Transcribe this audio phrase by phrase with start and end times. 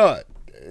[0.00, 0.22] Ja,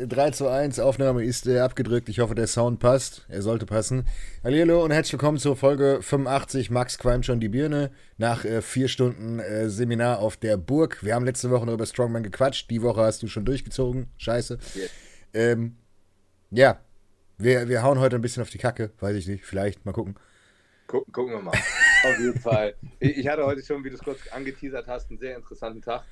[0.06, 2.10] 3 zu 1, Aufnahme ist äh, abgedrückt.
[2.10, 3.26] Ich hoffe, der Sound passt.
[3.30, 4.06] Er sollte passen.
[4.44, 6.70] Hallo und herzlich willkommen zur Folge 85.
[6.72, 11.06] Max qualmt schon die Birne nach äh, vier Stunden äh, Seminar auf der Burg.
[11.06, 12.70] Wir haben letzte Woche noch über Strongman gequatscht.
[12.70, 14.08] Die Woche hast du schon durchgezogen.
[14.18, 14.60] Scheiße.
[15.34, 15.78] Ähm,
[16.52, 16.82] ja,
[17.38, 18.92] wir, wir hauen heute ein bisschen auf die Kacke.
[19.00, 19.46] Weiß ich nicht.
[19.46, 19.86] Vielleicht.
[19.86, 20.16] Mal gucken.
[20.88, 21.54] Gucken, gucken wir mal.
[21.54, 22.76] Auf jeden Fall.
[23.00, 26.04] Ich hatte heute schon, wie du es kurz angeteasert hast, einen sehr interessanten Tag.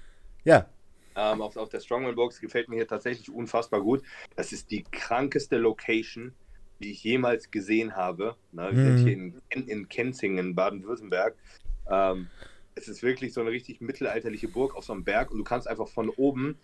[0.46, 0.70] Ja,
[1.16, 4.02] Ähm, auf, auf der Strongman Box gefällt mir hier tatsächlich unfassbar gut.
[4.36, 6.34] Das ist die krankeste Location,
[6.80, 8.36] die ich jemals gesehen habe.
[8.52, 8.84] Ne, wir Mhm.
[8.86, 11.36] sind hier in, in, in Kenzingen, Baden-Württemberg.
[11.90, 12.28] Ähm,
[12.76, 15.68] es ist wirklich so eine richtig mittelalterliche Burg auf so einem Berg und du kannst
[15.68, 16.58] einfach von oben,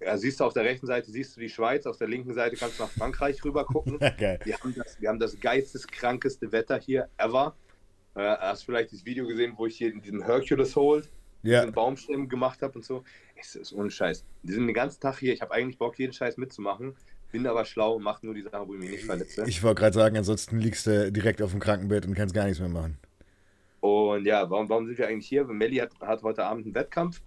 [0.00, 2.56] ja, siehst du auf der rechten Seite, siehst du die Schweiz, auf der linken Seite
[2.56, 3.98] kannst du nach Frankreich rüber gucken.
[4.18, 4.40] geil.
[4.44, 7.56] Wir haben das, wir haben das geisteskrankeste Wetter hier ever.
[8.16, 11.08] Äh, hast vielleicht das Video gesehen, wo ich hier in diesem Hercules Hold
[11.42, 13.04] Ja, einen Baumstämmen gemacht habe und so.
[13.36, 14.24] Es ist ohne Scheiß.
[14.42, 15.32] Die sind den ganzen Tag hier.
[15.32, 16.96] Ich habe eigentlich Bock, jeden Scheiß mitzumachen.
[17.32, 19.44] Bin aber schlau und mache nur die Sachen, wo ich mich nicht verletze.
[19.46, 22.60] ich wollte gerade sagen, ansonsten liegst du direkt auf dem Krankenbett und kannst gar nichts
[22.60, 22.96] mehr machen.
[23.80, 25.44] Und ja, warum, warum sind wir eigentlich hier?
[25.44, 27.20] Melli hat, hat heute Abend einen Wettkampf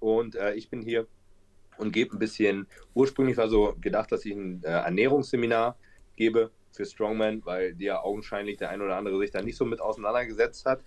[0.00, 1.06] und äh, ich bin hier
[1.76, 2.66] und gebe ein bisschen.
[2.94, 5.76] Ursprünglich war so gedacht, dass ich ein äh, Ernährungsseminar
[6.16, 9.64] gebe für Strongman, weil die ja augenscheinlich der ein oder andere sich da nicht so
[9.64, 10.80] mit auseinandergesetzt hat.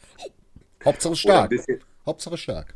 [0.83, 1.53] Hauptsache stark.
[2.05, 2.73] Hauptsache stark.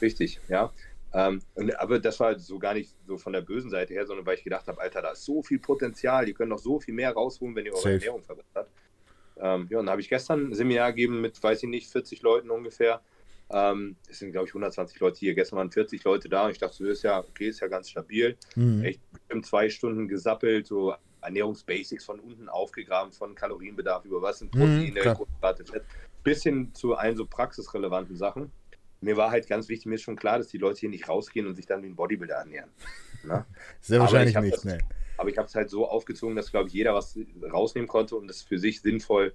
[0.00, 0.72] Richtig, ja.
[1.16, 4.26] Ähm, und, aber das war so gar nicht so von der bösen Seite her, sondern
[4.26, 6.92] weil ich gedacht habe, Alter, da ist so viel Potenzial, die können noch so viel
[6.92, 7.94] mehr rausholen, wenn ihr eure Safe.
[7.94, 8.68] Ernährung verbessert.
[9.38, 12.20] Ähm, ja, und dann habe ich gestern ein Seminar gegeben mit, weiß ich nicht, 40
[12.20, 13.00] Leuten ungefähr.
[13.48, 15.34] Ähm, es sind, glaube ich, 120 Leute hier.
[15.34, 17.88] Gestern waren 40 Leute da und ich dachte, so ist ja, okay, ist ja ganz
[17.88, 18.36] stabil.
[18.54, 18.84] Mhm.
[18.84, 24.54] Echt bestimmt zwei Stunden gesappelt, so Ernährungsbasics von unten aufgegraben, von Kalorienbedarf über was sind
[24.54, 25.14] Mhm, Proteine, klar.
[25.14, 25.84] Kohlenhydrate, Fett,
[26.22, 28.52] bis hin zu allen so praxisrelevanten Sachen.
[29.00, 31.46] Mir war halt ganz wichtig, mir ist schon klar, dass die Leute hier nicht rausgehen
[31.46, 32.70] und sich dann wie ein Bodybuilder ernähren.
[33.24, 33.44] Ne?
[33.80, 34.78] Sehr wahrscheinlich nicht, das- ne.
[35.18, 37.18] Aber ich habe es halt so aufgezogen, dass, glaube ich, jeder was
[37.50, 39.34] rausnehmen konnte und das für sich sinnvoll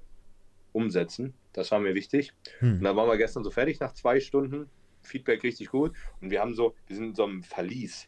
[0.74, 1.34] umsetzen.
[1.54, 2.34] Das war mir wichtig.
[2.62, 2.84] Und Hm.
[2.84, 4.70] dann waren wir gestern so fertig nach zwei Stunden.
[5.02, 5.94] Feedback richtig gut.
[6.22, 8.08] Und wir haben so, wir sind in so einem Verlies.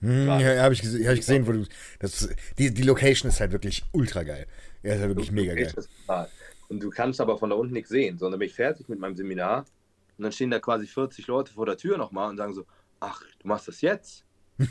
[0.00, 1.64] Hm, ja, habe ich, gese hab ich gesehen, wo du.
[1.98, 2.28] Das,
[2.58, 4.46] die, die Location ist halt wirklich ultra geil.
[4.82, 5.72] Ja, ist halt wirklich mega geil.
[6.68, 9.16] Und du kannst aber von da unten nichts sehen, sondern bin ich fertig mit meinem
[9.16, 9.64] Seminar.
[10.18, 12.66] Und dann stehen da quasi 40 Leute vor der Tür nochmal und sagen so,
[13.00, 14.24] ach, du machst das jetzt?
[14.58, 14.66] So,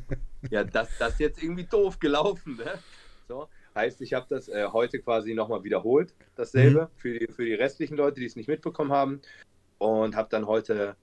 [0.50, 2.78] ja, das, das ist jetzt irgendwie doof gelaufen, ne?
[3.26, 7.54] So, heißt, ich habe das äh, heute quasi nochmal wiederholt, dasselbe, für, die, für die
[7.54, 9.20] restlichen Leute, die es nicht mitbekommen haben.
[9.78, 10.96] Und habe dann heute,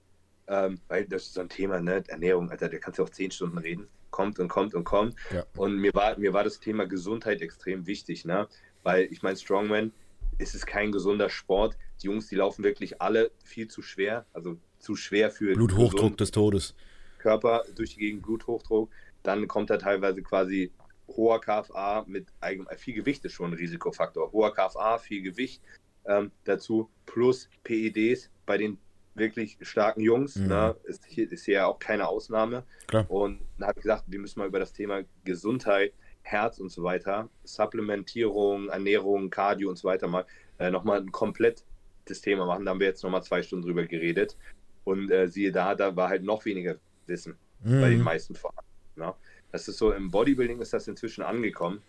[0.46, 3.30] ähm, weil das ist so ein Thema, ne, Ernährung, Alter, da kannst du auch 10
[3.32, 5.14] Stunden reden, kommt und kommt und kommt.
[5.32, 5.44] Ja.
[5.56, 8.48] Und mir war, mir war das Thema Gesundheit extrem wichtig, ne?
[8.82, 9.92] Weil ich meine, Strongman
[10.38, 11.76] ist es kein gesunder Sport.
[12.02, 16.30] Die Jungs, die laufen wirklich alle viel zu schwer, also zu schwer für Bluthochdruck des
[16.30, 16.74] Todes.
[17.18, 18.90] Körper durch die Gegend, Bluthochdruck.
[19.22, 20.72] Dann kommt da teilweise quasi
[21.08, 24.32] hoher KFA mit eigen, viel Gewicht ist schon ein Risikofaktor.
[24.32, 25.62] Hoher KFA, viel Gewicht
[26.06, 28.78] ähm, dazu plus PEDs bei den
[29.14, 30.36] wirklich starken Jungs.
[30.36, 30.48] Mhm.
[30.48, 32.64] Ne, ist, hier, ist hier ja auch keine Ausnahme.
[32.86, 33.08] Klar.
[33.10, 35.92] Und dann habe ich gesagt, wir müssen mal über das Thema Gesundheit,
[36.22, 40.24] Herz und so weiter, Supplementierung, Ernährung, Cardio und so weiter mal
[40.58, 41.64] äh, nochmal ein komplett
[42.04, 42.64] Thema machen.
[42.64, 44.36] Da haben wir jetzt nochmal zwei Stunden drüber geredet.
[44.84, 46.76] Und äh, siehe da, da war halt noch weniger
[47.06, 47.38] Wissen
[47.78, 48.04] bei den Mhm.
[48.04, 48.70] meisten vorhanden.
[48.96, 49.14] Ne?
[49.52, 51.82] Das ist so, im Bodybuilding ist das inzwischen angekommen.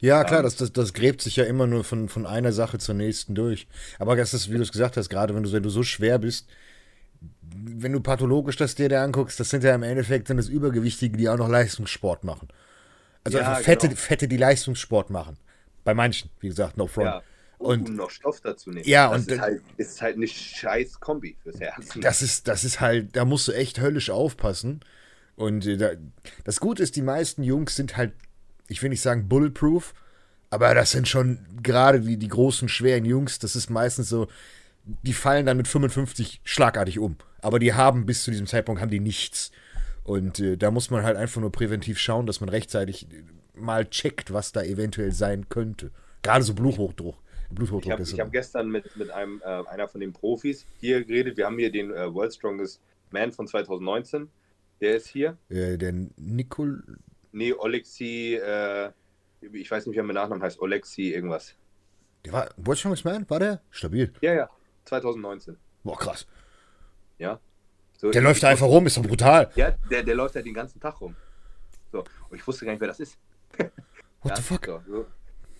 [0.00, 2.78] Ja, klar, Ähm, das, das, das gräbt sich ja immer nur von, von einer Sache
[2.78, 3.66] zur nächsten durch.
[3.98, 6.18] Aber das ist, wie du es gesagt hast, gerade wenn du, wenn du so schwer
[6.18, 6.48] bist,
[7.42, 11.16] wenn du pathologisch das dir da anguckst, das sind ja im Endeffekt dann das Übergewichtige,
[11.16, 12.48] die auch noch Leistungssport machen.
[13.24, 14.00] Also Ja, einfach Fette, genau.
[14.00, 15.38] Fette, die Leistungssport machen.
[15.84, 17.06] Bei manchen, wie gesagt, no front.
[17.06, 17.22] Ja.
[17.58, 18.84] Und- Und, noch Stoff dazu nehmen.
[18.86, 21.88] Ja, das und ist halt, ist halt eine scheiß Kombi fürs Herz.
[22.00, 24.80] Das ist, das ist halt, da musst du echt höllisch aufpassen.
[25.36, 25.90] Und äh, da,
[26.44, 28.12] das Gute ist, die meisten Jungs sind halt,
[28.68, 29.94] ich will nicht sagen bulletproof,
[30.50, 34.28] aber das sind schon gerade die, die großen, schweren Jungs, das ist meistens so,
[35.02, 37.16] die fallen dann mit 55 schlagartig um.
[37.40, 39.50] Aber die haben bis zu diesem Zeitpunkt haben die nichts.
[40.04, 43.22] Und äh, da muss man halt einfach nur präventiv schauen, dass man rechtzeitig äh,
[43.58, 45.90] mal checkt, was da eventuell sein könnte.
[46.22, 47.16] Gerade so Bluthochdruck.
[47.50, 48.18] Bluthochdruck Ich habe ist so.
[48.18, 51.36] hab gestern mit, mit einem, äh, einer von den Profis hier geredet.
[51.36, 52.80] Wir haben hier den äh, World Strongest
[53.10, 54.28] Man von 2019.
[54.80, 55.36] Der ist hier.
[55.48, 56.82] äh, der Nicol.
[57.32, 58.90] Nee, Olexi, äh,
[59.52, 60.60] ich weiß nicht, wie er mit Nachnamen heißt.
[60.60, 61.54] Olexi irgendwas.
[62.24, 63.28] Der war World Strongest Man?
[63.28, 63.60] War der?
[63.70, 64.12] Stabil.
[64.20, 64.50] Ja, ja,
[64.86, 65.56] 2019.
[65.82, 66.26] Boah, krass.
[67.18, 67.38] Ja.
[67.98, 69.50] So, Der ich- läuft da einfach rum, ist doch brutal.
[69.56, 71.14] Ja, der, der läuft ja den ganzen Tag rum.
[71.92, 73.16] So, und ich wusste gar nicht, wer das ist.
[74.22, 74.64] What ja, the fuck?
[74.66, 75.06] So, so.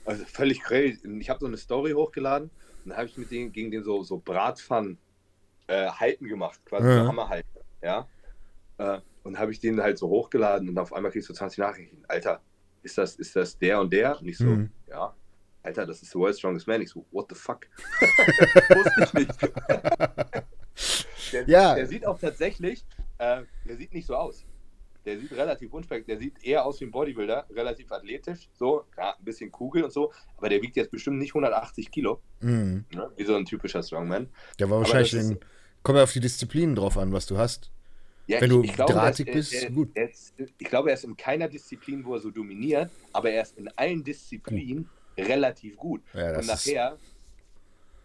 [0.04, 1.00] Also völlig crazy.
[1.20, 2.50] Ich habe so eine Story hochgeladen
[2.84, 4.98] und dann habe ich mit denen gegen den so, so Bratpfannen
[5.66, 7.02] äh, halten gemacht, quasi Ja.
[7.02, 7.48] so Hammer halten.
[7.82, 8.06] Ja.
[8.78, 12.02] Äh, Und habe ich den halt so hochgeladen und auf einmal kriegst du 20 Nachrichten.
[12.08, 12.42] Alter,
[12.82, 14.20] ist das, ist das der und der?
[14.20, 14.70] Und ich so, Mhm.
[14.88, 15.14] ja.
[15.62, 16.82] Alter, das ist the world's strongest man.
[16.82, 17.66] Ich so, what the fuck?
[18.68, 19.32] Wusste ich nicht.
[21.32, 21.74] der, Ja.
[21.74, 22.84] der sieht auch tatsächlich,
[23.16, 24.44] äh, der sieht nicht so aus.
[25.04, 29.14] Der sieht relativ unspektakulär, der sieht eher aus wie ein Bodybuilder, relativ athletisch, so, ja,
[29.18, 32.84] ein bisschen Kugel und so, aber der wiegt jetzt bestimmt nicht 180 Kilo, Mhm.
[32.94, 33.10] ne?
[33.16, 34.28] wie so ein typischer Strongman.
[34.58, 35.38] Der war wahrscheinlich ist- in.
[35.82, 37.70] Kommt ja auf die Disziplinen drauf an, was du hast.
[38.26, 39.90] Ja, Wenn du glaube, drahtig er bist, er, gut.
[39.94, 43.42] Er ist, ich glaube, er ist in keiner Disziplin, wo er so dominiert, aber er
[43.42, 46.00] ist in allen Disziplinen relativ gut.
[46.14, 46.96] Ja, und nachher,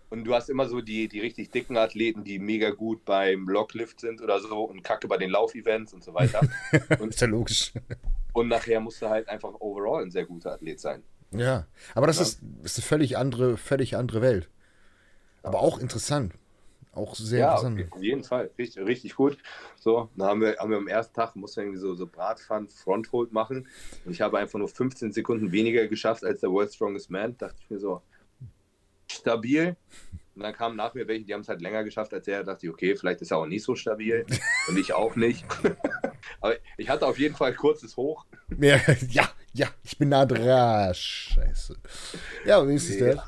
[0.09, 3.99] und du hast immer so die, die richtig dicken Athleten, die mega gut beim Blocklift
[3.99, 6.41] sind oder so und kacke bei den Laufevents und so weiter.
[6.99, 7.73] und, Ist ja logisch.
[8.33, 11.03] und nachher musst du halt einfach overall ein sehr guter Athlet sein.
[11.31, 11.67] Ja.
[11.93, 12.23] Aber das Ja.
[12.23, 14.49] ist, ist eine völlig andere, völlig andere Welt.
[15.43, 16.33] Aber auch interessant.
[16.91, 17.81] Auch sehr ja, interessant.
[17.91, 18.49] auf, auf jeden Fall.
[18.57, 19.37] Richtig, richtig gut.
[19.77, 23.31] So, dann haben wir, haben wir am ersten Tag, mussten irgendwie so, so Bratpfannen Fronthold
[23.31, 23.67] machen.
[24.05, 27.37] Und ich habe einfach nur 15 Sekunden weniger geschafft als der World's Strongest Man.
[27.37, 28.01] Dachte ich mir so,
[29.11, 29.75] stabil.
[30.35, 32.43] Und dann kamen nach mir welche, die haben es halt länger geschafft als er.
[32.43, 34.25] Da dachte ich, okay, vielleicht ist er auch nicht so stabil.
[34.67, 35.45] Und ich auch nicht.
[36.41, 38.25] Aber ich hatte auf jeden Fall ein kurzes Hoch.
[38.57, 38.79] Ja,
[39.09, 40.93] ja, ja, ich bin nah dran.
[40.93, 41.75] Scheiße.
[42.45, 42.99] Ja, wie ist es Nee.
[43.09, 43.19] denn?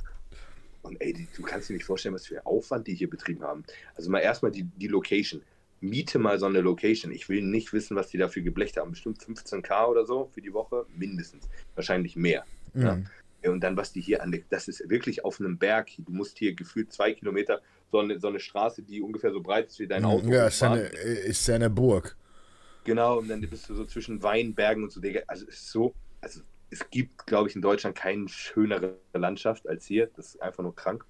[0.83, 3.63] Und ey, du kannst dir nicht vorstellen, was für Aufwand die hier betrieben haben.
[3.95, 5.41] Also mal erstmal die, die Location.
[5.81, 7.11] Miete mal so eine Location.
[7.11, 8.91] Ich will nicht wissen, was die dafür geblecht haben.
[8.91, 10.85] Bestimmt 15k oder so für die Woche.
[10.95, 11.49] Mindestens.
[11.75, 12.45] Wahrscheinlich mehr.
[12.73, 12.81] Mhm.
[12.81, 12.99] Ja,
[13.43, 15.89] Und dann, was die hier an der, das ist wirklich auf einem Berg.
[15.97, 17.61] Du musst hier gefühlt zwei Kilometer
[17.91, 20.27] so eine, so eine Straße, die ungefähr so breit ist wie dein Auto.
[20.27, 22.15] Ja, ist ja, eine, ist ja eine Burg.
[22.83, 25.01] Genau, und dann bist du so zwischen Weinbergen und so.
[25.27, 29.85] Also es ist so, also es gibt, glaube ich, in Deutschland keine schönere Landschaft als
[29.85, 30.09] hier.
[30.15, 31.05] Das ist einfach nur krank.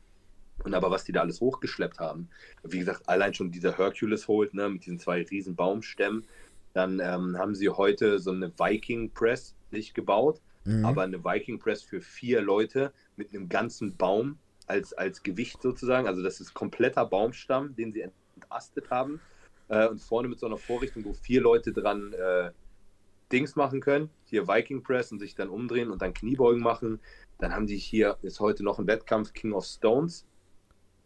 [0.64, 2.30] Und aber was die da alles hochgeschleppt haben,
[2.64, 6.26] wie gesagt, allein schon dieser Hercules holt, ne, mit diesen zwei riesen Baumstämmen.
[6.74, 10.86] Dann ähm, haben sie heute so eine Viking Press nicht gebaut, Mhm.
[10.86, 14.38] aber eine Viking Press für vier Leute mit einem ganzen Baum
[14.68, 16.08] als, als Gewicht sozusagen.
[16.08, 18.06] Also das ist kompletter Baumstamm, den sie
[18.36, 19.20] entastet haben.
[19.70, 22.52] Äh, und vorne mit so einer Vorrichtung, wo vier Leute dran äh,
[23.32, 24.10] Dings machen können.
[24.26, 27.00] Hier Viking Press und sich dann umdrehen und dann Kniebeugen machen.
[27.40, 30.26] Dann haben die hier, ist heute noch ein Wettkampf King of Stones,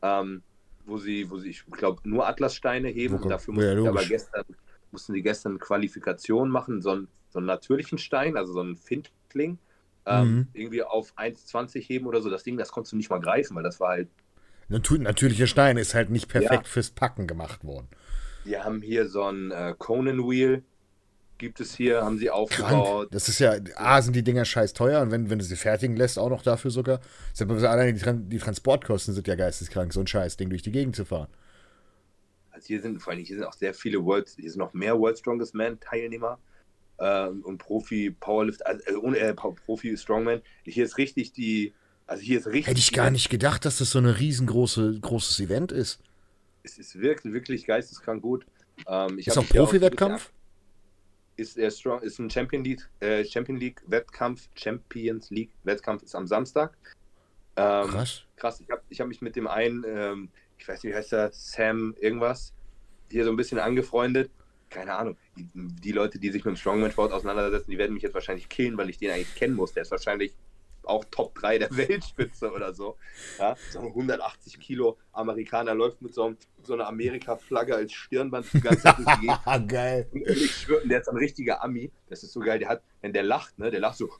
[0.02, 0.42] ähm,
[0.86, 3.16] wo sie, wo sie, ich glaube, nur Atlassteine heben.
[3.16, 4.46] Oh und dafür Gott, ja, mussten sie aber gestern,
[4.92, 8.76] mussten die gestern Qualifikation machen, so einen, so einen natürlichen Stein, also so einen
[9.36, 9.60] Findling.
[10.08, 10.48] Ähm, Mhm.
[10.54, 12.30] irgendwie auf 1,20 heben oder so.
[12.30, 14.10] Das Ding, das konntest du nicht mal greifen, weil das war halt
[14.68, 16.72] natürlicher Stein ist halt nicht perfekt Ja.
[16.72, 17.88] fürs Packen gemacht worden.
[18.44, 20.64] Wir haben hier so ein äh, Conan Wheel,
[21.38, 22.36] gibt es hier, haben sie Krank.
[22.36, 23.08] aufgebaut.
[23.12, 25.96] Das ist ja, A, sind die Dinger scheiß teuer und wenn, wenn du sie fertigen
[25.96, 27.00] lässt, auch noch dafür sogar.
[27.36, 31.28] Tran die Transportkosten sind ja geisteskrank, so ein scheiß Ding durch die Gegend zu fahren.
[32.52, 34.98] Also hier sind vor allem hier sind auch sehr viele World, hier sind noch mehr
[34.98, 36.40] World Strongest Man Teilnehmer
[36.98, 40.42] äh, und Profi Powerlift, also, äh, ohne- äh, Profi Strongman.
[40.64, 41.74] Hier ist richtig die,
[42.08, 42.68] also hier ist richtig.
[42.68, 46.00] Hätte ich gar nicht gedacht, dass das so ein riesengroße großes Event ist.
[46.64, 48.46] Es ist wirklich, wirklich geisteskrank gut.
[48.88, 50.32] Ähm, Ist auch Profi-Wettkampf?
[51.38, 56.16] ist er strong, ist ein Champion League, äh, Champion League Wettkampf, Champions League Wettkampf ist
[56.16, 56.78] am Samstag.
[57.58, 58.24] Ähm, Krass.
[58.38, 61.12] krass, ich habe ich hab mich mit dem einen, ähm, ich weiß nicht, wie heißt
[61.14, 62.54] er, Sam irgendwas,
[63.12, 64.32] hier so ein bisschen angefreundet.
[64.70, 65.18] Keine Ahnung.
[65.38, 68.78] Die, die Leute, die sich mit dem Strongman-Sport auseinandersetzen, die werden mich jetzt wahrscheinlich killen,
[68.78, 69.74] weil ich den eigentlich kennen muss.
[69.74, 70.34] Der ist wahrscheinlich
[70.86, 72.98] auch Top 3 der Weltspitze oder so.
[73.40, 78.48] Ja, so ein 180 Kilo Amerikaner läuft mit so, einem, so einer Amerika-Flagge als Stirnband
[78.54, 79.40] die ganze Zeit durch die Gegend.
[79.70, 80.08] Geil.
[80.12, 81.92] Und ich schwöre, der ist ein richtiger Ami.
[82.10, 82.60] Das ist so geil.
[82.60, 84.10] Der hat, wenn der lacht, ne, der lacht so.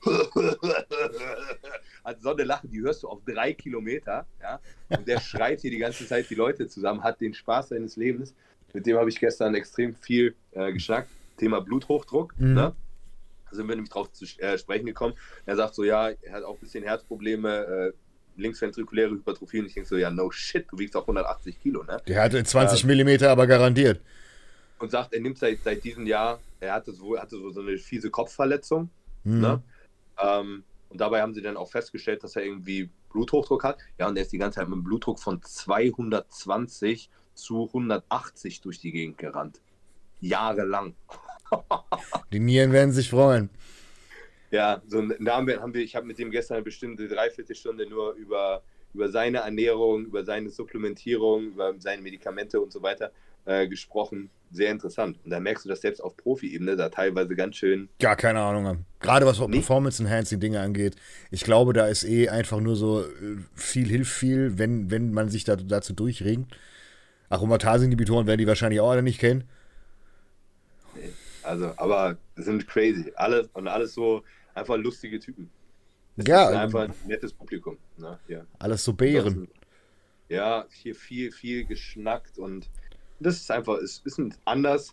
[2.04, 4.26] hat so eine Lache, die hörst du auf drei Kilometer.
[4.40, 4.60] Ja?
[4.88, 8.34] Und der schreit hier die ganze Zeit die Leute zusammen, hat den Spaß seines Lebens.
[8.76, 11.08] Mit dem habe ich gestern extrem viel äh, geschnackt.
[11.38, 12.38] Thema Bluthochdruck.
[12.38, 12.52] Mhm.
[12.52, 12.74] Ne?
[13.48, 15.14] Da sind wir nämlich drauf zu äh, sprechen gekommen.
[15.46, 17.92] Er sagt so, ja, er hat auch ein bisschen Herzprobleme, äh,
[18.36, 19.60] linksventrikuläre Hypertrophie.
[19.60, 22.02] Und ich denke so, ja, no shit, du wiegst auch 180 Kilo, ne?
[22.06, 23.98] Der hatte 20 Millimeter, aber garantiert.
[24.78, 27.78] und sagt, er nimmt seit, seit diesem Jahr, er hatte so, hatte so, so eine
[27.78, 28.90] fiese Kopfverletzung.
[29.24, 29.40] Mhm.
[29.40, 29.62] Ne?
[30.22, 33.78] Ähm, und dabei haben sie dann auch festgestellt, dass er irgendwie Bluthochdruck hat.
[33.98, 38.80] Ja, und er ist die ganze Zeit mit einem Blutdruck von 220 zu 180 durch
[38.80, 39.60] die Gegend gerannt.
[40.20, 40.94] Jahrelang.
[42.32, 43.50] Die Nieren werden sich freuen.
[44.50, 47.88] Ja, so da haben wir, haben wir, ich habe mit dem gestern eine bestimmte Dreiviertelstunde
[47.88, 48.62] nur über,
[48.94, 53.12] über seine Ernährung, über seine Supplementierung, über seine Medikamente und so weiter
[53.44, 54.30] äh, gesprochen.
[54.52, 55.18] Sehr interessant.
[55.24, 58.66] Und da merkst du, dass selbst auf Profi-Ebene da teilweise ganz schön Gar keine Ahnung
[58.66, 58.86] haben.
[59.00, 59.38] Gerade was?
[59.38, 60.94] Performance-Enhancing-Dinge angeht.
[61.30, 65.28] Ich glaube, da ist eh einfach nur so äh, viel hilft viel, wenn, wenn man
[65.28, 66.56] sich da, dazu durchringt.
[67.28, 69.44] Aromatasinhibitoren werden die wahrscheinlich auch alle nicht kennen.
[71.42, 73.12] Also, aber sind crazy.
[73.16, 75.50] Alles und alles so einfach lustige Typen.
[76.16, 77.76] Ja, einfach ein nettes Publikum.
[77.98, 78.18] Ne?
[78.28, 78.46] Ja.
[78.58, 79.48] Alles so Bären.
[80.28, 82.68] Ja, hier viel, viel geschnackt und
[83.20, 84.92] das ist einfach, es ist anders,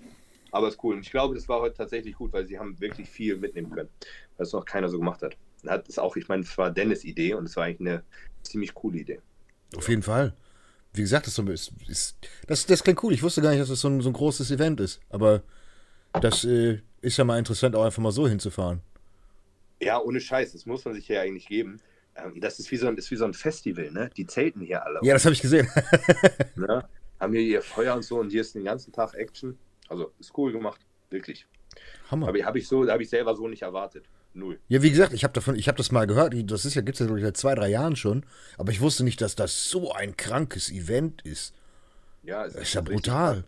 [0.51, 0.95] aber ist cool.
[0.95, 3.89] Und ich glaube, das war heute tatsächlich gut, weil sie haben wirklich viel mitnehmen können,
[4.37, 5.35] was noch keiner so gemacht hat.
[5.65, 8.03] Hat es auch, ich meine, es war Dennis' Idee und es war eigentlich eine
[8.43, 9.21] ziemlich coole Idee.
[9.75, 10.33] Auf jeden Fall.
[10.93, 13.13] Wie gesagt, das, ist, ist, das, das klingt cool.
[13.13, 14.99] Ich wusste gar nicht, dass das so ein, so ein großes Event ist.
[15.09, 15.41] Aber
[16.21, 18.81] das äh, ist ja mal interessant, auch einfach mal so hinzufahren.
[19.81, 20.53] Ja, ohne Scheiß.
[20.53, 21.81] Das muss man sich ja eigentlich geben.
[22.15, 24.11] Ähm, das ist wie, so ein, ist wie so ein Festival, ne?
[24.15, 24.99] Die zelten hier alle.
[25.01, 25.67] Ja, das habe ich gesehen.
[26.55, 26.87] ne?
[27.19, 29.57] Haben hier ihr Feuer und so und hier ist den ganzen Tag Action.
[29.87, 31.47] Also ist cool gemacht, wirklich.
[32.11, 32.27] Hammer.
[32.27, 34.05] Aber habe ich so, habe ich selber so nicht erwartet.
[34.33, 34.59] Null.
[34.67, 36.33] Ja, wie gesagt, ich habe davon, ich habe das mal gehört.
[36.49, 38.25] Das ist ja, gibt es ja seit zwei, drei Jahren schon.
[38.57, 41.53] Aber ich wusste nicht, dass das so ein krankes Event ist.
[42.23, 43.43] Ja, es das ist ja brutal.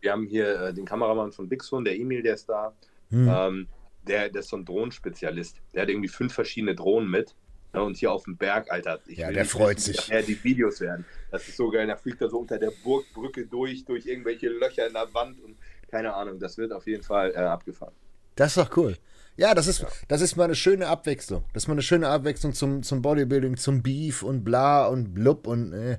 [0.00, 2.72] Wir haben hier äh, den Kameramann von Bixon, der Emil, der ist da.
[3.10, 3.28] Hm.
[3.28, 3.68] Ähm,
[4.06, 5.60] der, der ist so ein Drohnenspezialist.
[5.74, 7.34] Der hat irgendwie fünf verschiedene Drohnen mit.
[7.72, 9.00] Ne, und hier auf dem Berg, Alter.
[9.06, 10.08] ja, der freut wissen, sich.
[10.08, 11.04] Ja, die Videos werden.
[11.30, 11.86] Das ist so geil.
[11.86, 15.56] Da fliegt er so unter der Burgbrücke durch, durch irgendwelche Löcher in der Wand und
[15.90, 16.38] keine Ahnung.
[16.38, 17.94] Das wird auf jeden Fall äh, abgefahren.
[18.34, 18.96] Das ist doch cool.
[19.36, 19.88] Ja, das ist, ja.
[20.08, 21.44] das ist mal eine schöne Abwechslung.
[21.52, 25.46] Das ist mal eine schöne Abwechslung zum, zum Bodybuilding, zum Beef und bla und blub
[25.46, 25.98] und äh,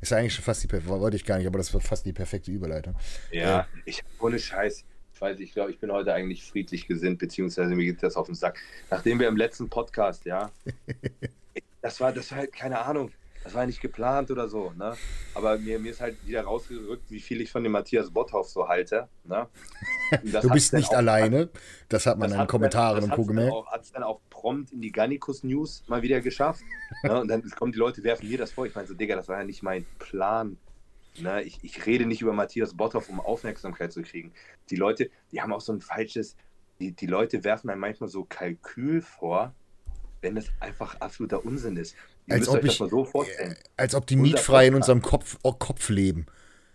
[0.00, 2.50] ist eigentlich schon fast die wollte ich gar nicht, aber das wird fast die perfekte
[2.50, 2.94] Überleitung.
[3.30, 4.84] Ja, äh, ich ohne Scheiß.
[5.14, 8.26] Ich weiß, ich glaube, ich bin heute eigentlich friedlich gesinnt, beziehungsweise mir geht das auf
[8.26, 8.58] den Sack.
[8.90, 10.50] Nachdem wir im letzten Podcast, ja,
[11.80, 13.10] das war, das war halt, keine Ahnung,
[13.46, 14.96] das war nicht geplant oder so, ne?
[15.34, 18.66] Aber mir, mir ist halt wieder rausgerückt, wie viel ich von dem Matthias Botthoff so
[18.66, 19.46] halte, ne?
[20.42, 21.48] Du bist nicht auch, alleine,
[21.88, 23.24] das hat man in den Kommentaren und Co.
[23.24, 23.54] gemerkt.
[23.70, 26.64] Hat es dann auch prompt in die Gannikus News mal wieder geschafft.
[27.04, 27.20] ne?
[27.20, 28.66] Und dann kommen die Leute, werfen mir das vor.
[28.66, 30.56] Ich meine so, Digga, das war ja nicht mein Plan.
[31.20, 31.44] Ne?
[31.44, 34.32] Ich, ich rede nicht über Matthias Botthoff, um Aufmerksamkeit zu kriegen.
[34.70, 36.36] Die Leute, die haben auch so ein falsches,
[36.80, 39.54] die, die Leute werfen einem manchmal so Kalkül vor,
[40.20, 41.94] wenn es einfach absoluter Unsinn ist.
[42.26, 43.06] Ihr als ob, ich, so
[43.76, 46.26] als ob die mietfrei in unserem Kopf, oh, Kopf leben.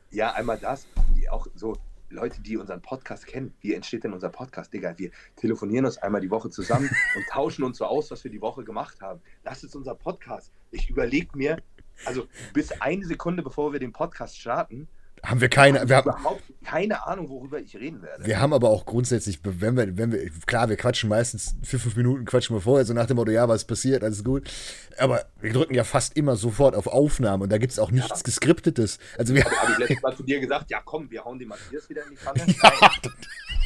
[0.09, 0.87] Ja, einmal das,
[1.29, 1.77] auch so
[2.11, 3.53] Leute, die unseren Podcast kennen.
[3.61, 4.73] Wie entsteht denn unser Podcast?
[4.73, 8.31] Digga, wir telefonieren uns einmal die Woche zusammen und tauschen uns so aus, was wir
[8.31, 9.21] die Woche gemacht haben.
[9.43, 10.51] Das ist unser Podcast.
[10.71, 11.57] Ich überlege mir,
[12.05, 14.87] also bis eine Sekunde bevor wir den Podcast starten,
[15.23, 15.87] haben wir keine.
[15.87, 18.25] Wir haben überhaupt keine Ahnung, worüber ich reden werde.
[18.25, 21.95] Wir haben aber auch grundsätzlich, wenn wir, wenn wir, klar, wir quatschen meistens für fünf
[21.95, 24.49] Minuten, quatschen wir vorher, so nach dem Motto, ja, was passiert, alles gut.
[24.97, 28.19] Aber wir drücken ja fast immer sofort auf Aufnahme und da gibt es auch nichts
[28.19, 28.23] ja.
[28.23, 28.99] Geskriptetes.
[29.17, 31.89] Also wir habe ich letztes Mal zu dir gesagt, ja komm, wir hauen den Matthias
[31.89, 32.45] wieder in die Pfanne.
[32.47, 32.91] Ja.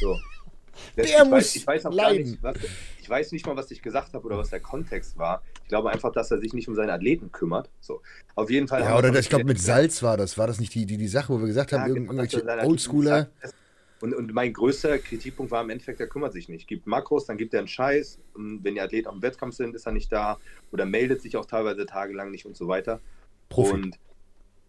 [0.02, 0.14] So.
[0.96, 2.32] Der ich muss weiß, ich weiß leiden.
[2.32, 2.58] Nicht, was,
[3.02, 5.42] ich weiß nicht mal, was ich gesagt habe oder was der Kontext war.
[5.64, 7.70] Ich glaube einfach, dass er sich nicht um seine Athleten kümmert.
[7.82, 8.02] So.
[8.36, 8.82] Auf jeden Fall.
[8.82, 10.38] Ja, oder das, ich glaube, mit Salz war das.
[10.38, 13.30] War das nicht die, die, die Sache, wo wir gesagt haben, ja, genau, irgendwelche Oldschooler.
[14.02, 16.68] Und, und mein größter Kritikpunkt war im Endeffekt, er kümmert sich nicht.
[16.68, 18.20] Gibt Makros, dann gibt er einen Scheiß.
[18.34, 20.38] Und wenn die Athleten auf dem Wettkampf sind, ist er nicht da.
[20.72, 23.00] Oder meldet sich auch teilweise tagelang nicht und so weiter.
[23.50, 23.74] Profi.
[23.74, 24.00] Und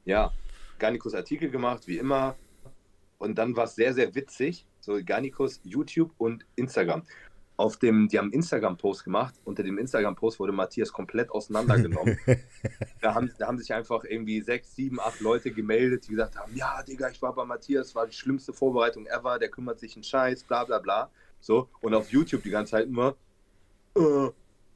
[0.05, 0.33] ja,
[0.79, 2.37] Garnikus Artikel gemacht, wie immer.
[3.19, 4.65] Und dann war es sehr, sehr witzig.
[4.87, 7.03] So Garnikus, YouTube und Instagram
[7.57, 9.35] auf dem, die haben einen Instagram-Post gemacht.
[9.45, 12.17] Unter dem Instagram-Post wurde Matthias komplett auseinandergenommen.
[13.01, 16.55] da, haben, da haben sich einfach irgendwie sechs, sieben, acht Leute gemeldet, die gesagt haben:
[16.55, 20.05] Ja, Digga, ich war bei Matthias, war die schlimmste Vorbereitung ever, der kümmert sich einen
[20.05, 21.11] Scheiß, bla bla bla.
[21.41, 23.17] So, und auf YouTube die ganze Zeit immer:
[23.97, 24.29] äh,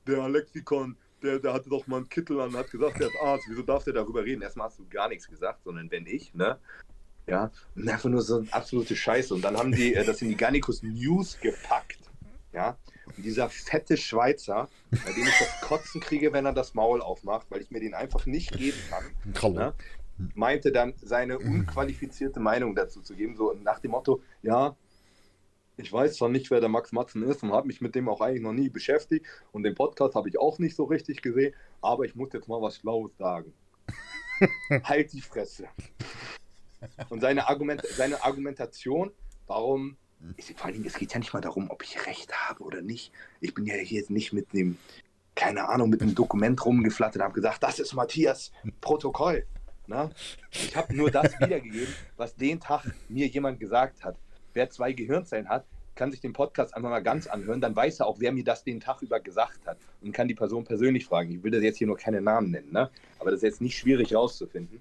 [0.08, 3.44] Der Alexikon, der, der hatte doch mal einen Kittel an, hat gesagt, der ist Arzt,
[3.48, 4.42] wieso darf der darüber reden?
[4.42, 6.58] Erstmal hast du gar nichts gesagt, sondern wenn ich, ne?
[7.30, 9.34] Ja, und einfach nur so eine absolute Scheiße.
[9.34, 11.98] Und dann haben die äh, das in die Garnicus News gepackt.
[12.52, 12.76] Ja,
[13.16, 17.46] und dieser fette Schweizer, bei dem ich das Kotzen kriege, wenn er das Maul aufmacht,
[17.50, 19.74] weil ich mir den einfach nicht geben kann, ne,
[20.34, 24.76] meinte dann seine unqualifizierte Meinung dazu zu geben, so nach dem Motto, ja,
[25.76, 28.20] ich weiß zwar nicht, wer der Max Matzen ist und habe mich mit dem auch
[28.20, 32.04] eigentlich noch nie beschäftigt und den Podcast habe ich auch nicht so richtig gesehen, aber
[32.04, 33.52] ich muss jetzt mal was Schlaues sagen.
[34.84, 35.68] halt die Fresse.
[37.08, 39.10] Und seine, Argument seine Argumentation,
[39.46, 39.96] warum
[40.36, 43.12] ich, vor allem, es geht ja nicht mal darum, ob ich recht habe oder nicht.
[43.40, 44.76] Ich bin ja hier jetzt nicht mit dem,
[45.34, 49.46] keine Ahnung, mit einem Dokument rumgeflattert und habe gesagt, das ist Matthias Protokoll.
[49.86, 50.10] Na?
[50.50, 54.16] Ich habe nur das wiedergegeben, was den Tag mir jemand gesagt hat.
[54.52, 58.06] Wer zwei Gehirnzellen hat, kann sich den Podcast einfach mal ganz anhören, dann weiß er
[58.06, 61.32] auch, wer mir das den Tag über gesagt hat und kann die Person persönlich fragen.
[61.32, 62.90] Ich will das jetzt hier nur keine Namen nennen, ne?
[63.18, 64.80] aber das ist jetzt nicht schwierig rauszufinden.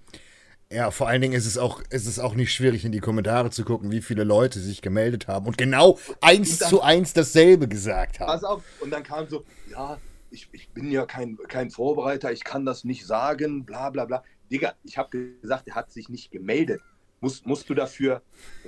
[0.71, 3.49] Ja, vor allen Dingen ist es auch, ist es auch nicht schwierig, in die Kommentare
[3.49, 7.67] zu gucken, wie viele Leute sich gemeldet haben und genau eins dann, zu eins dasselbe
[7.67, 8.27] gesagt haben.
[8.27, 9.97] Pass auf, und dann kam so, ja,
[10.29, 14.23] ich, ich bin ja kein, kein Vorbereiter, ich kann das nicht sagen, bla bla bla.
[14.51, 16.81] Digga, ich habe gesagt, er hat sich nicht gemeldet.
[17.19, 18.21] Musst, musst du dafür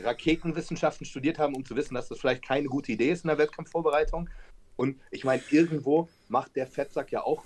[0.03, 3.38] Raketenwissenschaften studiert haben, um zu wissen, dass das vielleicht keine gute Idee ist in der
[3.38, 4.27] Wettkampfvorbereitung?
[4.75, 7.43] Und ich meine, irgendwo macht der Fettsack ja auch,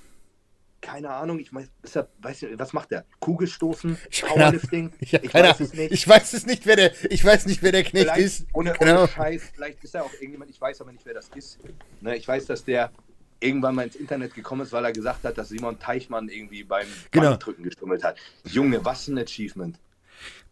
[0.82, 3.06] keine Ahnung, ich weiß, er, weiß nicht, was macht der?
[3.20, 4.92] Kugelstoßen, Powerlifting?
[5.00, 5.92] Ich, ich, weiß es nicht.
[5.92, 8.48] Ich weiß es nicht, wer der, ich weiß nicht, wer der Knecht vielleicht ist.
[8.54, 9.00] Ohne, Genau.
[9.04, 11.60] ohne Scheiß, vielleicht ist er auch irgendjemand, ich weiß aber nicht, wer das ist.
[12.02, 12.92] Ne, ich weiß, dass der
[13.40, 16.88] irgendwann mal ins Internet gekommen ist, weil er gesagt hat, dass Simon Teichmann irgendwie beim
[17.12, 17.30] Genau.
[17.32, 18.18] Bankdrücken gestummelt hat.
[18.46, 19.78] Junge, was ein Achievement.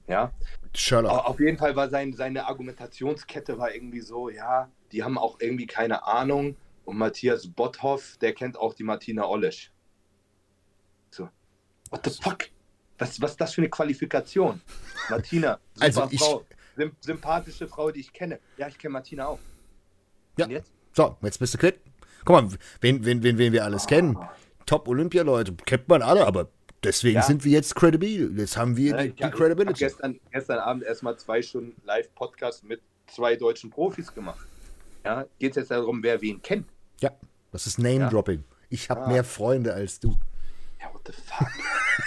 [0.08, 0.32] Ja,
[0.76, 1.12] Sherlock.
[1.12, 5.40] Au- Auf jeden Fall war sein, seine Argumentationskette war irgendwie so, ja, die haben auch
[5.40, 6.56] irgendwie keine Ahnung.
[6.86, 9.72] Und Matthias Botthoff, der kennt auch die Martina Olesch.
[11.94, 12.50] What the fuck?
[12.98, 14.62] Was, was ist das für eine Qualifikation?
[15.10, 16.46] Martina, super Also ich- Frau,
[16.76, 18.40] sym sympathische Frau, die ich kenne.
[18.58, 19.40] Ja, ich kenne Martina auch.
[20.38, 20.46] Ja.
[20.46, 20.72] Und jetzt?
[20.94, 21.80] So, jetzt bist du quitt.
[22.26, 24.18] Guck mal, wen, wen, wen, wen wir alles kennen.
[24.66, 26.50] Top-Olympia-Leute, kennt man alle, aber
[26.84, 27.22] deswegen Ja.
[27.24, 28.32] sind wir jetzt credible.
[28.40, 29.80] Jetzt haben wir Ja, die, die hab- ich hab Credibility.
[29.80, 34.48] gestern, gestern Abend erstmal zwei Stunden Live-Podcast mit zwei deutschen Profis gemacht.
[35.04, 36.66] Ja, geht jetzt darum, wer wen kennt.
[37.02, 37.12] Ja,
[37.52, 38.44] das ist Name-Dropping.
[38.70, 39.08] Ich habe Ah.
[39.10, 40.18] mehr Freunde als du.
[40.84, 41.48] Ja, what the fuck?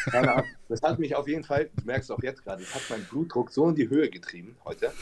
[0.13, 0.47] Keine Ahnung.
[0.69, 3.51] Das hat mich auf jeden Fall, du merkst auch jetzt gerade, das hat meinen Blutdruck
[3.51, 4.93] so in die Höhe getrieben heute.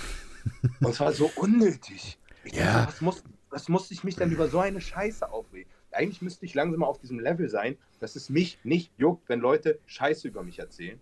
[0.81, 2.19] Und es war so unnötig.
[2.45, 2.87] Ich dachte, Ja.
[2.87, 5.69] was, muss, was muss ich mich denn über so eine Scheiße aufregen?
[5.91, 9.41] Eigentlich müsste ich langsam mal auf diesem Level sein, dass es mich nicht juckt, wenn
[9.41, 11.01] Leute Scheiße über mich erzählen.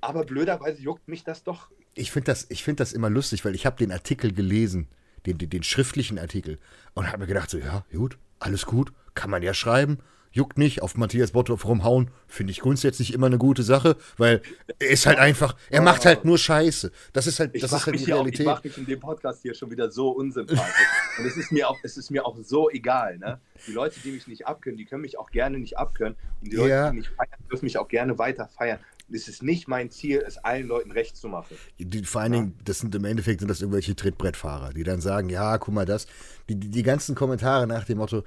[0.00, 1.70] Aber blöderweise juckt mich das doch.
[1.94, 4.88] Ich finde das, ich find das immer lustig, weil ich habe den Artikel gelesen,
[5.26, 6.58] den, den, den schriftlichen Artikel,
[6.94, 9.98] und habe mir gedacht, so, ja, gut, alles gut, kann man ja schreiben,
[10.34, 14.42] juckt nicht, auf Matthias Botthoff rumhauen, finde ich grundsätzlich immer eine gute Sache, weil
[14.80, 16.90] er ist halt einfach, er macht halt nur Scheiße.
[17.12, 18.46] Das ist halt, Ich das mache ist halt die hier auch- ich Realität.
[18.46, 20.60] mach mich in dem Podcast hier schon wieder so unsympathisch.
[21.18, 23.16] Und es ist mir auch, es ist mir auch so egal.
[23.18, 23.38] Ne?
[23.68, 26.16] Die Leute, die mich nicht abkönnen, die können mich auch gerne nicht abkönnen.
[26.42, 26.90] Und die Leute, Ja.
[26.90, 28.80] die mich feiern, dürfen mich auch gerne weiter feiern.
[29.12, 31.56] Es ist nicht mein Ziel, es allen Leuten recht zu machen.
[31.78, 35.28] Die, vor allen Dingen, das sind im Endeffekt sind das irgendwelche Trittbrettfahrer, die dann sagen,
[35.28, 36.06] ja, guck mal das.
[36.48, 38.24] Die, die, die ganzen Kommentare nach dem Motto,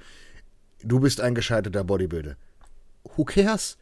[0.82, 2.36] du bist ein gescheiterter Bodybuilder.
[3.16, 3.78] Who cares?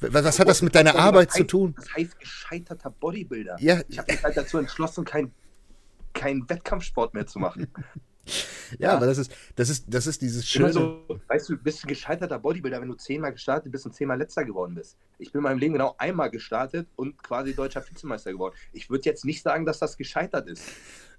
[0.00, 1.74] Was, hat das mit deiner Arbeit heißt- zu tun?
[1.76, 3.56] Das heißt gescheiterter Bodybuilder.
[3.60, 3.80] Ja.
[3.88, 5.32] Ich habe mich halt dazu entschlossen, keinen
[6.12, 7.68] kein Wettkampfsport mehr zu machen.
[8.78, 10.72] Ja, aber das ist, das ist, das ist dieses schöne.
[10.72, 14.44] so, weißt du, bist ein gescheiterter Bodybuilder, wenn du zehnmal gestartet bist und zehnmal letzter
[14.44, 14.96] geworden bist.
[15.18, 18.54] Ich bin in meinem Leben genau einmal gestartet und quasi deutscher Vizemeister geworden.
[18.72, 20.62] Ich würde jetzt nicht sagen, dass das gescheitert ist.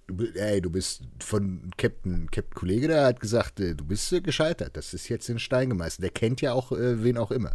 [0.07, 4.21] Du, ey, du bist von Captain, Captain Kollege, der hat gesagt, äh, du bist äh,
[4.21, 4.75] gescheitert.
[4.75, 6.03] Das ist jetzt in Stein gemeißelt.
[6.03, 7.53] Der kennt ja auch äh, wen auch immer.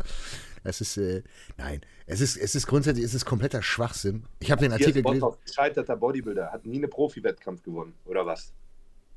[0.66, 1.22] Das ist, äh,
[1.56, 4.24] nein, es ist, es ist grundsätzlich, es ist kompletter Schwachsinn.
[4.40, 5.28] Ich habe den Artikel gelesen.
[5.44, 8.52] Gescheiterter Bodybuilder, hat nie einen Profi-Wettkampf gewonnen, oder was?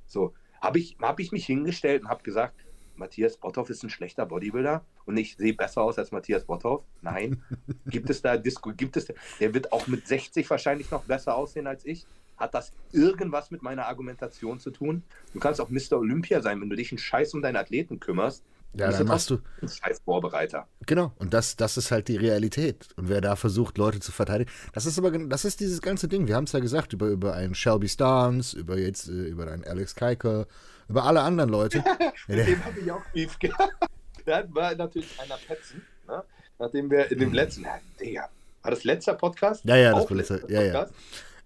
[0.05, 2.53] So, habe ich, hab ich mich hingestellt und habe gesagt,
[2.95, 6.83] Matthias Botthoff ist ein schlechter Bodybuilder und ich sehe besser aus als Matthias Botthoff?
[7.01, 7.41] Nein.
[7.87, 9.07] gibt es da Disco, gibt es,
[9.39, 12.05] der wird auch mit 60 wahrscheinlich noch besser aussehen als ich.
[12.39, 15.04] Hat das irgendwas mit meiner Argumentation zu tun?
[15.34, 15.93] Du kannst auch Mr.
[15.97, 18.43] Olympia sein, wenn du dich einen Scheiß um deine Athleten kümmerst.
[18.75, 20.67] Ja, dann machst du, Scheiß Vorbereiter.
[20.86, 21.12] genau.
[21.17, 22.88] Und das, das ist halt die Realität.
[22.97, 26.28] Und wer da versucht, Leute zu verteidigen, das ist aber, das ist dieses ganze Ding.
[26.28, 29.63] Wir haben es ja gesagt, über, über einen Shelby Starnes, über jetzt, äh, über einen
[29.65, 30.45] Alex Kiker,
[30.88, 31.84] über alle anderen Leute.
[32.28, 33.73] Mit dem habe ich auch Beef gehabt.
[34.25, 36.23] Da war natürlich einer petzen, ne?
[36.60, 38.30] nachdem wir in dem letzten, ja, Digga,
[38.62, 39.65] war das letzter Podcast?
[39.65, 40.73] Ja, ja, das war letzter- ja, ja.
[40.73, 40.93] Podcast?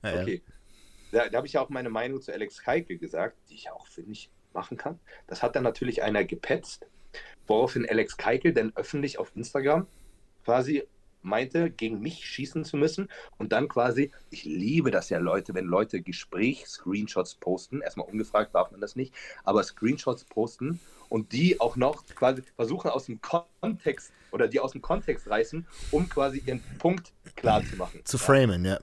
[0.04, 0.22] Ja, ja.
[0.24, 0.42] Okay.
[1.14, 3.88] Da, da habe ich ja auch meine Meinung zu Alex Keike gesagt, die ich auch,
[3.88, 5.00] finde ich, machen kann.
[5.28, 6.86] Das hat dann natürlich einer gepetzt,
[7.48, 9.88] woraufhin Alex Keikel dann öffentlich auf Instagram
[10.44, 10.84] quasi
[11.22, 15.66] meinte, gegen mich schießen zu müssen und dann quasi, ich liebe das ja Leute, wenn
[15.66, 19.14] Leute Gespräch-Screenshots posten, erstmal ungefragt darf man das nicht,
[19.46, 24.74] aber Screenshots posten und die auch noch quasi versuchen aus dem Kontext oder die aus
[24.74, 28.02] dem Kontext reißen, um quasi ihren Punkt klar zu machen.
[28.04, 28.80] Zu framen, ja.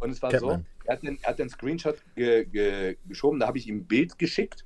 [0.00, 0.66] Und es war Kennt so, man.
[0.88, 3.86] Er hat, den, er hat den Screenshot ge, ge, geschoben, da habe ich ihm ein
[3.86, 4.64] Bild geschickt,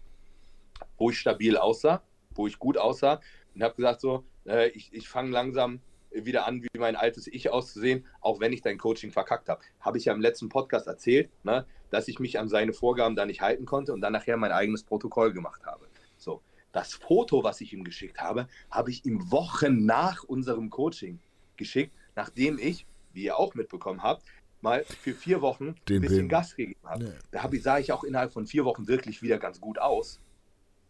[0.96, 2.02] wo ich stabil aussah,
[2.34, 3.20] wo ich gut aussah
[3.54, 5.80] und habe gesagt so, äh, ich, ich fange langsam
[6.12, 9.62] wieder an, wie mein altes Ich auszusehen, auch wenn ich dein Coaching verkackt habe.
[9.80, 13.26] Habe ich ja im letzten Podcast erzählt, ne, dass ich mich an seine Vorgaben da
[13.26, 15.88] nicht halten konnte und dann nachher mein eigenes Protokoll gemacht habe.
[16.16, 21.18] So, das Foto, was ich ihm geschickt habe, habe ich ihm Wochen nach unserem Coaching
[21.56, 24.24] geschickt, nachdem ich, wie ihr auch mitbekommen habt,
[24.62, 26.28] mal für vier Wochen Den ein bisschen Film.
[26.28, 27.04] Gas gegeben habe.
[27.04, 27.10] Ja.
[27.30, 30.20] Da habe ich, sah ich auch innerhalb von vier Wochen wirklich wieder ganz gut aus.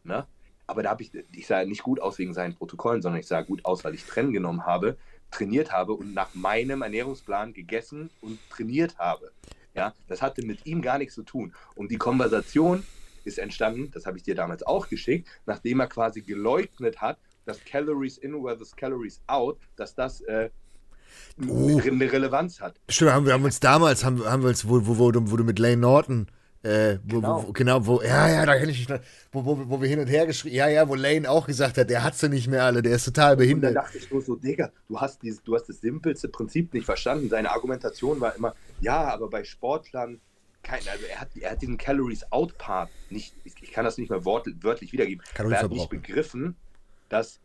[0.05, 0.27] Ne?
[0.67, 3.43] Aber da habe ich, ich sah nicht gut aus wegen seinen Protokollen, sondern ich sah
[3.43, 4.97] gut aus, weil ich Trennen genommen habe,
[5.31, 9.33] trainiert habe und nach meinem Ernährungsplan gegessen und trainiert habe.
[9.75, 11.55] Ja, das hatte mit ihm gar nichts zu tun.
[11.75, 12.85] Und die Konversation
[13.25, 17.65] ist entstanden, das habe ich dir damals auch geschickt, nachdem er quasi geleugnet hat, dass
[17.65, 20.51] Calories in versus Calories out, dass das äh,
[21.49, 21.81] Oh.
[21.81, 22.75] eine Relevanz hat.
[22.89, 25.37] Stimmt, haben wir haben uns damals, haben, haben wir uns, wo, wo, wo, du- wo
[25.37, 26.27] du mit Lane Norton,
[26.63, 27.45] äh, wo, Genau.
[27.49, 29.01] Wo, genau, wo, ja, ja, da kenne ich mich
[29.33, 31.91] wo, wo, wo wir hin und her geschrieben, ja, ja, wo Lane auch gesagt hat,
[31.91, 33.77] der hat sie nicht mehr alle, der ist total Und da behindert.
[33.77, 37.29] dachte ich nur so, Digga, du hast, dieses, du hast das simpelste Prinzip nicht verstanden.
[37.29, 40.21] Seine Argumentation war immer, ja, aber bei Sportlern,
[40.63, 43.99] kein, also er hat, er hat diesen Calories Out Part nicht, ich, ich kann das
[43.99, 46.55] nicht mehr wort, wörtlich wiedergeben, er hat nicht begriffen,
[47.09, 47.41] dass,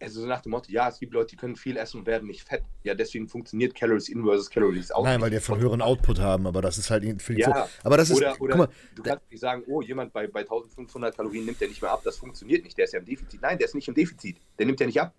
[0.00, 2.26] also so nach dem Motto, ja, es gibt Leute, die können viel essen und werden
[2.26, 2.62] nicht fett.
[2.84, 5.04] Ja, deswegen funktioniert Calories In versus Calories Out.
[5.04, 5.22] Nein, nicht.
[5.22, 7.68] weil die von höheren Output haben, aber das ist halt für die Ja.
[7.84, 10.40] Aber das ist, oder, oder guck mal, du kannst nicht sagen, oh, jemand bei, bei
[10.40, 13.42] 1500 Kalorien nimmt der nicht mehr ab, das funktioniert nicht, der ist ja im Defizit.
[13.42, 15.12] Nein, der ist nicht im Defizit, der nimmt ja nicht ab.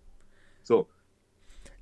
[0.63, 0.87] So,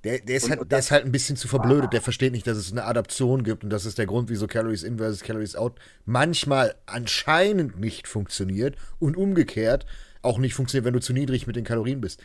[0.04, 1.92] Der, der, ist Und- halt, und der ist halt ein bisschen zu verblödet.
[1.94, 4.84] Der versteht nicht, dass es eine Adaption gibt und das ist der Grund, wieso Calories
[4.84, 9.86] in versus Calories out manchmal anscheinend nicht funktioniert und umgekehrt
[10.22, 12.22] auch nicht funktioniert, wenn du zu niedrig mit den Kalorien bist.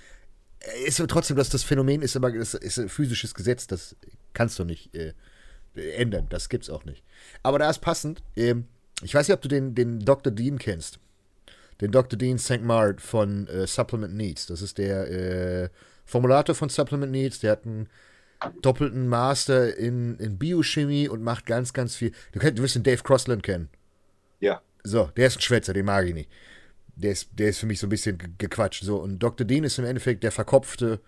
[0.66, 3.96] Äh, Ist aber trotzdem, dass das Phänomen ist, aber das ist ein physisches Gesetz, das
[4.32, 5.12] kannst du nicht äh,
[5.74, 6.26] ändern.
[6.30, 7.02] Das gibt's auch nicht.
[7.42, 8.22] Aber da ist passend.
[8.36, 8.66] Ähm,
[9.02, 10.32] ich weiß nicht, ob du den, den Dr.
[10.32, 10.98] Dean kennst.
[11.80, 12.16] Den Dr.
[12.18, 12.60] Dean St.
[12.62, 14.46] Mart von äh, Supplement Needs.
[14.46, 15.68] Das ist der äh,
[16.04, 17.40] Formulator von Supplement Needs.
[17.40, 17.88] Der hat einen
[18.62, 22.12] doppelten Master in, in Biochemie und macht ganz, ganz viel.
[22.32, 23.68] Du, kennst, du wirst den Dave Crossland kennen.
[24.40, 24.60] ja.
[24.86, 26.30] So, der ist ein Schwätzer, den mag ich nicht.
[26.96, 28.84] Der ist, der ist für mich so ein bisschen ge- gequatscht.
[28.84, 29.46] So, und Dr.
[29.46, 31.00] Dean ist im Endeffekt der verkopfte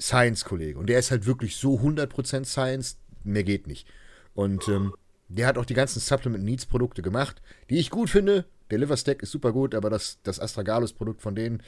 [0.00, 0.78] Science-Kollege.
[0.78, 3.88] Und der ist halt wirklich so 100% Science, mehr geht nicht.
[4.34, 4.94] Und ähm,
[5.28, 8.44] der hat auch die ganzen Supplement Needs Produkte gemacht, die ich gut finde.
[8.70, 11.62] Der Liver Stack ist super gut, aber das, das Astragalus-Produkt von denen,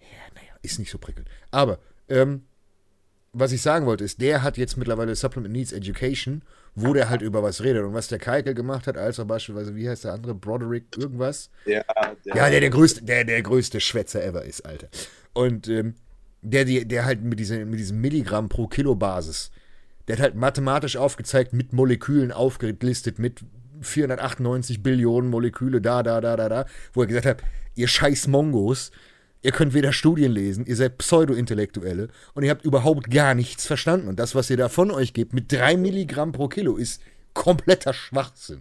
[0.00, 1.28] ja, naja, ist nicht so prickelnd.
[1.50, 2.44] Aber, ähm,
[3.32, 6.42] was ich sagen wollte, ist, der hat jetzt mittlerweile Supplement Needs Education,
[6.74, 7.84] wo der halt über was redet.
[7.84, 11.50] Und was der Keikel gemacht hat, als auch beispielsweise, wie heißt der andere, Broderick, irgendwas?
[12.24, 14.88] Der, Ja, der der größte, der, der größte Schwätzer ever ist, Alter.
[15.32, 15.94] Und ähm,
[16.42, 19.50] der, der halt mit, diese, mit diesem Milligramm pro Kilo Basis,
[20.08, 23.44] der hat halt mathematisch aufgezeigt, mit Molekülen aufgelistet, mit
[23.80, 27.42] 498 Billionen Moleküle, da, da, da, da, da, wo er gesagt hat,
[27.74, 28.90] ihr scheiß Mongos,
[29.44, 34.08] ihr könnt weder Studien lesen, ihr seid Pseudo-Intellektuelle und ihr habt überhaupt gar nichts verstanden.
[34.08, 37.00] Und das, was ihr da von euch gebt, mit 3 Milligramm pro Kilo, ist
[37.34, 38.60] kompletter Schwachsinn.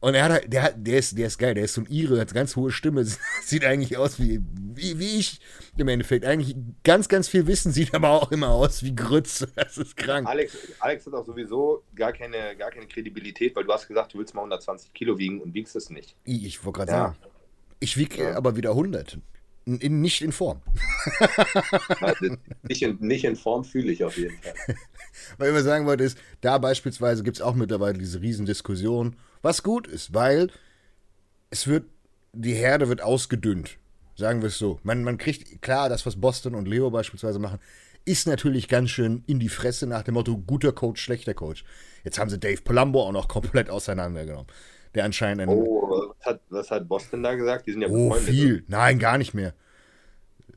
[0.00, 2.20] Und er hat halt, der, der, ist, der ist geil, der ist so ein Ire,
[2.20, 3.04] hat ganz hohe Stimme,
[3.44, 4.40] sieht eigentlich aus wie,
[4.74, 5.40] wie, wie ich
[5.76, 6.24] im Endeffekt.
[6.24, 9.48] Eigentlich ganz, ganz viel Wissen, sieht aber auch immer aus wie Grütze.
[9.56, 10.28] Das ist krank.
[10.28, 14.18] Alex, Alex hat auch sowieso gar keine, gar keine Kredibilität, weil du hast gesagt, du
[14.18, 16.14] willst mal 120 Kilo wiegen und wiegst es nicht.
[16.24, 16.98] Ich, ich wollte gerade Ja.
[16.98, 17.16] sagen,
[17.80, 18.36] ich wiege Ja.
[18.36, 19.18] aber wieder 100.
[19.76, 20.62] In, nicht in Form.
[22.62, 24.54] Nicht, in, nicht in Form fühle ich auf jeden Fall.
[25.36, 29.62] Weil ich immer sagen wollte, ist, da beispielsweise gibt es auch mittlerweile diese Riesendiskussion, was
[29.62, 30.50] gut ist, weil
[31.50, 31.84] es wird,
[32.32, 33.78] die Herde wird ausgedünnt.
[34.16, 34.80] Sagen wir es so.
[34.84, 37.58] Man, man kriegt, klar, das, was Boston und Leo beispielsweise machen,
[38.04, 41.64] ist natürlich ganz schön in die Fresse nach dem Motto guter Coach, schlechter Coach.
[42.04, 44.48] Jetzt haben sie Dave Palumbo auch noch komplett auseinandergenommen.
[44.98, 47.66] Der anscheinend einen, Oh, was hat, was hat Boston da gesagt?
[47.68, 48.34] Die sind ja oh befreundet.
[48.34, 48.64] viel.
[48.66, 49.54] Nein, gar nicht mehr.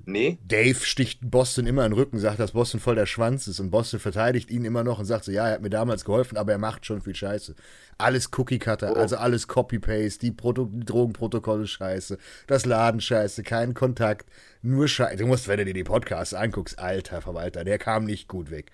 [0.05, 0.39] Nee?
[0.47, 3.69] Dave sticht Boston immer in den Rücken, sagt, dass Boston voll der Schwanz ist und
[3.69, 6.53] Boston verteidigt ihn immer noch und sagt so, ja, er hat mir damals geholfen, aber
[6.53, 7.53] er macht schon viel Scheiße.
[7.99, 8.99] Alles Cookie-Cutter, Oh.
[8.99, 14.27] also alles Copy-Paste, die, die Drogenprotokolle Scheiße, das Laden Scheiße, kein Kontakt,
[14.63, 15.17] nur Scheiße.
[15.17, 18.71] Du musst, wenn du dir die Podcasts anguckst, alter Verwalter, der kam nicht gut weg.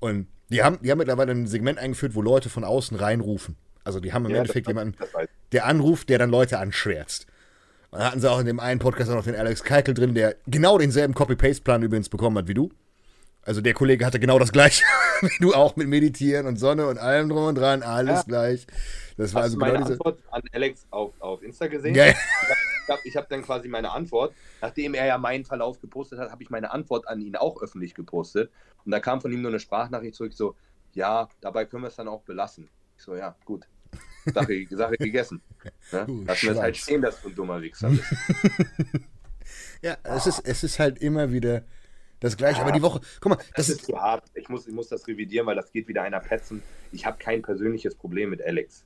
[0.00, 3.56] Und die haben, die haben mittlerweile ein Segment eingeführt, wo Leute von außen reinrufen.
[3.86, 7.26] Also die haben im Ja, Endeffekt das- jemanden, das der anruft, der dann Leute anschwärzt.
[7.90, 10.14] Und dann hatten sie auch in dem einen Podcast auch noch den Alex Keikel drin,
[10.14, 12.70] der genau denselben Copy-Paste-Plan übrigens bekommen hat wie du.
[13.42, 14.84] Also der Kollege hatte genau das gleiche
[15.22, 18.22] wie du auch mit Meditieren und Sonne und allem drum und dran, alles Ja.
[18.26, 18.66] gleich.
[19.16, 19.92] Das war Hast also du meine genau diese.
[20.00, 21.94] Antwort an Alex auf, auf Insta gesehen?
[21.94, 22.14] Ja, ja.
[23.04, 26.42] Ich habe hab dann quasi meine Antwort, nachdem er ja meinen Verlauf gepostet hat, habe
[26.42, 28.50] ich meine Antwort an ihn auch öffentlich gepostet.
[28.84, 30.56] Und da kam von ihm nur eine Sprachnachricht zurück, so,
[30.92, 32.68] ja, dabei können wir es dann auch belassen.
[32.96, 33.64] Ich so, ja, gut.
[34.32, 35.40] Sache, Sache gegessen.
[35.92, 36.04] Ne?
[36.06, 38.04] Du Lass mir das halt stehen, dass du ein dummer Wichser bist.
[39.82, 41.64] ja, es ist, es ist halt immer wieder
[42.20, 42.60] das Gleiche.
[42.60, 43.86] Aber die Woche, guck mal, Das das ist ist.
[43.86, 44.24] zu hart.
[44.34, 46.62] Ich muss, ich muss das revidieren, weil das geht wieder einer petzen.
[46.92, 48.84] Ich habe kein persönliches Problem mit Alex.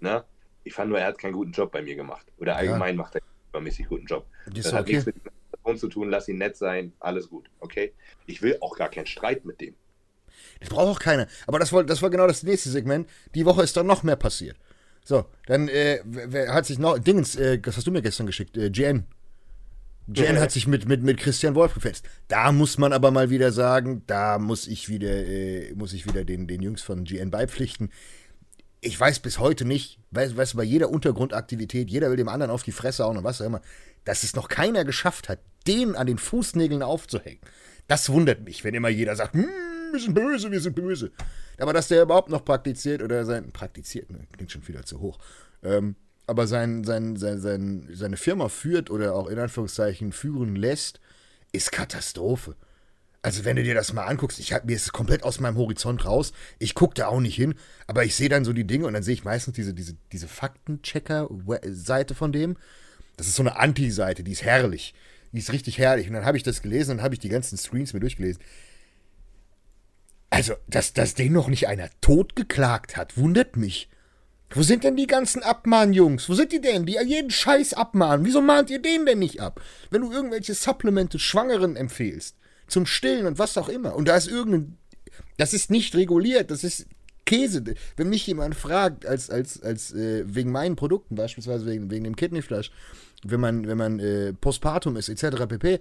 [0.00, 0.24] Ne?
[0.64, 2.26] Ich fand nur, er hat keinen guten Job bei mir gemacht.
[2.38, 4.26] Oder allgemein macht er übermäßig guten Job.
[4.46, 4.92] Das Das hat okay.
[4.92, 5.16] nichts mit
[5.64, 7.92] Person zu tun, lass ihn nett sein, alles gut, okay?
[8.26, 9.74] Ich will auch gar keinen Streit mit dem.
[10.64, 11.26] Das braucht auch keiner.
[11.46, 13.08] Aber das war, das war genau das nächste Segment.
[13.34, 14.56] Die Woche ist dann noch mehr passiert.
[15.04, 16.98] So, dann äh, wer, hat sich noch.
[16.98, 19.04] Dingens, äh, das hast du mir gestern geschickt, äh, Jen.
[20.06, 20.40] Jen Ja.
[20.40, 22.06] hat sich mit, mit, mit Christian Wolf gefetzt.
[22.28, 26.24] Da muss man aber mal wieder sagen, da muss ich wieder, äh, muss ich wieder
[26.24, 27.90] den, den Jungs von GN beipflichten.
[28.80, 32.50] Ich weiß bis heute nicht, weißt weißt du, bei jeder Untergrundaktivität, jeder will dem anderen
[32.50, 33.62] auf die Fresse hauen und was auch immer,
[34.04, 37.40] dass es noch keiner geschafft hat, den an den Fußnägeln aufzuhängen.
[37.86, 39.46] Das wundert mich, wenn immer jeder sagt, hm,
[39.94, 41.10] wir sind böse, wir sind böse.
[41.58, 45.18] Aber dass der überhaupt noch praktiziert oder sein, praktiziert, ne, klingt schon wieder zu hoch,
[45.62, 51.00] ähm, aber sein, sein, sein, sein, seine Firma führt oder auch in Anführungszeichen führen lässt,
[51.52, 52.56] ist Katastrophe.
[53.22, 55.56] Also wenn du dir das mal anguckst, ich hab, mir ist es komplett aus meinem
[55.56, 56.34] Horizont raus.
[56.58, 57.54] Ich gucke da auch nicht hin,
[57.86, 60.28] aber ich sehe dann so die Dinge und dann sehe ich meistens diese, diese, diese
[60.28, 62.56] Faktenchecker-Seite von dem.
[63.16, 64.94] Das ist so eine Anti-Seite, die ist herrlich.
[65.32, 66.06] Die ist richtig herrlich.
[66.06, 68.42] Und dann habe ich das gelesen und habe ich die ganzen Screens mir durchgelesen.
[70.34, 73.88] Also, dass, dass den noch nicht einer totgeklagt hat, wundert mich.
[74.50, 76.28] Wo sind denn die ganzen Abmahnjungs?
[76.28, 78.26] Wo sind die denn, die jeden Scheiß abmahnen?
[78.26, 79.60] Wieso mahnt ihr den denn nicht ab?
[79.90, 82.34] Wenn du irgendwelche Supplemente Schwangeren empfehlst,
[82.66, 84.76] zum Stillen und was auch immer, und da ist irgendein.
[85.36, 86.88] Das ist nicht reguliert, das ist
[87.26, 87.62] Käse.
[87.96, 92.16] Wenn mich jemand fragt, als, als, als äh, wegen meinen Produkten, beispielsweise wegen, wegen dem
[92.16, 92.72] Kidneyflash,
[93.24, 95.46] wenn man, wenn man äh, Postpartum ist, etc.
[95.46, 95.78] pp.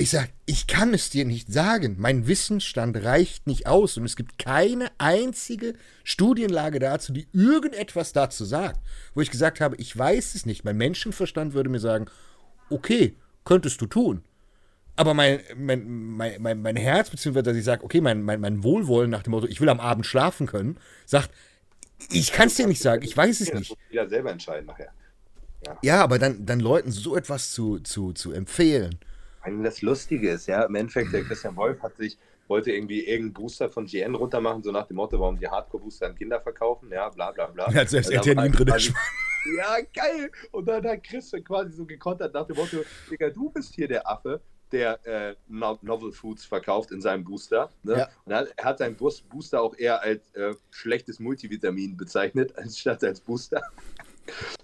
[0.00, 1.96] Ich sage, ich kann es dir nicht sagen.
[1.98, 8.46] Mein Wissensstand reicht nicht aus und es gibt keine einzige Studienlage dazu, die irgendetwas dazu
[8.46, 8.80] sagt.
[9.12, 10.64] Wo ich gesagt habe, ich weiß es nicht.
[10.64, 12.06] Mein Menschenverstand würde mir sagen,
[12.70, 14.24] okay, könntest du tun.
[14.96, 18.64] Aber mein, mein, mein, mein, mein Herz, beziehungsweise dass ich sage, okay, mein, mein, mein
[18.64, 21.30] Wohlwollen nach dem Motto, ich will am Abend schlafen können, sagt,
[22.10, 23.76] ich kann es dir nicht sagen, ich weiß es nicht.
[23.90, 24.92] Jeder selber entscheiden nachher.
[25.66, 28.98] Ja, ja aber dann, dann Leuten so etwas zu, zu, zu empfehlen.
[29.62, 33.70] Das Lustige ist, ja, im Endeffekt, der Christian Wolf hat sich, wollte irgendwie irgendeinen Booster
[33.70, 37.30] von GN runtermachen, so nach dem Motto, warum die Hardcore-Booster an Kinder verkaufen, ja, bla
[37.30, 37.70] bla bla.
[37.70, 38.68] Ja, selbst RTL ihm drin
[39.56, 40.30] Ja, geil!
[40.50, 42.78] Und dann hat Chris quasi so gekontert nach dem Motto,
[43.10, 44.40] Digga, du bist hier der Affe,
[44.72, 47.70] der äh, Novel Foods verkauft in seinem Booster.
[47.82, 47.98] Ne?
[47.98, 48.08] Ja.
[48.24, 53.62] Und er hat seinen Booster auch eher als äh, schlechtes Multivitamin bezeichnet, anstatt als Booster.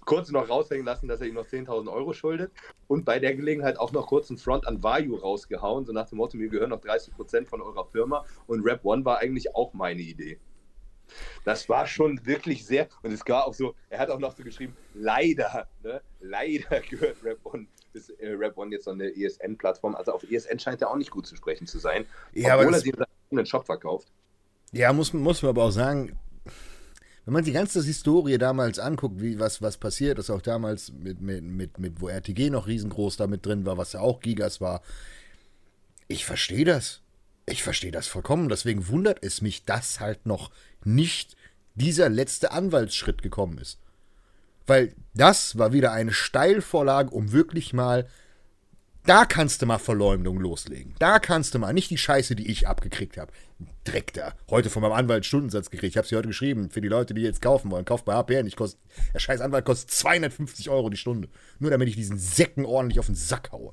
[0.07, 2.53] Kurz noch raushängen lassen, dass er ihm noch 10.000 Euro schuldet.
[2.88, 6.16] Und bei der Gelegenheit auch noch kurz einen Front an Vayu rausgehauen, so nach dem
[6.19, 8.25] Motto, mir gehören noch 30% von eurer Firma.
[8.47, 10.38] Und Rap One war eigentlich auch meine Idee.
[11.45, 14.42] Das war schon wirklich sehr, und es war auch so, er hat auch noch so
[14.42, 19.95] geschrieben, leider, ne, leider gehört Rap One, ist äh, Rap One jetzt so eine ESN-Plattform,
[19.95, 22.81] also auf ESN scheint er auch nicht gut zu sprechen zu sein, ja, obwohl er
[22.81, 22.95] sich
[23.31, 24.09] einen Shop verkauft.
[24.73, 26.19] Ja, muss, muss man aber auch sagen,
[27.27, 31.21] wenn man die ganze Historie damals anguckt, wie was, was passiert ist, auch damals mit,
[31.21, 34.81] mit, mit, mit, wo RTG noch riesengroß damit drin war, was ja auch Gigas war,
[36.07, 37.01] ich verstehe das.
[37.45, 38.49] Ich verstehe das vollkommen.
[38.49, 40.53] Deswegen wundert es mich, dass halt noch
[40.85, 41.37] nicht
[41.75, 43.81] dieser letzte Anwaltsschritt gekommen ist.
[44.69, 48.07] Weil das war wieder eine Steilvorlage, um wirklich mal
[49.07, 50.95] da kannst du mal Verleumdung loslegen.
[50.99, 53.33] Da kannst du mal, nicht die Scheiße, die ich abgekriegt habe.
[53.85, 54.35] Dreck da.
[54.51, 55.92] Heute von meinem Anwalt Stundensatz gekriegt.
[55.92, 56.71] Ich habe sie heute geschrieben.
[56.71, 57.85] Für die Leute, die jetzt kaufen wollen.
[57.85, 58.47] Kauft bei HPN.
[58.47, 58.79] Ich kost,
[59.14, 61.29] der scheiß Anwalt kostet 250 Euro die Stunde.
[61.59, 63.73] Nur damit ich diesen Säcken ordentlich auf den Sack haue.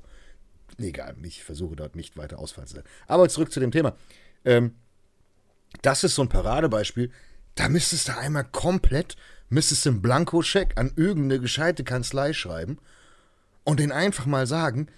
[0.78, 2.84] Egal, ich versuche dort nicht weiter ausfallen zu sein.
[3.06, 3.96] Aber zurück zu dem Thema.
[4.44, 4.74] Ähm,
[5.82, 7.10] das ist so ein Paradebeispiel.
[7.54, 9.16] Da müsstest du einmal komplett,
[9.48, 12.78] müsstest du einen Blankoscheck an irgendeine gescheite Kanzlei schreiben
[13.64, 14.88] und den einfach mal sagen,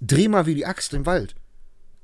[0.00, 1.34] Dreh mal wie die Axt im Wald.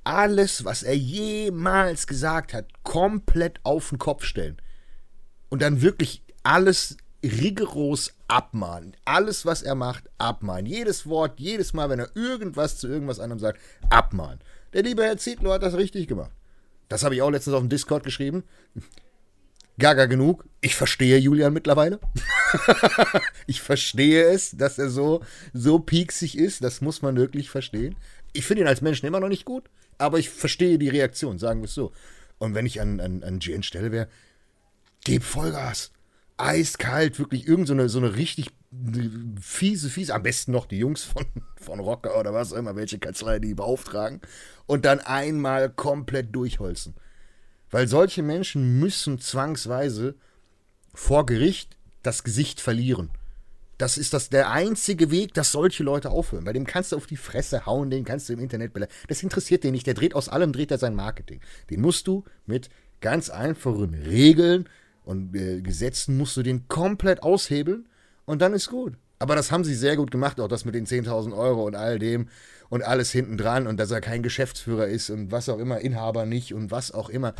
[0.04, 4.56] Alles, was er jemals gesagt hat, komplett auf den Kopf stellen.
[5.48, 8.96] Und dann wirklich alles rigoros abmahnen.
[9.04, 10.66] Alles, was er macht, abmahnen.
[10.66, 14.40] Jedes Wort, jedes Mal, wenn er irgendwas zu irgendwas anderem sagt, abmahnen.
[14.72, 16.32] Der liebe Herr Zietlow hat das richtig gemacht.
[16.88, 18.44] Das habe ich auch letztens auf dem Discord geschrieben.
[19.78, 20.44] Gaga genug.
[20.60, 22.00] Ich verstehe Julian mittlerweile.
[23.46, 26.64] ich verstehe es, dass er so, so pieksig ist.
[26.64, 27.96] Das muss man wirklich verstehen.
[28.32, 29.64] Ich finde ihn als Menschen immer noch nicht gut,
[29.98, 31.92] aber ich verstehe die Reaktion, sagen wir es so.
[32.38, 34.08] Und wenn ich an, an, an GN Stelle wäre,
[35.04, 35.92] gib Vollgas.
[36.38, 38.50] Eiskalt, wirklich irgend so eine, so eine richtig
[39.40, 41.24] fiese, fiese, am besten noch die Jungs von,
[41.56, 44.20] von Rocker oder was auch immer, welche Kanzlei die beauftragen.
[44.66, 46.94] Und dann einmal komplett durchholzen.
[47.76, 50.14] Weil solche Menschen müssen zwangsweise
[50.94, 53.10] vor Gericht das Gesicht verlieren.
[53.76, 56.44] Das ist das, der einzige Weg, dass solche Leute aufhören.
[56.44, 58.98] Bei dem kannst du auf die Fresse hauen, den kannst du im Internet beleidigen.
[59.08, 59.86] Das interessiert den nicht.
[59.86, 61.42] Der dreht aus allem, dreht er sein Marketing.
[61.68, 62.70] Den musst du mit
[63.02, 64.70] ganz einfachen Regeln
[65.04, 67.90] und äh, Gesetzen musst du den komplett aushebeln
[68.24, 68.94] und dann ist gut.
[69.18, 71.98] Aber das haben sie sehr gut gemacht, auch das mit den 10.000 Euro und all
[71.98, 72.28] dem
[72.68, 76.26] und alles hinten dran und dass er kein Geschäftsführer ist und was auch immer, Inhaber
[76.26, 77.34] nicht und was auch immer.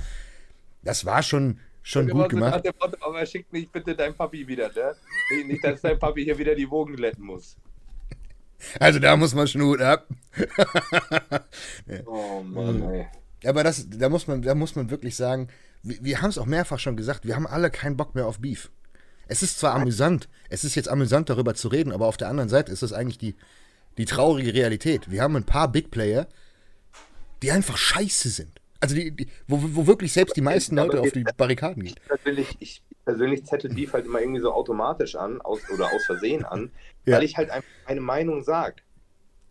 [0.87, 2.65] Das war schon, schon gut gemacht.
[2.81, 4.95] Motto, aber schick mich bitte dein Papi wieder, ne?
[5.47, 7.57] Nicht, dass dein Papi hier wieder die Wogen glätten muss.
[8.79, 10.07] Also da muss man Schnut ab.
[12.07, 13.07] oh Mann, ey.
[13.45, 15.49] Aber das, da muss man, da muss man wirklich sagen,
[15.83, 18.39] wir, wir haben es auch mehrfach schon gesagt, wir haben alle keinen Bock mehr auf
[18.39, 18.71] Beef.
[19.27, 22.49] Es ist zwar amüsant, es ist jetzt amüsant darüber zu reden, aber auf der anderen
[22.49, 23.35] Seite ist es eigentlich die,
[23.99, 25.11] die traurige Realität.
[25.11, 26.29] Wir haben ein paar Big Player,
[27.43, 28.61] die einfach scheiße sind.
[28.87, 31.95] Also die, die, wo, wo wirklich selbst die meisten Leute auf die Barrikaden gehen.
[31.97, 36.05] Ich persönlich, ich persönlich zettel Beef halt immer irgendwie so automatisch an aus, oder aus
[36.07, 36.71] Versehen an,
[37.05, 37.17] Ja.
[37.17, 38.83] weil ich halt einfach meine Meinung sag.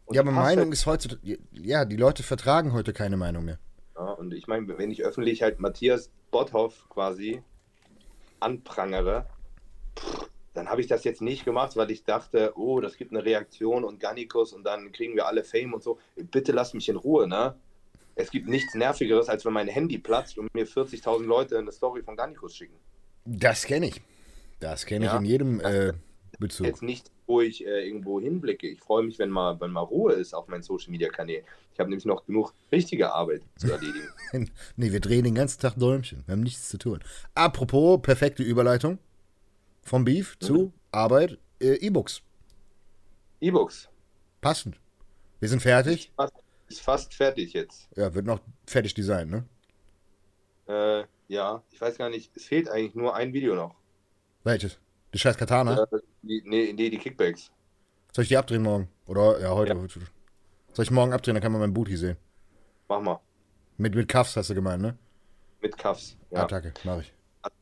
[0.06, 1.38] Und Ja, aber Meinung halt, ist heutzutage.
[1.52, 3.60] Ja, die Leute vertragen heute keine Meinung mehr.
[3.98, 7.42] ja, Und ich meine, wenn ich öffentlich halt Matthias Botthoff quasi
[8.40, 9.26] anprangere,
[10.00, 13.26] pff, dann habe ich das jetzt nicht gemacht, weil ich dachte, oh, das gibt eine
[13.26, 16.00] Reaktion und Gannikus und dann kriegen wir alle Fame und so.
[16.16, 17.56] Bitte lass mich in Ruhe, ne?
[18.16, 22.02] Es gibt nichts Nervigeres, als wenn mein Handy platzt und mir 40.000 Leute eine Story
[22.02, 22.76] von Gannikus schicken.
[23.26, 24.02] Das kenne ich.
[24.60, 25.18] Das kenne ich Ja.
[25.18, 25.94] in jedem äh,
[26.40, 26.66] Bezug.
[26.66, 28.68] jetzt nicht, wo ich äh, irgendwo hinblicke.
[28.68, 31.44] Ich freue mich, wenn mal, wenn mal Ruhe ist auf meinen Social Media Kanälen.
[31.74, 34.08] Ich habe nämlich noch genug richtige Arbeit zu erledigen.
[34.76, 36.24] Nee, wir drehen den ganzen Tag Däumchen.
[36.26, 37.02] Wir haben nichts zu tun.
[37.36, 38.98] Apropos, perfekte Überleitung.
[39.82, 42.22] Vom Beef zu Arbeit, äh, E-Books.
[43.42, 43.90] E-Books.
[44.42, 44.80] Passend.
[45.40, 46.12] Wir sind fertig.
[46.16, 46.34] Fast,
[46.68, 47.88] ist fast fertig jetzt.
[47.96, 49.46] Ja, wird noch fertig designt, ne?
[50.68, 53.76] Äh, ja, ich weiß gar nicht, es fehlt eigentlich nur ein Video noch.
[54.44, 54.80] Welches?
[55.14, 55.84] Die scheiß Katana?
[55.84, 57.52] Äh, die, nee, nee, die Kickbacks.
[58.12, 58.90] Soll ich die abdrehen morgen?
[59.08, 59.74] Oder, ja, heute.
[59.74, 59.88] Ja.
[60.74, 62.18] Soll ich morgen abdrehen, dann kann man meinen Booty sehen.
[62.88, 63.20] Mach mal.
[63.78, 64.98] Mit, mit Cuffs hast du gemeint, ne?
[65.62, 66.18] Mit Cuffs.
[66.32, 66.40] Ja.
[66.40, 66.44] Ja.
[66.44, 67.14] Attacke, mach ich.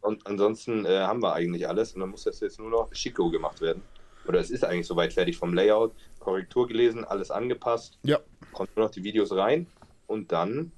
[0.02, 3.30] Und ansonsten äh, haben wir eigentlich alles und dann muss das jetzt nur noch schicko
[3.30, 3.82] gemacht werden.
[4.28, 8.00] Oder es ist eigentlich soweit fertig vom Layout, Korrektur gelesen, alles angepasst.
[8.04, 8.20] Ja.
[8.54, 9.68] Kommt nur noch die Videos rein
[10.08, 10.72] und dann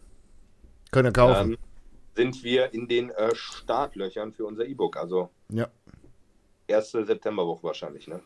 [0.92, 1.52] Könnt ihr kaufen.
[1.52, 1.58] ähm,
[2.16, 4.98] sind wir in den äh, Startlöchern für unser E-Book.
[4.98, 5.68] Also ja.
[6.68, 8.22] erste Septemberwoche wahrscheinlich, ne?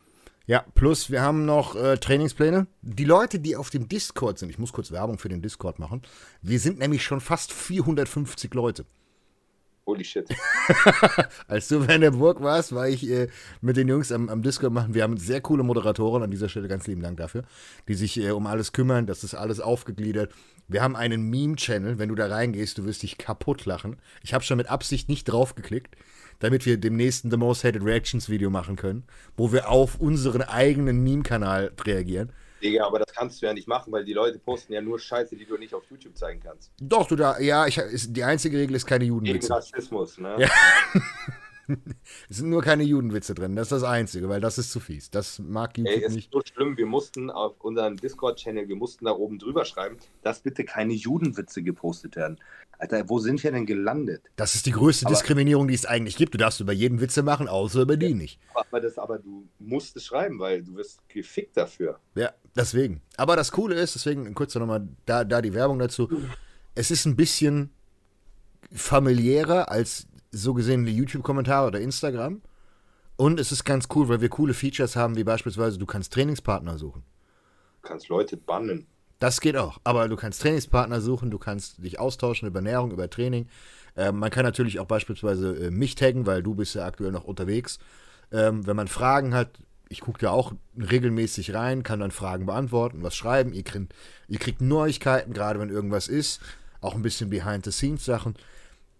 [0.45, 2.65] Ja, plus wir haben noch äh, Trainingspläne.
[2.82, 6.01] Die Leute, die auf dem Discord sind, ich muss kurz Werbung für den Discord machen.
[6.41, 8.86] Wir sind nämlich schon fast 450 Leute.
[9.89, 10.30] Holy shit.
[11.47, 13.28] Als du in der Burg warst, war ich äh,
[13.60, 14.93] mit den Jungs am, am Discord machen.
[14.93, 17.43] Wir haben sehr coole Moderatoren an dieser Stelle, ganz lieben Dank dafür,
[17.88, 19.08] die sich äh, um alles kümmern.
[19.08, 20.32] Das ist alles aufgegliedert.
[20.67, 21.97] Wir haben einen Meme-Channel.
[21.97, 23.95] Wenn du da reingehst, du wirst dich kaputt lachen.
[24.21, 25.95] Ich habe schon mit Absicht nicht draufgeklickt,
[26.38, 29.06] damit wir demnächst ein The Most Hated Reactions Video machen können,
[29.38, 32.32] wo wir auf unseren eigenen Meme-Kanal reagieren.
[32.62, 35.36] Digga, aber das kannst du ja nicht machen, weil die Leute posten ja nur Scheiße,
[35.36, 36.72] die du nicht auf YouTube zeigen kannst.
[36.82, 39.54] Doch, du da, ja, ich, ist, die einzige Regel ist keine Gegen Judenwitze.
[39.54, 40.36] Rassismus, ne?
[40.39, 40.50] Ja.
[42.28, 45.12] Es sind nur keine Judenwitze drin, das ist das Einzige, weil das ist zu fies.
[45.12, 46.26] Das mag YouTube Ey, es nicht.
[46.26, 50.39] ist so schlimm, wir mussten auf unserem Discord-Channel, wir mussten da oben drüber schreiben, dass
[50.39, 52.39] bitte keine Judenwitze gepostet werden.
[52.80, 54.24] Alter, wo sind wir denn gelandet?
[54.36, 56.34] Das ist die größte Aber- Diskriminierung, die es eigentlich gibt.
[56.34, 58.39] Du darfst über jeden Witze machen, außer über die nicht.
[58.56, 62.00] Aber, das, aber du musst es schreiben, weil du wirst gefickt dafür.
[62.15, 63.02] Ja, deswegen.
[63.17, 66.10] Aber das Coole ist, deswegen kurz nochmal da, da die Werbung dazu.
[66.76, 67.72] Es ist ein bisschen
[68.72, 72.41] familiärer als so gesehen die YouTube-Kommentare oder Instagram.
[73.15, 76.78] Und es ist ganz cool, weil wir coole Features haben, wie beispielsweise du kannst Trainingspartner
[76.78, 77.04] suchen.
[77.82, 78.88] Du kannst Leute bannen.
[79.19, 79.80] Das geht auch.
[79.84, 83.50] Aber du kannst Trainingspartner suchen, du kannst dich austauschen über Ernährung, über Training.
[83.98, 87.26] Ähm, man kann natürlich auch beispielsweise äh, mich taggen, weil du bist ja aktuell noch
[87.26, 87.80] unterwegs.
[88.32, 93.02] Ähm, wenn man Fragen hat, ich gucke ja auch regelmäßig rein, kann dann Fragen beantworten,
[93.02, 93.54] was schreiben.
[93.54, 93.93] Ihr kriegt,
[94.28, 96.39] ihr kriegt Neuigkeiten, gerade wenn irgendwas ist.
[96.80, 98.36] Auch ein bisschen Behind-the-Scenes-Sachen.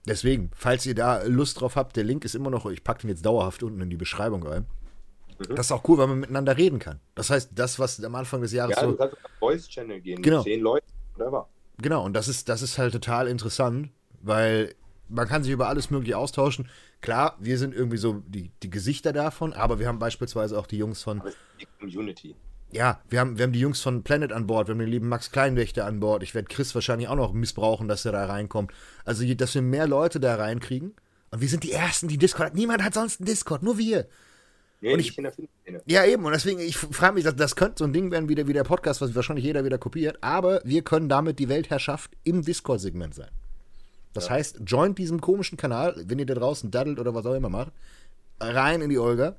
[0.08, 3.10] Deswegen, falls ihr da Lust drauf habt, der Link ist immer noch, ich packe den
[3.12, 4.65] jetzt dauerhaft unten in die Beschreibung rein.
[5.38, 5.56] Mhm.
[5.56, 6.99] Das ist auch cool, weil man miteinander reden kann.
[7.15, 10.21] Das heißt, das, was am Anfang des Jahres Ja, so du kannst auf Voice-Channel gehen
[10.21, 10.38] Genau.
[10.38, 11.47] mit zehn Leuten, whatever.
[11.82, 13.89] Genau, und das ist, das ist halt total interessant,
[14.21, 14.73] weil
[15.10, 16.69] man kann sich über alles Mögliche austauschen.
[17.02, 20.78] Klar, wir sind irgendwie so die, die Gesichter davon, aber wir haben beispielsweise auch die
[20.78, 21.22] Jungs von,
[21.60, 22.36] die Community.
[22.72, 25.08] ja, wir haben, wir haben die Jungs von Planet an Bord, wir haben den lieben
[25.10, 26.24] Max Kleinwächter an Bord.
[26.24, 28.72] Ich werde Chris wahrscheinlich auch noch missbrauchen, dass er da reinkommt.
[29.06, 30.93] Also, dass wir mehr Leute da reinkriegen.
[31.32, 32.56] Und wir sind die Ersten, die Discord hat.
[32.56, 34.08] Niemand hat sonst einen Discord, nur wir.
[34.82, 35.82] Nee, Und ich- Filmszene.
[35.86, 36.26] Ja, eben.
[36.26, 38.54] Und deswegen, ich frage mich, das, das könnte so ein Ding werden wie der, wie
[38.54, 40.17] der Podcast, was wahrscheinlich jeder wieder kopiert.
[40.22, 43.30] Aber wir können damit die Weltherrschaft im Discord-Segment sein.
[44.13, 44.32] Das Ja.
[44.32, 47.72] heißt, joint diesem komischen Kanal, wenn ihr da draußen daddelt oder was auch immer macht,
[48.39, 49.36] rein in die Olga.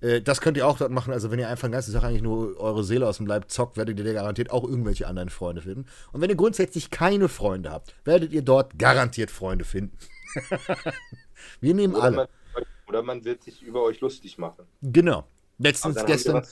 [0.00, 1.12] Äh, Das könnt ihr auch dort machen.
[1.12, 3.76] Also, wenn ihr einfach den ganzen Tag eigentlich nur eure Seele aus dem Leib zockt,
[3.76, 5.86] werdet ihr da garantiert auch irgendwelche anderen Freunde finden.
[6.12, 9.96] Und wenn ihr grundsätzlich keine Freunde habt, werdet ihr dort garantiert Freunde finden.
[11.60, 12.16] wir nehmen Oder alle.
[12.16, 12.26] man,
[12.88, 14.64] oder man wird sich über euch lustig machen.
[14.82, 15.24] Genau.
[15.58, 16.42] Letztens, gestern.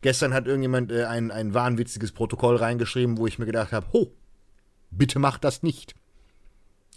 [0.00, 4.10] Gestern hat irgendjemand äh, ein, ein wahnwitziges Protokoll reingeschrieben, wo ich mir gedacht habe, ho,
[4.90, 5.94] bitte macht das nicht.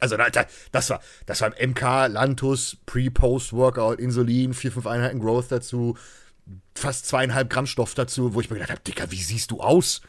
[0.01, 5.19] Also da- da- das war, das war im MK, Lantus, Pre-Post-Workout, Insulin, vier, fünf Einheiten
[5.19, 5.97] Growth dazu,
[6.75, 10.01] fast zweieinhalb Gramm Stoff dazu, wo ich mir gedacht habe, Dicker, wie siehst du aus?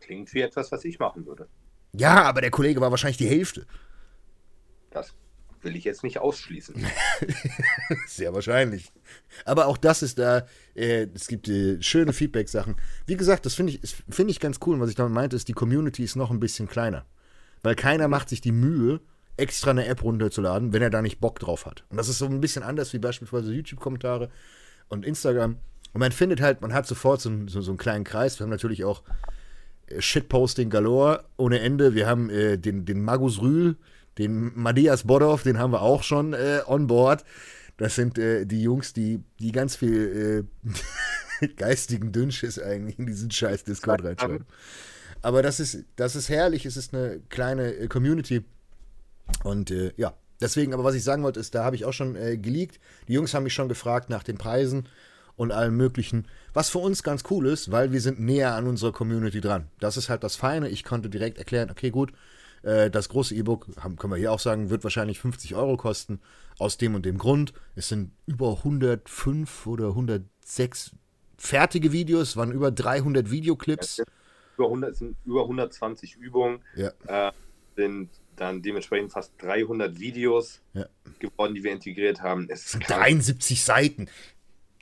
[0.00, 1.48] Klingt wie etwas, was ich machen würde.
[1.92, 3.66] Ja, aber der Kollege war wahrscheinlich die Hälfte.
[4.90, 5.14] Das
[5.62, 6.74] will ich jetzt nicht ausschließen.
[8.06, 8.92] Sehr wahrscheinlich.
[9.46, 12.76] Aber auch das ist da, äh, es gibt äh, schöne Feedback-Sachen.
[13.06, 14.74] Wie gesagt, das finde ich, finde ich ganz cool.
[14.74, 17.06] Und was ich damit meinte, ist, die Community ist noch ein bisschen kleiner.
[17.62, 19.00] weil keiner macht sich die Mühe,
[19.36, 21.84] extra eine App runterzuladen, wenn er da nicht Bock drauf hat.
[21.90, 24.30] Und das ist so ein bisschen anders wie beispielsweise YouTube-Kommentare
[24.88, 25.58] und Instagram.
[25.92, 28.38] Und man findet halt, man hat sofort so, so, so einen kleinen Kreis.
[28.38, 29.02] Wir haben natürlich auch
[29.86, 31.94] äh, Shitposting galore ohne Ende.
[31.94, 33.76] Wir haben äh, den, den Magus Rühl,
[34.18, 37.24] den Matthias Bodov, den haben wir auch schon äh, on board.
[37.76, 40.46] Das sind äh, die Jungs, die, die ganz viel
[41.42, 44.46] äh, geistigen Dünnschiss eigentlich in diesen scheiß Discord reinschreiben.
[45.22, 46.66] Aber das ist, das ist herrlich.
[46.66, 48.44] Es ist eine kleine äh, Community.
[49.42, 52.16] Und äh, ja, deswegen, aber was ich sagen wollte, ist, da habe ich auch schon
[52.16, 52.80] äh, geleakt.
[53.08, 54.88] Die Jungs haben mich schon gefragt nach den Preisen
[55.36, 56.26] und allem Möglichen.
[56.52, 59.68] Was für uns ganz cool ist, weil wir sind näher an unserer Community dran.
[59.80, 60.68] Das ist halt das Feine.
[60.68, 62.12] Ich konnte direkt erklären, okay, gut,
[62.62, 63.66] äh, das große E-Book,
[63.98, 66.20] können wir hier auch sagen, wird wahrscheinlich 50 Euro kosten.
[66.58, 67.52] Aus dem und dem Grund.
[67.74, 70.92] Es sind über 105 oder 106
[71.36, 74.02] fertige Videos, waren über 300 Videoclips.
[74.56, 76.60] Über 100, sind über 120 Übungen.
[76.76, 76.92] Ja.
[77.08, 77.32] Äh,
[77.76, 80.86] sind dann dementsprechend fast 300 Videos Ja.
[81.18, 82.44] geworden, die wir integriert haben.
[82.50, 83.02] Es Das sind ist krank.
[83.02, 84.08] 73 Seiten.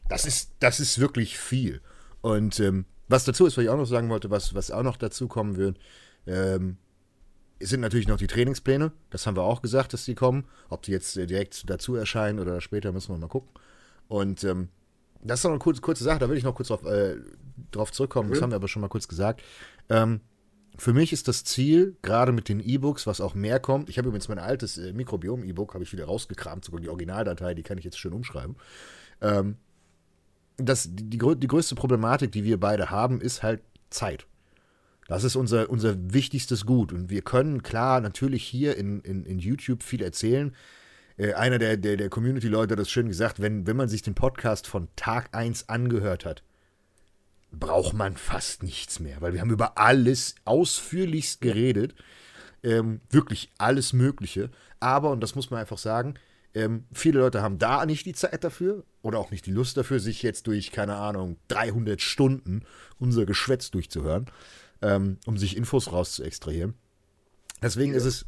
[0.09, 1.81] Das ist, das ist wirklich viel.
[2.21, 4.97] Und ähm, was dazu ist, was ich auch noch sagen wollte, was, was auch noch
[4.97, 5.79] dazu kommen wird,
[6.27, 6.77] ähm,
[7.61, 8.93] sind natürlich noch die Trainingspläne.
[9.11, 10.45] Das haben wir auch gesagt, dass die kommen.
[10.69, 13.51] Ob die jetzt äh, direkt dazu erscheinen oder später, müssen wir mal gucken.
[14.09, 14.69] Und ähm,
[15.23, 17.17] das ist noch eine kurze, kurze Sache, da will ich noch kurz drauf, äh,
[17.71, 18.31] drauf zurückkommen.
[18.31, 18.43] Das Mhm.
[18.45, 19.43] haben wir aber schon mal kurz gesagt.
[19.89, 20.21] Ähm,
[20.79, 23.89] für mich ist das Ziel, gerade mit den E-Books, was auch mehr kommt.
[23.89, 27.63] Ich habe übrigens mein altes äh, Mikrobiom-E-Book, habe ich wieder rausgekramt, sogar die Originaldatei, die
[27.63, 28.57] kann ich jetzt schön umschreiben.
[29.21, 29.57] Ähm,
[30.57, 34.27] das, die, die, die größte Problematik, die wir beide haben, ist halt Zeit.
[35.09, 36.93] Das ist unser, unser wichtigstes Gut.
[36.93, 40.55] Und wir können klar natürlich hier in, in, in YouTube viel erzählen.
[41.17, 44.15] Äh, einer der, der, der Community-Leute hat das schön gesagt, wenn, wenn man sich den
[44.15, 46.43] Podcast von Tag 1 angehört hat,
[47.53, 51.95] braucht man fast nichts mehr, weil wir haben über alles ausführlichst geredet.
[52.65, 54.51] Ähm, wirklich alles Mögliche.
[54.81, 56.15] Aber, und das muss man einfach sagen,
[56.55, 60.01] ähm, viele Leute haben da nicht die Zeit dafür oder auch nicht die Lust dafür,
[60.01, 62.65] sich jetzt durch, keine Ahnung, 300 Stunden
[62.99, 64.27] unser Geschwätz durchzuhören,
[64.83, 66.75] ähm, um sich Infos rauszuextrahieren.
[67.63, 68.27] Deswegen ist es,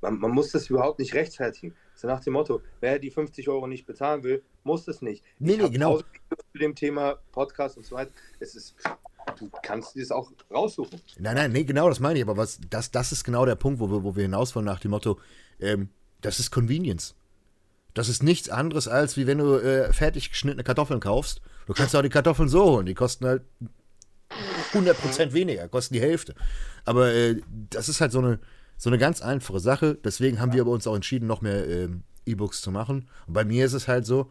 [0.00, 1.74] Man, man muss das überhaupt nicht rechtfertigen.
[1.94, 5.24] So nach dem Motto, wer die 50 Euro nicht bezahlen will, muss es nicht.
[5.38, 5.98] Nee, Ich nee, genau.
[5.98, 8.12] Zu dem Thema Podcast und so weiter.
[8.38, 8.76] Es ist,
[9.38, 11.00] du kannst das auch raussuchen.
[11.18, 12.24] Nein, nein, nee, genau, das meine ich.
[12.24, 14.80] Aber was, das, das ist genau der Punkt, wo wir, wo wir hinaus wollen nach
[14.80, 15.18] dem Motto,
[15.58, 15.88] ähm,
[16.20, 17.14] das ist Convenience.
[17.94, 21.40] Das ist nichts anderes, als wie wenn du äh, fertig geschnittene Kartoffeln kaufst.
[21.66, 22.86] Du kannst auch die Kartoffeln so holen.
[22.86, 23.42] Die kosten halt
[24.72, 26.34] 100% weniger, kosten die Hälfte.
[26.84, 27.40] Aber äh,
[27.70, 28.38] das ist halt so eine,
[28.76, 29.96] so eine ganz einfache Sache.
[30.04, 33.08] Deswegen haben wir aber uns auch entschieden, noch mehr ähm, E-Books zu machen.
[33.26, 34.30] Und bei mir ist es halt so,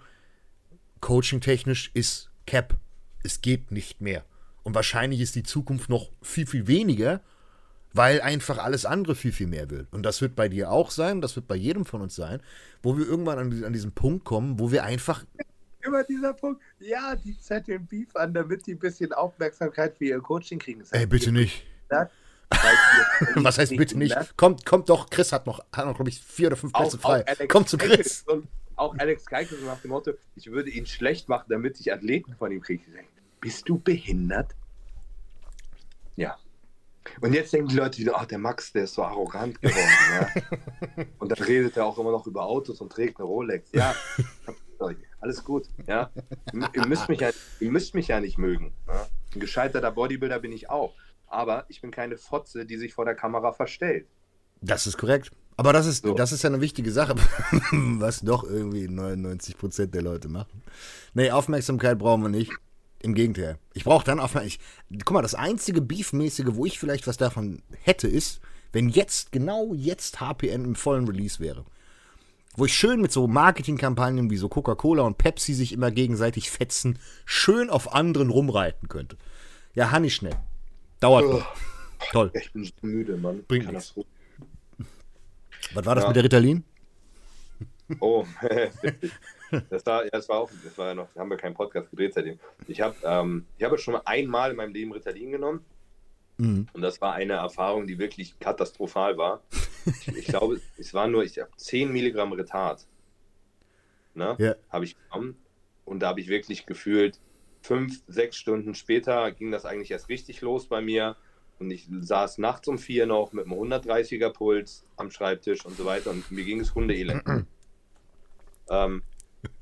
[1.08, 2.76] coaching-technisch ist Cap.
[3.24, 4.26] Es geht nicht mehr.
[4.64, 7.22] Und wahrscheinlich ist die Zukunft noch viel, viel weniger,
[7.93, 9.88] weil einfach alles andere viel, viel mehr wird.
[9.93, 12.41] Und das wird bei dir auch sein, das wird bei jedem von uns sein,
[12.84, 15.24] wo wir irgendwann an, an diesen Punkt kommen, wo wir einfach.
[15.80, 20.20] Immer dieser Punkt, ja, die zetteln Beef an, damit die ein bisschen Aufmerksamkeit für ihr
[20.20, 20.82] Coaching kriegen.
[20.82, 21.64] Das Ey, bitte nicht.
[21.89, 22.10] ihr-
[23.36, 24.16] Was heißt bitte nicht?
[24.36, 27.24] Kommt, kommt doch, Chris hat noch, hat noch glaube ich, vier oder fünf Plätze frei.
[27.47, 28.24] Kommt zu Chris.
[28.28, 32.36] Und auch Alex Keikes nach dem Motto, ich würde ihn schlecht machen, damit ich Athleten
[32.36, 32.84] von ihm kriege.
[33.41, 34.55] Bist du behindert?
[36.15, 36.38] Ja.
[37.21, 40.32] Und jetzt denken die Leute wieder, ach, der Max, der ist so arrogant geworden.
[40.97, 41.05] ja.
[41.19, 43.69] Und dann redet er auch immer noch über Autos und trägt eine Rolex.
[43.71, 43.95] Ja,
[45.19, 45.67] alles gut.
[45.88, 46.11] Ja.
[46.53, 48.73] Ihr, müsst mich ja, ihr müsst mich ja nicht mögen.
[48.88, 49.07] Ja.
[49.34, 50.93] Ein gescheiterter Bodybuilder bin ich auch.
[51.28, 54.07] Aber ich bin keine Fotze, die sich vor der Kamera verstellt.
[54.61, 55.32] Das ist korrekt.
[55.58, 56.14] Aber das ist, So.
[56.14, 57.16] das ist ja eine wichtige Sache,
[57.72, 60.62] was doch irgendwie 99% der Leute machen.
[61.14, 62.51] Nee, Aufmerksamkeit brauchen wir nicht.
[62.99, 63.58] Im Gegenteil.
[63.74, 64.66] Ich brauche dann Aufmerksamkeit.
[65.03, 68.39] Guck mal, das einzige Beefmäßige, wo ich vielleicht was davon hätte, ist,
[68.72, 71.64] wenn jetzt, genau jetzt HPN im vollen Release wäre.
[72.55, 76.97] Wo ich schön mit so Marketingkampagnen wie so Coca-Cola und Pepsi sich immer gegenseitig fetzen,
[77.26, 79.18] schön auf anderen rumreiten könnte.
[79.76, 80.36] Ja, Hanni schnell.
[80.99, 81.55] Dauert noch.
[82.12, 82.32] Toll.
[82.34, 83.43] Ich bin so müde, Mann.
[83.47, 83.93] Bringt nichts.
[85.74, 86.09] Was war das Ja.
[86.09, 86.63] mit der Ritalin?
[87.99, 88.26] Oh,
[88.82, 89.11] witzig.
[89.70, 91.89] das war, ja, das war auch, das war ja noch, da haben wir keinen Podcast
[91.89, 92.38] gedreht seitdem.
[92.68, 95.65] Ich habe ähm, ich habe schon mal einmal in meinem Leben Ritalin genommen
[96.39, 96.68] Mhm.
[96.74, 99.41] und das war eine Erfahrung, die wirklich katastrophal war.
[99.88, 102.86] Ich, ich glaube, es war nur, ich habe 10 Milligramm Retard.
[104.13, 104.36] Ne?
[104.38, 104.53] Ja.
[104.70, 105.36] Habe ich genommen
[105.86, 107.20] und da habe ich wirklich gefühlt,
[107.63, 111.15] fünf, sechs Stunden später ging das eigentlich erst richtig los bei mir.
[111.60, 115.86] Und ich saß nachts um vier noch mit einem 130er Puls am Schreibtisch und so
[115.86, 117.24] weiter und mir ging es hundeelend.
[118.70, 119.01] ähm,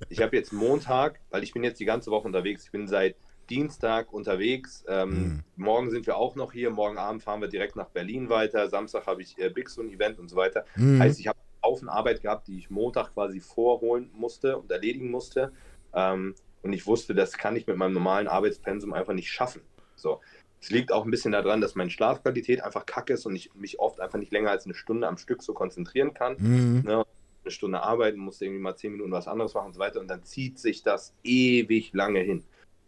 [0.09, 3.15] ich habe jetzt Montag, weil ich bin jetzt die ganze Woche unterwegs, ich bin seit
[3.49, 4.83] Dienstag unterwegs.
[4.87, 5.43] Ähm, Mhm.
[5.55, 6.69] Morgen sind wir auch noch hier.
[6.69, 8.69] Morgen Abend fahren wir direkt nach Berlin weiter.
[8.69, 10.65] Samstag habe ich äh, Big Sun Event und so weiter.
[10.75, 10.99] Mhm.
[10.99, 15.51] Heißt, ich habe Haufen Arbeit gehabt, die ich Montag quasi vorholen musste und erledigen musste.
[15.93, 19.61] Ähm, und ich wusste, das kann ich mit meinem normalen Arbeitspensum einfach nicht schaffen.
[19.95, 20.21] So.
[20.65, 23.79] Es liegt auch ein bisschen daran, dass meine Schlafqualität einfach kacke ist und ich mich
[23.79, 26.37] oft einfach nicht länger als eine Stunde am Stück so konzentrieren kann.
[26.39, 26.81] Mhm.
[26.83, 27.05] Ne?
[27.43, 29.99] Eine Stunde arbeiten, musste irgendwie mal zehn Minuten was anderes machen und so weiter.
[29.99, 32.43] Und dann zieht sich das ewig lange hin.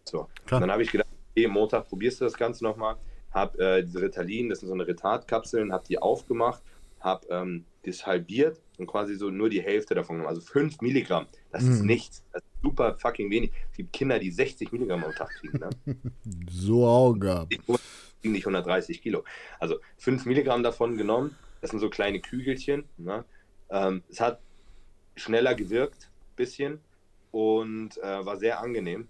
[0.05, 0.27] So.
[0.49, 2.95] Dann habe ich gedacht, okay, Montag probierst du das Ganze nochmal.
[3.31, 6.63] Hab äh, diese Ritalin, das sind so eine Retardkapseln, hab die aufgemacht,
[6.99, 10.29] hab ähm, das halbiert und quasi so nur die Hälfte davon genommen.
[10.29, 11.27] Also 5 Milligramm.
[11.51, 11.85] Das ist Mhm.
[11.85, 12.23] nichts.
[12.33, 13.51] Das ist super fucking wenig.
[13.71, 15.59] Es gibt Kinder, die 60 Milligramm am Tag kriegen.
[15.59, 15.69] Ne?
[16.49, 17.47] So Augen.
[17.49, 17.59] Die
[18.21, 19.23] wiegen nicht 130 Kilo.
[19.59, 21.35] Also 5 Milligramm davon genommen.
[21.61, 22.85] Das sind so kleine Kügelchen.
[22.97, 23.25] Ne?
[23.69, 24.39] Ähm, es hat
[25.15, 26.79] schneller gewirkt, bisschen,
[27.31, 29.07] und äh, war sehr angenehm,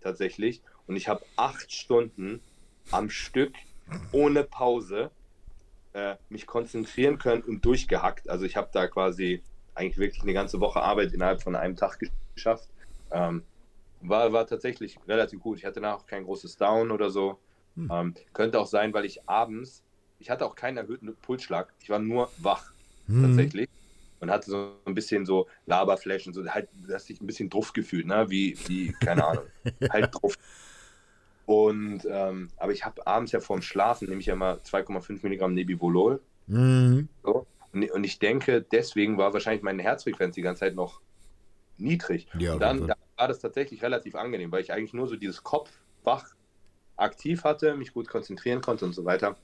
[0.00, 0.62] tatsächlich.
[0.86, 2.40] Und ich habe acht Stunden
[2.90, 3.54] am Stück,
[4.12, 5.10] ohne Pause,
[5.92, 8.28] äh, mich konzentrieren können und durchgehackt.
[8.28, 9.42] Also ich habe da quasi
[9.74, 11.98] eigentlich wirklich eine ganze Woche Arbeit innerhalb von einem Tag
[12.34, 12.68] geschafft.
[13.10, 13.44] Ähm,
[14.00, 15.58] war, war tatsächlich relativ gut.
[15.58, 17.40] Ich hatte danach auch kein großes Down oder so.
[17.74, 17.88] Hm.
[17.90, 19.84] Ähm, könnte auch sein, weil ich abends,
[20.18, 21.74] ich hatte auch keinen erhöhten Pulsschlag.
[21.80, 22.72] Ich war nur wach
[23.06, 23.22] Mhm.
[23.22, 23.68] tatsächlich.
[24.20, 27.72] Und hatte so ein bisschen so Laberflächen, so halt, du hast dich ein bisschen druff
[27.72, 28.26] gefühlt, ne?
[28.28, 29.44] Wie, wie, keine Ahnung,
[29.92, 30.34] halt druff.
[31.46, 35.54] Und, ähm, aber ich habe abends ja vorm Schlafen, nehme ich ja mal 2,5 Milligramm
[35.54, 36.20] Nebivolol.
[36.46, 37.08] Mhm.
[37.22, 37.46] So.
[37.72, 41.00] Und, und ich denke, deswegen war wahrscheinlich meine Herzfrequenz die ganze Zeit noch
[41.78, 42.26] niedrig.
[42.38, 45.42] Ja, Und dann, dann war das tatsächlich relativ angenehm, weil ich eigentlich nur so dieses
[45.42, 45.70] Kopf
[46.04, 46.24] wach
[46.96, 49.36] aktiv hatte, mich gut konzentrieren konnte und so weiter.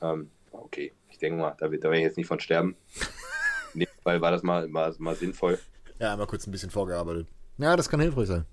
[0.00, 2.76] Ähm, okay, ich denke mal, da, wird- da werde ich jetzt nicht von sterben.
[3.74, 5.58] In dem Fall war das mal, mal, mal sinnvoll.
[5.98, 7.26] Ja, einmal kurz ein bisschen vorgearbeitet.
[7.58, 8.44] Ja, das kann hilfreich sein.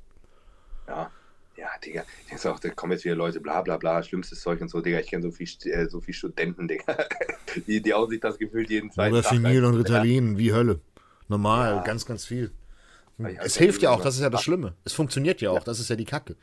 [0.88, 1.12] Ja,
[1.58, 2.04] ja, Digga.
[2.24, 4.82] Ich denke auch, da kommen jetzt wieder Leute, bla bla bla, schlimmstes Zeug und so,
[4.82, 5.00] Digga.
[5.00, 6.98] Ich kenne so viel, äh, so viel Studenten, Digga.
[7.68, 9.32] Die, die hauen sich das gefühlt jeden zweiten Oder Tag.
[9.34, 9.76] Phenyl und.
[9.76, 10.80] Ritalin, wie Hölle.
[11.28, 11.84] Normal, Ja.
[11.84, 12.52] ganz, ganz viel.
[13.30, 14.76] Ja, Es hilft ja ja auch, das ist ja das Schlimme.
[14.84, 16.36] Es funktioniert ja auch, das ist ja die Kacke.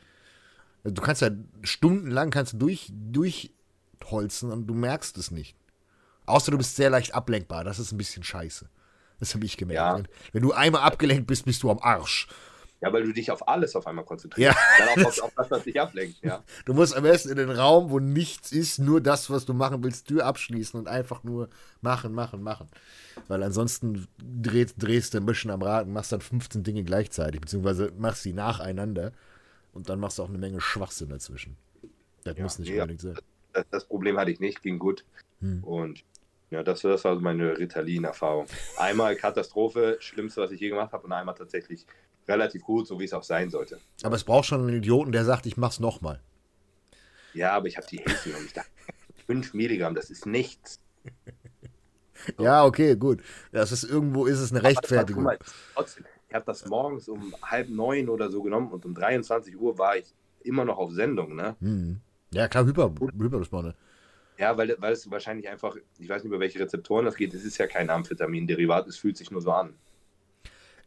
[0.83, 1.29] Du kannst ja
[1.61, 5.55] stundenlang kannst du durch, durchholzen und du merkst es nicht.
[6.25, 8.69] Außer du bist sehr leicht ablenkbar, das ist ein bisschen scheiße.
[9.19, 9.75] Das habe ich gemerkt.
[9.77, 9.97] Ja.
[9.97, 12.27] Wenn, wenn du einmal abgelenkt bist, bist du am Arsch.
[12.81, 14.55] Ja, weil du dich auf alles auf einmal konzentrierst.
[14.55, 14.55] Ja.
[14.77, 16.43] Dann auch auf, auf das, was dich ablenkt, ja.
[16.65, 19.83] Du musst am besten in den Raum, wo nichts ist, nur das, was du machen
[19.83, 21.49] willst, Tür abschließen und einfach nur
[21.81, 22.69] machen, machen, machen.
[23.27, 27.41] Weil ansonsten drehst, drehst du ein bisschen am Rad und machst dann 15 Dinge gleichzeitig,
[27.41, 29.11] beziehungsweise machst sie nacheinander
[29.73, 31.57] und dann machst du auch eine Menge Schwachsinn dazwischen.
[32.23, 33.17] Das Ja, muss nicht nee, unbedingt sein.
[33.53, 35.03] Das, das Problem hatte ich nicht, ging gut.
[35.41, 35.63] Hm.
[35.63, 36.03] Und
[36.51, 38.47] ja, das, das war meine Ritalin-Erfahrung.
[38.77, 41.85] Einmal Katastrophe, schlimmste, was ich je gemacht habe, und einmal tatsächlich
[42.27, 43.79] relativ gut, so wie es auch sein sollte.
[44.03, 46.21] Aber es braucht schon einen Idioten, der sagt, ich mach's nochmal.
[47.33, 48.45] Ja, aber ich habe die Hälfte genommen.
[48.47, 48.69] Ich dachte,
[49.27, 50.79] 5 Milligramm, das ist nichts.
[52.37, 53.23] Ja, okay, gut.
[53.53, 55.23] Das ist irgendwo ist es eine Rechtfertigung.
[55.23, 55.39] mal,
[55.73, 59.77] trotzdem, ich habe das morgens um halb neun oder so genommen und um 23 Uhr
[59.77, 61.55] war ich immer noch auf Sendung, ne?
[61.61, 62.01] Hm.
[62.33, 63.73] Ja, klar, Hyper, Hyperresponde.
[64.39, 67.43] Ja, weil, weil es wahrscheinlich einfach, ich weiß nicht, über welche Rezeptoren das geht, es
[67.43, 69.75] ist ja kein Amphetamin-Derivat, es fühlt sich nur so an.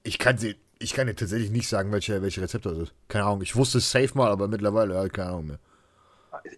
[0.05, 2.95] Ich kann sie, ich kann dir tatsächlich nicht sagen, welche, welche Rezeptor das ist.
[3.09, 3.43] Keine Ahnung.
[3.43, 5.59] Ich wusste es safe mal, aber mittlerweile halt keine Ahnung mehr.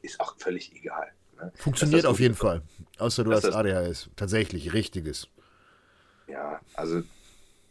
[0.03, 1.09] Ist auch völlig egal.
[1.36, 1.53] Ne?
[1.57, 2.62] Funktioniert Das auf jeden Fall.
[2.99, 4.09] Außer du hast ADHS.
[4.14, 5.26] Tatsächlich, richtiges.
[6.28, 7.03] Ja, also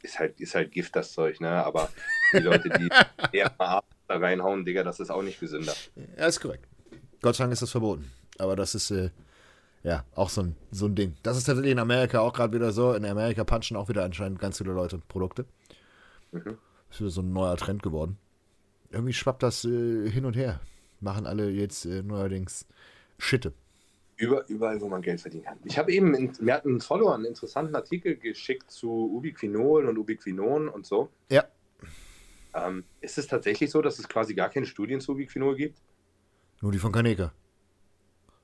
[0.01, 1.49] ist halt, ist halt Gift das Zeug, ne?
[1.49, 1.89] Aber
[2.33, 2.89] die Leute, die
[3.37, 5.73] eher mal da reinhauen, Digga, das ist auch nicht gesünder.
[6.17, 6.67] Ja, ist korrekt.
[7.21, 8.11] Gott sei Dank ist das verboten.
[8.37, 9.09] Aber das ist, äh,
[9.83, 11.15] ja, auch so ein, so ein Ding.
[11.23, 12.93] Das ist tatsächlich in Amerika auch gerade wieder so.
[12.93, 15.45] In Amerika punchen auch wieder anscheinend ganz viele Leute Produkte.
[16.31, 16.57] Mhm.
[16.89, 18.17] Ist wieder so ein neuer Trend geworden.
[18.91, 20.59] Irgendwie schwappt das äh, hin und her.
[21.01, 22.65] Machen alle jetzt äh, neuerdings
[23.17, 23.53] Schitte.
[24.15, 25.57] Über, überall, wo man Geld verdienen kann.
[25.65, 29.97] Ich habe eben, in, mir hat ein Follower einen interessanten Artikel geschickt zu Ubiquinol und
[29.97, 31.09] Ubiquinon und so.
[31.29, 31.45] Ja.
[32.53, 35.81] Ähm, ist es tatsächlich so, dass es quasi gar keine Studien zu Ubiquinol gibt?
[36.61, 37.33] Nur die von Kaneka.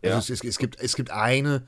[0.02, 0.16] Ja.
[0.16, 1.68] Also es, es, es, gibt, es gibt eine,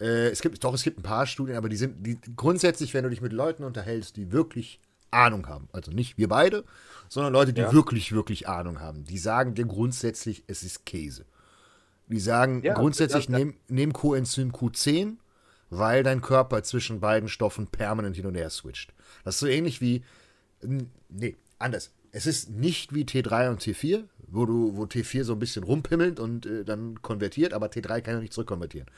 [0.00, 3.04] äh, es gibt, doch, es gibt ein paar Studien, aber die sind die, grundsätzlich, wenn
[3.04, 6.64] du dich mit Leuten unterhältst, die wirklich Ahnung haben, also nicht wir beide,
[7.08, 7.72] sondern Leute, die Ja.
[7.72, 11.24] wirklich, wirklich Ahnung haben, die sagen dir grundsätzlich, es ist Käse.
[12.08, 15.16] Die sagen Ja, grundsätzlich, das- das- nehm, nehm Coenzym Q10,
[15.70, 18.92] weil dein Körper zwischen beiden Stoffen permanent hin und her switcht.
[19.24, 20.02] Das ist so ähnlich wie,
[21.08, 21.90] nee, anders.
[22.10, 26.20] Es ist nicht wie T3 und T4, wo du, wo T4 so ein bisschen rumpimmelt
[26.20, 28.88] und äh, dann konvertiert, aber T3 kann ja nicht zurückkonvertieren.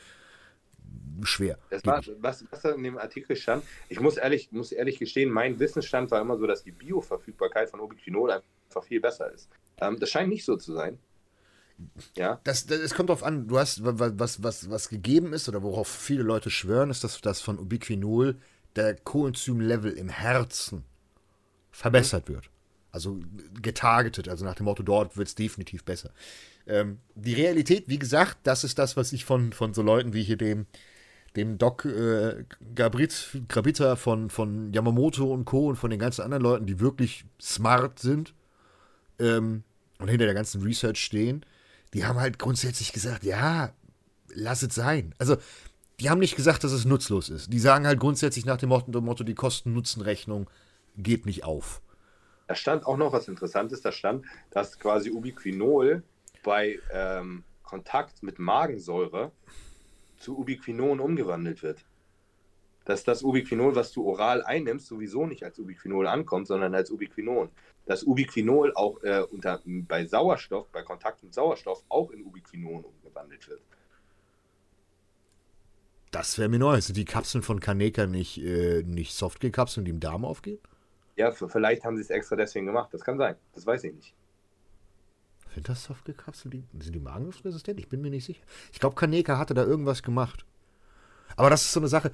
[1.22, 1.58] Schwer.
[1.68, 5.30] Das war, was, was da in dem Artikel stand, ich muss ehrlich, muss ehrlich gestehen,
[5.30, 9.48] mein Wissensstand war immer so, dass die Bioverfügbarkeit von Ubiquinol einfach viel besser ist.
[9.78, 10.98] Ähm, das scheint nicht so zu sein.
[12.16, 12.40] Ja.
[12.44, 15.88] Das, das, es kommt darauf an, du hast, was, was, was gegeben ist oder worauf
[15.88, 18.36] viele Leute schwören, ist, dass, dass von Ubiquinol
[18.76, 20.84] der Coenzym-Level im Herzen
[21.70, 22.34] verbessert mhm.
[22.34, 22.50] wird.
[22.92, 23.20] Also
[23.60, 26.10] getargetet, also nach dem Motto, dort wird es definitiv besser.
[26.66, 30.22] Ähm, die Realität, wie gesagt, das ist das, was ich von, von so Leuten wie
[30.22, 30.66] hier dem,
[31.36, 35.68] dem Doc äh, Gabrit, Grabita von, von Yamamoto und Co.
[35.68, 38.34] und von den ganzen anderen Leuten, die wirklich smart sind
[39.18, 39.62] ähm,
[39.98, 41.44] und hinter der ganzen Research stehen,
[41.94, 43.72] die haben halt grundsätzlich gesagt, ja,
[44.34, 45.14] lass es sein.
[45.18, 45.36] Also,
[45.98, 47.52] die haben nicht gesagt, dass es nutzlos ist.
[47.52, 50.48] Die sagen halt grundsätzlich nach dem Motto, die Kosten-Nutzen-Rechnung
[50.96, 51.82] geht nicht auf.
[52.50, 56.02] Da stand auch noch was Interessantes, da stand, dass quasi Ubiquinol
[56.42, 59.30] bei ähm, Kontakt mit Magensäure
[60.18, 61.84] zu Ubiquinon umgewandelt wird.
[62.84, 67.50] Dass das Ubiquinol, was du oral einnimmst, sowieso nicht als Ubiquinol ankommt, sondern als Ubiquinon
[67.86, 73.48] dass Ubiquinol auch äh, unter, bei Sauerstoff, bei Kontakt mit Sauerstoff auch in Ubiquinon umgewandelt
[73.48, 73.60] wird.
[76.10, 76.80] Das wäre mir neu.
[76.80, 80.58] Sind die Kapseln von Kaneka nicht, äh, nicht Softgel-Kapseln, die im Darm aufgehen?
[81.20, 82.92] Ja, vielleicht haben sie es extra deswegen gemacht.
[82.92, 83.36] Das kann sein.
[83.54, 84.14] Das weiß ich nicht.
[85.54, 86.68] Sind das Softgel-Kapseln?
[86.78, 87.78] Sind die magenresistent?
[87.80, 88.42] Ich bin mir nicht sicher.
[88.72, 90.44] Ich glaube, Kaneka hatte da irgendwas gemacht.
[91.36, 92.12] Aber das ist so eine Sache.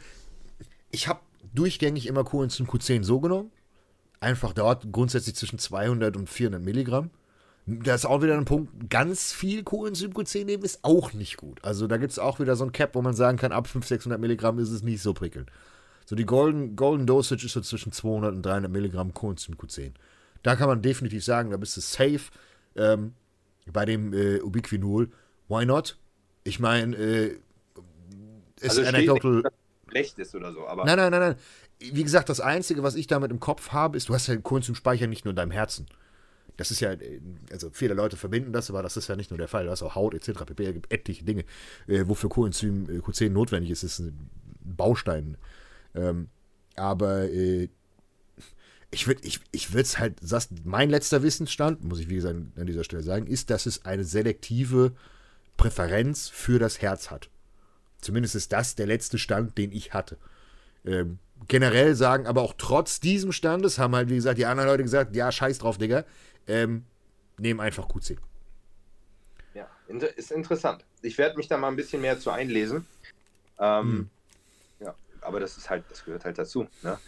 [0.90, 1.20] Ich habe
[1.54, 3.50] durchgängig immer Coenzym Q10 so genommen
[4.20, 7.10] einfach dort grundsätzlich zwischen 200 und 400 Milligramm.
[7.66, 11.64] Da ist auch wieder ein Punkt, ganz viel Coenzym Q10 nehmen ist auch nicht gut.
[11.64, 13.88] Also da gibt es auch wieder so ein Cap, wo man sagen kann, ab 500,
[13.88, 15.50] 600 Milligramm ist es nicht so prickelnd.
[16.06, 19.92] So die Golden, Golden Dosage ist so zwischen 200 und 300 Milligramm Coenzym Q10.
[20.42, 22.30] Da kann man definitiv sagen, da bist du safe.
[22.76, 23.12] Ähm,
[23.70, 25.10] bei dem äh, Ubiquinol,
[25.48, 25.98] why not?
[26.44, 27.36] Ich meine, äh,
[28.60, 29.42] ist also anecdotal.
[29.88, 30.84] Schlecht ist oder so, aber.
[30.84, 31.36] Nein, nein, nein, nein
[31.78, 35.06] wie gesagt, das Einzige, was ich damit im Kopf habe, ist, du hast ja Kohlenhydratspeicher
[35.06, 35.86] nicht nur in deinem Herzen.
[36.56, 36.94] Das ist ja,
[37.52, 39.64] also viele Leute verbinden das, aber das ist ja nicht nur der Fall.
[39.64, 40.44] Du hast auch Haut etc.
[40.46, 40.64] pp.
[40.64, 41.44] Es gibt etliche Dinge,
[41.86, 43.82] äh, wofür Coenzym äh, Q10 notwendig ist.
[43.82, 44.30] Das ist ein
[44.64, 45.36] Baustein.
[45.96, 46.28] Ähm,
[46.76, 47.68] aber äh,
[48.90, 52.66] ich würde ich, ich es halt, das, mein letzter Wissensstand, muss ich wie gesagt an
[52.66, 54.92] dieser Stelle sagen, ist, dass es eine selektive
[55.56, 57.28] Präferenz für das Herz hat.
[58.00, 60.18] Zumindest ist das der letzte Stand, den ich hatte.
[60.84, 61.18] Ähm,
[61.48, 65.16] generell sagen, aber auch trotz diesem Standes haben halt, wie gesagt, die anderen Leute gesagt,
[65.16, 66.04] ja, scheiß drauf, Digga.
[66.46, 66.84] Ähm,
[67.38, 68.18] nehmen einfach QC.
[69.54, 69.68] Ja,
[70.16, 70.84] ist interessant.
[71.02, 72.86] Ich werde mich da mal ein bisschen mehr zu einlesen.
[73.58, 74.10] Ähm, hm.
[75.26, 76.68] Aber das ist halt, das gehört halt dazu.
[76.82, 76.98] Ne?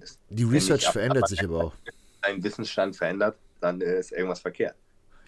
[0.00, 1.74] Das, die Research verändert sich aber auch.
[2.22, 4.74] Ein Wissensstand verändert, dann ist irgendwas verkehrt.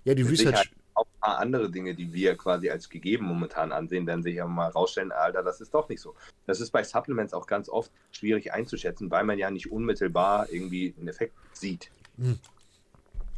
[0.05, 3.73] Ja, die Mit Research auch ein paar andere Dinge, die wir quasi als gegeben momentan
[3.73, 6.15] ansehen, werden sich ja mal rausstellen, Alter, das ist doch nicht so.
[6.47, 10.95] Das ist bei Supplements auch ganz oft schwierig einzuschätzen, weil man ja nicht unmittelbar irgendwie
[10.97, 11.91] einen Effekt sieht.
[12.17, 12.39] Hm.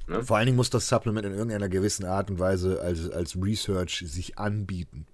[0.06, 0.22] Ne?
[0.22, 4.04] Vor allen Dingen muss das Supplement in irgendeiner gewissen Art und Weise als, als Research
[4.06, 5.06] sich anbieten.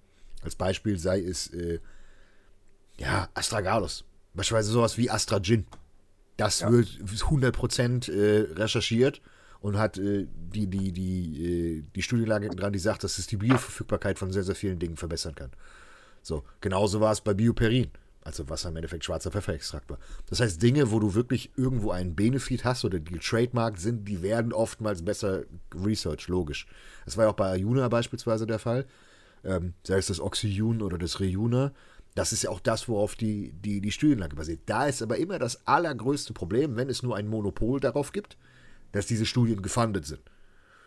[0.43, 1.79] Als Beispiel sei es, äh,
[2.97, 4.03] ja, Astragalus.
[4.33, 5.65] Beispielsweise sowas wie Astragin.
[6.37, 6.71] Das ja.
[6.71, 9.21] wird 100% äh, recherchiert
[9.61, 13.37] und hat äh, die, die, die, äh, die Studienlage dran, die sagt, dass es die
[13.37, 15.51] Bioverfügbarkeit von sehr, sehr vielen Dingen verbessern kann.
[16.21, 17.91] So, genauso war es bei Bioperin,
[18.23, 19.99] also was im Endeffekt schwarzer Pfefferextrakt war.
[20.29, 24.21] Das heißt, Dinge, wo du wirklich irgendwo einen Benefit hast oder die trademark sind, die
[24.21, 25.43] werden oftmals besser
[25.75, 26.65] research, logisch.
[27.05, 28.85] Das war ja auch bei Ayuna beispielsweise der Fall.
[29.45, 31.73] Ähm, sei es das Oxyun oder das Reuna.
[32.15, 34.61] Das ist ja auch das, worauf die, die, die Studienlage basiert.
[34.67, 38.37] Da ist aber immer das allergrößte Problem, wenn es nur ein Monopol darauf gibt,
[38.91, 40.21] dass diese Studien gefundet sind.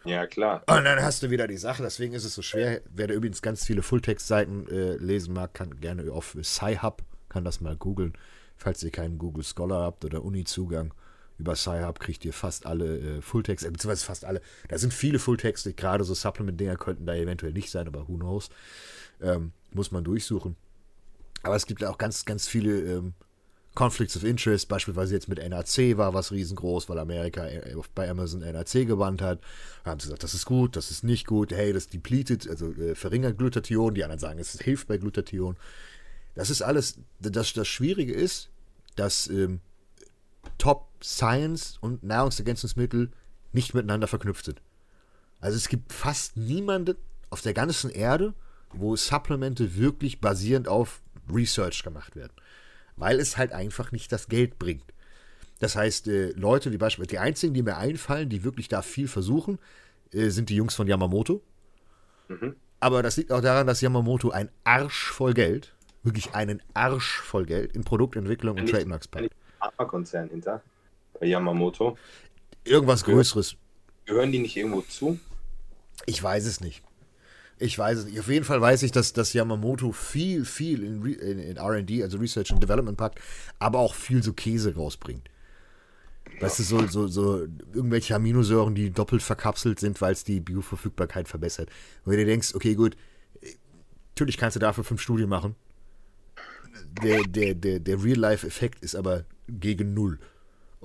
[0.04, 0.62] Ja, klar.
[0.68, 2.80] Und dann hast du wieder die Sache, deswegen ist es so schwer.
[2.94, 7.60] Wer da übrigens ganz viele Fulltext-Seiten äh, lesen mag, kann gerne auf Sci-Hub, kann das
[7.60, 8.12] mal googeln.
[8.56, 10.94] Falls ihr keinen Google Scholar habt oder Uni-Zugang,
[11.38, 14.40] über Sci-Hub kriegt ihr fast alle äh, Fulltext, äh, beziehungsweise fast alle.
[14.68, 18.48] Da sind viele Fulltexte, gerade so Supplement-Dinger könnten da eventuell nicht sein, aber who knows.
[19.20, 20.56] Ähm, muss man durchsuchen.
[21.42, 23.14] Aber es gibt auch ganz, ganz viele ähm,
[23.76, 28.40] Conflicts of Interest, beispielsweise jetzt mit NAC war was riesengroß, weil Amerika äh, bei Amazon
[28.40, 29.40] NAC gewandt hat.
[29.84, 32.72] Da haben sie gesagt, das ist gut, das ist nicht gut, hey, das depleted, also
[32.72, 33.94] äh, verringert Glutathion.
[33.94, 35.56] Die anderen sagen, es hilft bei Glutathion.
[36.34, 38.48] Das ist alles, das, das Schwierige ist,
[38.96, 39.60] dass ähm,
[40.58, 43.10] Top Science und Nahrungsergänzungsmittel
[43.52, 44.62] nicht miteinander verknüpft sind.
[45.40, 46.96] Also es gibt fast niemanden
[47.28, 48.32] auf der ganzen Erde,
[48.72, 51.02] wo Supplemente wirklich basierend auf
[51.32, 52.32] Research gemacht werden
[52.96, 54.92] weil es halt einfach nicht das Geld bringt.
[55.58, 59.08] Das heißt, äh, Leute, die beispielsweise, die einzigen, die mir einfallen, die wirklich da viel
[59.08, 59.58] versuchen,
[60.12, 61.42] äh, sind die Jungs von Yamamoto.
[62.28, 62.56] Mhm.
[62.80, 67.46] Aber das liegt auch daran, dass Yamamoto ein Arsch voll Geld, wirklich einen Arsch voll
[67.46, 69.30] Geld in Produktentwicklung und Trademarks packt.
[69.58, 70.62] Pharmakonzern hinter
[71.18, 71.96] bei Yamamoto.
[72.64, 73.56] Irgendwas Größeres.
[74.04, 75.18] Gehören die nicht irgendwo zu?
[76.04, 76.82] Ich weiß es nicht.
[77.58, 78.20] Ich weiß es nicht.
[78.20, 82.18] Auf jeden Fall weiß ich, dass, dass Yamamoto viel, viel in, in, in RD, also
[82.18, 83.20] Research and Development packt,
[83.58, 85.30] aber auch viel so Käse rausbringt.
[86.40, 91.28] Weißt du, so, so, so irgendwelche Aminosäuren, die doppelt verkapselt sind, weil es die Bioverfügbarkeit
[91.28, 91.70] verbessert.
[92.04, 92.96] Wo du dir denkst, okay, gut,
[94.10, 95.54] natürlich kannst du dafür fünf Studien machen.
[97.02, 100.18] Der, der, der, der Real-Life-Effekt ist aber gegen null.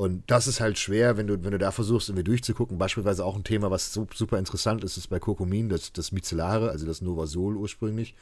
[0.02, 2.80] Und das ist halt schwer, wenn du, wenn du da versuchst, irgendwie durchzugucken.
[2.80, 6.88] Beispielsweise auch ein Thema, was super interessant ist, ist bei Kokumin, das, das Micellare, also
[6.88, 8.16] das Novasol ursprünglich.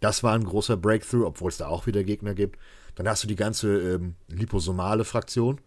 [0.00, 2.58] Das war ein großer Breakthrough, obwohl es da auch wieder Gegner gibt.
[2.96, 5.60] Dann hast du die ganze ähm, liposomale Fraktion,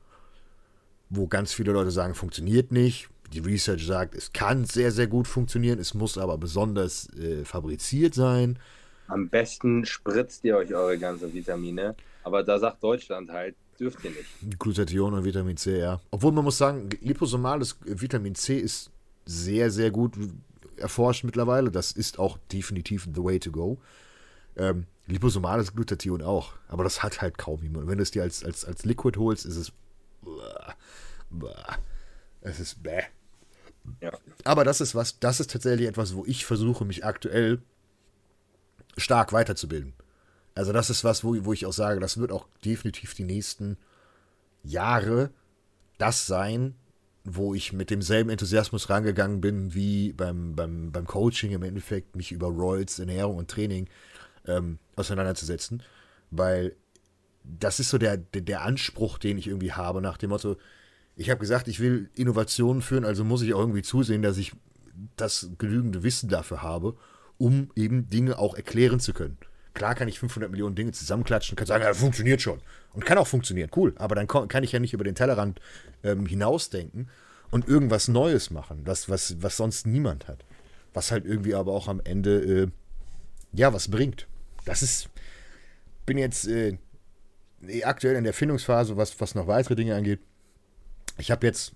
[1.10, 3.08] wo ganz viele Leute sagen, funktioniert nicht.
[3.32, 8.14] Die Research sagt, es kann sehr, sehr gut funktionieren, es muss aber besonders äh, fabriziert
[8.14, 8.60] sein.
[9.08, 11.96] Am besten spritzt ihr euch eure ganzen Vitamine,
[12.26, 14.60] aber da sagt Deutschland halt, dürft ihr nicht.
[14.60, 16.00] Glutathion und Vitamin C, ja.
[16.12, 18.92] Obwohl man muss sagen, liposomales Vitamin C ist
[19.26, 20.14] sehr, sehr gut
[20.78, 21.72] erforscht mittlerweile.
[21.72, 23.80] Das ist auch definitiv the way to go.
[24.58, 26.54] Ähm, liposomales Glutathion auch.
[26.68, 27.88] Aber das hat halt kaum jemand.
[27.88, 29.72] Wenn du es dir als, als, als Liquid holst, ist es.
[32.42, 33.02] Es ist bäh.
[34.02, 34.12] Ja.
[34.44, 37.62] Aber das ist was, das ist tatsächlich etwas, wo ich versuche, mich aktuell
[38.98, 39.94] stark weiterzubilden.
[40.56, 43.78] Also das ist was, wo, wo ich auch sage, das wird auch definitiv die nächsten
[44.64, 45.30] Jahre
[45.98, 46.76] das sein,
[47.24, 52.32] wo ich mit demselben Enthusiasmus rangegangen bin wie beim, beim, beim Coaching im Endeffekt, mich
[52.32, 53.88] über Royals, Ernährung und Training
[54.46, 55.84] ähm, auseinanderzusetzen.
[56.32, 56.76] Weil
[57.44, 60.58] das ist so der, der, der Anspruch, den ich irgendwie habe, nach dem Motto,
[61.16, 64.54] ich habe gesagt, ich will Innovationen führen, also muss ich auch irgendwie zusehen, dass ich
[65.16, 66.96] das genügende Wissen dafür habe,
[67.38, 69.38] um eben Dinge auch erklären zu können.
[69.76, 72.62] Klar kann ich 500 Millionen Dinge zusammenklatschen, kann sagen, ja, funktioniert schon.
[72.94, 73.94] Und kann auch funktionieren, cool.
[73.98, 75.60] Aber dann kann ich ja nicht über den Tellerrand
[76.02, 77.10] ähm, hinausdenken
[77.52, 80.46] und irgendwas Neues machen, das, was, was sonst niemand hat.
[80.94, 82.68] Was halt irgendwie aber auch am Ende, äh,
[83.52, 84.28] ja, was bringt.
[84.64, 85.10] Das ist,
[86.06, 86.78] bin jetzt äh,
[87.84, 90.22] aktuell in der Findungsphase, was, was noch weitere Dinge angeht.
[91.18, 91.74] Ich habe jetzt,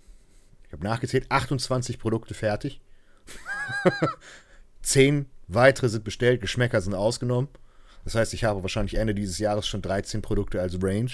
[0.68, 2.80] ich habe nachgezählt, 28 Produkte fertig.
[4.82, 7.50] Zehn weitere sind bestellt, Geschmäcker sind ausgenommen.
[8.04, 11.12] Das heißt, ich habe wahrscheinlich Ende dieses Jahres schon 13 Produkte als Range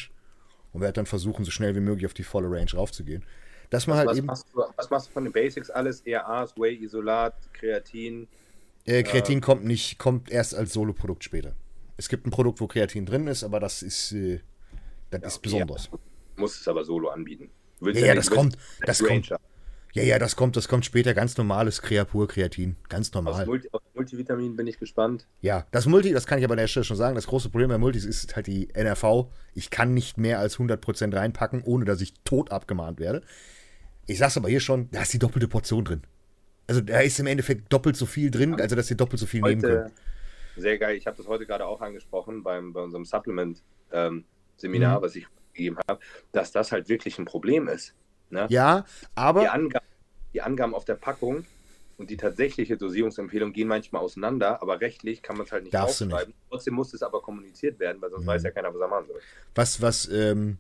[0.74, 3.24] und werde dann versuchen, so schnell wie möglich auf die volle Range raufzugehen.
[3.70, 4.28] Dass man halt Was eben.
[4.28, 6.02] machst, du, was machst du von den Basics alles?
[6.02, 8.28] ERAs, Whey, Isolat, Kreatin.
[8.86, 11.56] Äh, Kreatin kommt nicht, kommt erst als Soloprodukt später.
[11.98, 14.42] Es gibt ein Produkt, wo Kreatin drin ist, aber das ist, äh,
[15.10, 15.90] das ist okay, besonders.
[15.92, 16.00] ja.
[16.36, 17.50] Musst es aber solo anbieten.
[17.82, 19.42] Ja, ja, das kommt, das Range kommt.
[19.96, 21.14] Ja, ja, das kommt, das kommt später.
[21.14, 22.76] Ganz normales Creapur Kreatin.
[22.90, 23.46] Ganz normal.
[23.46, 25.26] Multi, aus Multivitamin bin ich gespannt.
[25.40, 27.16] Ja, das Multi, das kann ich aber an der Stelle schon sagen.
[27.16, 29.28] Das große Problem bei Multis ist halt die NRV.
[29.54, 33.22] Ich kann nicht mehr als 100% reinpacken, ohne dass ich tot abgemahnt werde.
[34.06, 36.02] Ich sag's aber hier schon, da ist die doppelte Portion drin.
[36.68, 39.40] Also da ist im Endeffekt doppelt so viel drin, also dass ihr doppelt so viel
[39.42, 39.94] nehmen Heute, könnt.
[40.58, 45.02] sehr geil, ich habe das heute gerade auch angesprochen beim, bei unserem Supplement-Seminar, Mhm.
[45.04, 46.02] was ich gegeben habe,
[46.34, 47.94] dass das halt wirklich ein Problem ist.
[48.30, 48.48] Ne?
[48.50, 49.86] Ja, Die, aber Angaben,
[50.34, 51.46] die Angaben auf der Packung
[51.98, 56.02] und die tatsächliche Dosierungsempfehlung gehen manchmal auseinander, aber rechtlich kann man es halt nicht Darfst
[56.02, 56.34] du aufschreiben.
[56.50, 58.28] Trotzdem muss es aber kommuniziert werden, weil sonst Mhm.
[58.28, 59.22] weiß ja keiner, was er machen soll.
[59.56, 60.58] was, was, ähm,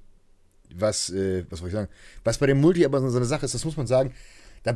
[0.74, 1.89] was, äh, was soll ich sagen?
[2.24, 4.13] Was bei dem Multi aber so eine Sache ist, das muss man sagen,
[4.63, 4.76] da,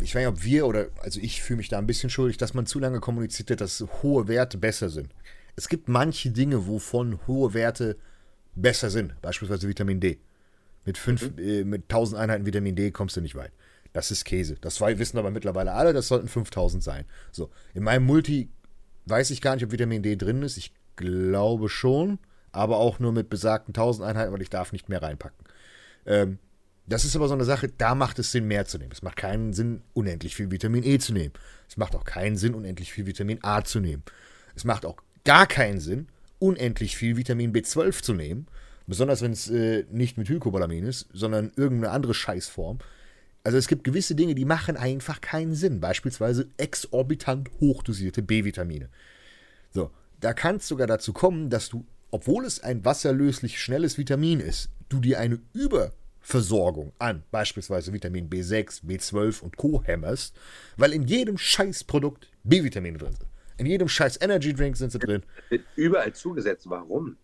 [0.00, 2.54] ich weiß nicht, ob wir oder, also ich fühle mich da ein bisschen schuldig, dass
[2.54, 5.10] man zu lange kommuniziert hat, dass hohe Werte besser sind.
[5.56, 7.96] Es gibt manche Dinge, wovon hohe Werte
[8.54, 10.18] besser sind, beispielsweise Vitamin D.
[10.84, 13.52] Mit, fünf, äh, mit 1000 Einheiten Vitamin D kommst du nicht weit.
[13.92, 14.56] Das ist Käse.
[14.60, 17.04] Das wissen aber mittlerweile alle, das sollten 5000 sein.
[17.32, 18.48] So, in meinem Multi
[19.06, 20.56] weiß ich gar nicht, ob Vitamin D drin ist.
[20.56, 22.18] Ich glaube schon,
[22.52, 25.38] aber auch nur mit besagten 1000 Einheiten, weil ich darf nicht mehr reinpacken.
[26.06, 26.38] Ähm,
[26.86, 28.90] das ist aber so eine Sache, da macht es Sinn, mehr zu nehmen.
[28.92, 31.32] Es macht keinen Sinn, unendlich viel Vitamin E zu nehmen.
[31.68, 34.02] Es macht auch keinen Sinn, unendlich viel Vitamin A zu nehmen.
[34.56, 36.08] Es macht auch gar keinen Sinn,
[36.40, 38.46] unendlich viel Vitamin B12 zu nehmen.
[38.90, 42.80] Besonders wenn es äh, nicht mit Hydrocobalamin ist, sondern irgendeine andere Scheißform.
[43.44, 45.80] Also es gibt gewisse Dinge, die machen einfach keinen Sinn.
[45.80, 48.88] Beispielsweise exorbitant hochdosierte B-Vitamine.
[49.70, 54.40] So, da kann es sogar dazu kommen, dass du, obwohl es ein wasserlöslich schnelles Vitamin
[54.40, 59.84] ist, du dir eine Überversorgung an beispielsweise Vitamin B6, B12 und Co.
[59.84, 60.34] hämmerst,
[60.76, 63.30] weil in jedem Scheißprodukt B-Vitamine drin sind.
[63.56, 65.22] In jedem scheiß Energy Drink sind sie drin.
[65.48, 66.68] Wird überall zugesetzt.
[66.68, 67.16] Warum?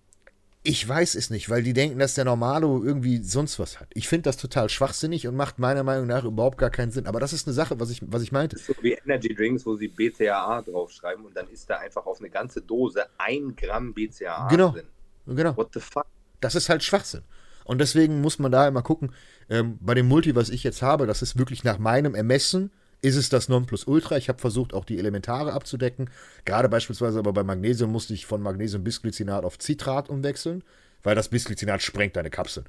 [0.68, 3.86] Ich weiß es nicht, weil die denken, dass der Normalo irgendwie sonst was hat.
[3.94, 7.06] Ich finde das total schwachsinnig und macht meiner Meinung nach überhaupt gar keinen Sinn.
[7.06, 8.56] Aber das ist eine Sache, was ich, was ich meinte.
[8.56, 12.04] Das ist so wie Energy Drinks, wo sie BCAA draufschreiben und dann ist da einfach
[12.06, 14.70] auf eine ganze Dose ein Gramm BCAA Genau.
[14.70, 14.86] drin.
[15.28, 15.56] Genau.
[15.56, 16.06] What the fuck?
[16.40, 17.22] Das ist halt Schwachsinn.
[17.64, 19.12] Und deswegen muss man da immer gucken,
[19.48, 22.72] ähm, bei dem Multi, was ich jetzt habe, das ist wirklich nach meinem Ermessen
[23.06, 24.16] ist es das Nonplusultra.
[24.16, 26.10] Ich habe versucht, auch die Elementare abzudecken.
[26.44, 30.64] Gerade beispielsweise aber bei Magnesium musste ich von Magnesium-Bisglycinat auf Citrat umwechseln,
[31.04, 32.66] weil das Bisglycinat sprengt deine Kapseln.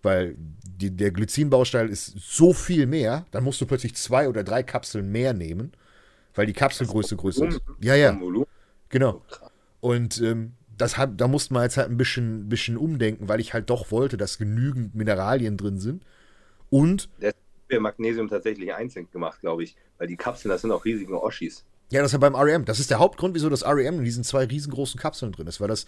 [0.00, 4.62] Weil die, der Glycinbaustein ist so viel mehr, dann musst du plötzlich zwei oder drei
[4.62, 5.72] Kapseln mehr nehmen,
[6.36, 7.60] weil die Kapselgröße größer ist.
[7.80, 8.16] Ja, ja.
[8.88, 9.22] Genau.
[9.80, 13.52] Und ähm, das hat, da musste man jetzt halt ein bisschen, bisschen umdenken, weil ich
[13.52, 16.04] halt doch wollte, dass genügend Mineralien drin sind.
[16.70, 17.08] Und.
[17.20, 17.34] Der
[17.72, 19.76] wir Magnesium tatsächlich einzeln gemacht, glaube ich.
[19.98, 21.64] Weil die Kapseln, das sind auch riesige Oschis.
[21.90, 22.64] Ja, das ist ja beim REM.
[22.64, 25.60] Das ist der Hauptgrund, wieso das REM in diesen zwei riesengroßen Kapseln drin ist.
[25.60, 25.86] Weil das,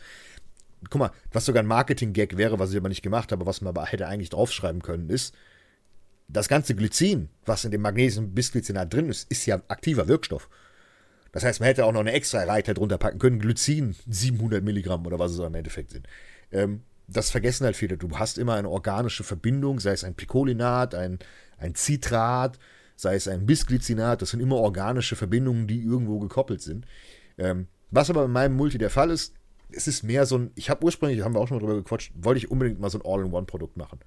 [0.90, 3.68] guck mal, was sogar ein Marketing-Gag wäre, was ich aber nicht gemacht habe, was man
[3.68, 5.34] aber hätte eigentlich draufschreiben können, ist,
[6.28, 10.48] das ganze Glycin, was in dem Magnesium-Bisglycinat drin ist, ist ja aktiver Wirkstoff.
[11.32, 15.04] Das heißt, man hätte auch noch eine extra Reiter drunter packen können, Glycin 700 Milligramm
[15.06, 16.06] oder was es im Endeffekt sind.
[16.52, 17.98] Ähm, das vergessen halt viele.
[17.98, 21.18] Du hast immer eine organische Verbindung, sei es ein Picolinat, ein,
[21.64, 22.58] ein Citrat,
[22.96, 24.22] sei es ein Bisglycinat.
[24.22, 26.86] Das sind immer organische Verbindungen, die irgendwo gekoppelt sind.
[27.38, 29.34] Ähm, was aber in meinem Multi der Fall ist,
[29.70, 32.12] es ist mehr so ein, ich habe ursprünglich, haben wir auch schon mal drüber gequatscht,
[32.14, 33.98] wollte ich unbedingt mal so ein All-in-One-Produkt machen.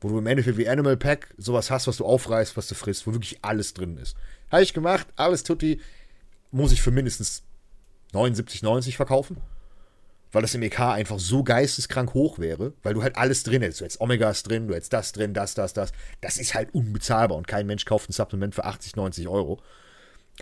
[0.00, 3.06] Wo du im Endeffekt wie Animal Pack sowas hast, was du aufreißt, was du frisst,
[3.06, 4.16] wo wirklich alles drin ist.
[4.50, 5.80] Habe ich gemacht, alles tutti,
[6.50, 7.44] muss ich für mindestens
[8.12, 9.38] 79, 90 verkaufen
[10.32, 13.80] weil das im EK einfach so geisteskrank hoch wäre, weil du halt alles drin hättest.
[13.80, 15.92] Du hättest Omegas drin, du hättest das drin, das, das, das.
[16.22, 19.60] Das ist halt unbezahlbar und kein Mensch kauft ein Supplement für 80, 90 Euro.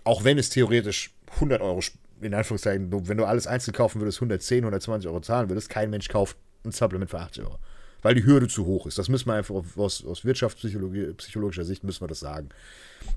[0.04, 1.80] Auch wenn es theoretisch 100 Euro,
[2.20, 6.08] in Anführungszeichen, wenn du alles einzeln kaufen würdest, 110, 120 Euro zahlen würdest, kein Mensch
[6.08, 7.58] kauft ein Supplement für 80 Euro.
[8.02, 8.96] Weil die Hürde zu hoch ist.
[8.96, 12.48] Das müssen wir einfach aus, aus wirtschaftspsychologischer Sicht müssen wir das sagen.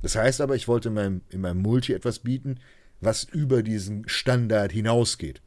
[0.01, 2.59] Das heißt aber, ich wollte in meinem, in meinem Multi etwas bieten,
[2.99, 5.41] was über diesen Standard hinausgeht.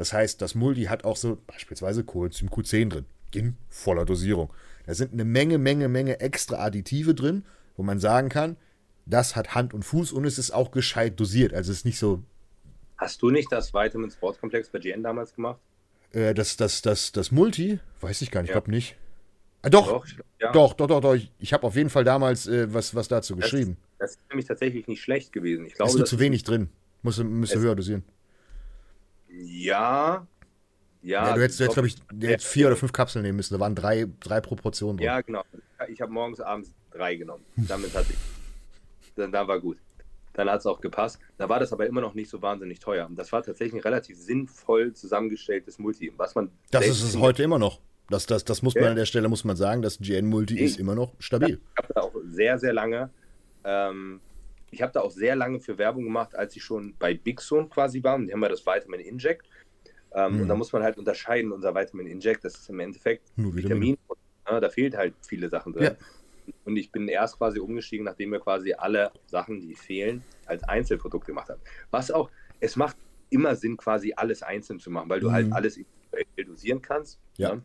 [0.00, 4.50] Das heißt, das Multi hat auch so beispielsweise Coenzym Q10 drin, in voller Dosierung.
[4.86, 7.44] Da sind eine Menge, Menge, Menge extra Additive drin,
[7.76, 8.56] wo man sagen kann,
[9.04, 11.52] das hat Hand und Fuß und es ist auch gescheit dosiert.
[11.52, 12.22] Also es ist nicht so.
[12.96, 15.60] Hast du nicht das Vitamin Sportkomplex bei GN damals gemacht?
[16.12, 17.78] Äh, das, das, das, das Multi?
[18.00, 18.56] Weiß ich gar nicht, ja.
[18.56, 18.96] ich glaube nicht.
[19.60, 20.06] Ah, doch, doch,
[20.40, 20.50] ja.
[20.50, 23.34] doch, doch, doch, doch, Ich, ich habe auf jeden Fall damals äh, was, was dazu
[23.34, 23.76] das, geschrieben.
[23.98, 25.66] Das ist nämlich tatsächlich nicht schlecht gewesen.
[25.66, 26.70] Ich glaube, ist nur zu wenig drin.
[27.02, 28.02] Muss, müsste höher dosieren.
[29.32, 30.26] Ja.
[31.02, 33.54] Ja, ja du hättest, jetzt, glaube ich, jetzt vier oder fünf Kapseln nehmen müssen.
[33.54, 35.06] Da waren drei, drei pro Portion drin.
[35.06, 35.42] Ja, genau.
[35.88, 37.44] Ich habe morgens, abends drei genommen.
[37.56, 38.18] Damit hatte ich.
[39.16, 39.78] Dann, dann war gut.
[40.34, 41.18] Dann hat es auch gepasst.
[41.38, 43.06] Da war das aber immer noch nicht so wahnsinnig teuer.
[43.06, 46.12] Und das war tatsächlich ein relativ sinnvoll zusammengestelltes Multi.
[46.16, 47.80] Was man das ist es heute immer noch.
[48.08, 48.90] Das, das, das muss man ja.
[48.90, 51.60] an der Stelle muss man sagen, das GN Multi ist immer noch stabil.
[51.60, 53.10] Ich habe da auch sehr, sehr lange
[53.64, 54.20] ähm,
[54.70, 57.68] ich habe da auch sehr lange für Werbung gemacht, als ich schon bei Big Zone
[57.68, 58.16] quasi war.
[58.16, 59.46] Und die haben ja das Vitamin Inject.
[60.12, 60.42] Ähm, mhm.
[60.42, 63.96] Und da muss man halt unterscheiden, unser Vitamin Inject, das ist im Endeffekt Nur Vitamin.
[64.48, 65.84] Ja, da fehlt halt viele Sachen drin.
[65.84, 65.96] Ja.
[66.64, 71.26] Und ich bin erst quasi umgestiegen, nachdem wir quasi alle Sachen, die fehlen, als Einzelprodukt
[71.26, 71.60] gemacht haben.
[71.90, 72.96] Was auch, es macht
[73.28, 75.54] immer Sinn, quasi alles einzeln zu machen, weil du halt mhm.
[75.54, 75.80] halt alles
[76.44, 77.20] dosieren kannst.
[77.36, 77.54] Ja.
[77.54, 77.62] ja.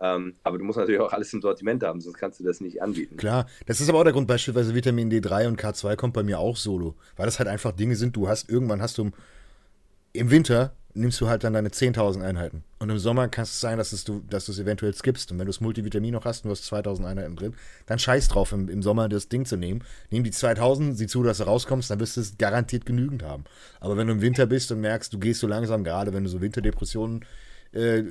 [0.00, 2.82] Ähm, aber du musst natürlich auch alles im Sortiment haben, sonst kannst du das nicht
[2.82, 3.16] anbieten.
[3.16, 6.38] Klar, das ist aber auch der Grund, beispielsweise Vitamin D3 und K2 kommt bei mir
[6.38, 6.94] auch solo.
[7.16, 9.10] Weil das halt einfach Dinge sind, du hast irgendwann hast du
[10.12, 12.64] im Winter nimmst du halt dann deine 10.000 Einheiten.
[12.78, 15.30] Und im Sommer kann es sein, dass, es du, dass es eventuell skippst.
[15.30, 17.54] Und wenn du das Multivitamin noch hast und du hast 2.000 Einheiten drin,
[17.86, 19.84] dann scheiß drauf, im, im Sommer das Ding zu nehmen.
[20.10, 23.44] Nimm die 2.000, sieh zu, dass du rauskommst, dann wirst du es garantiert genügend haben.
[23.80, 26.30] Aber wenn du im Winter bist und merkst, du gehst so langsam, gerade wenn du
[26.30, 27.24] so Winterdepressionen
[27.72, 28.02] äh,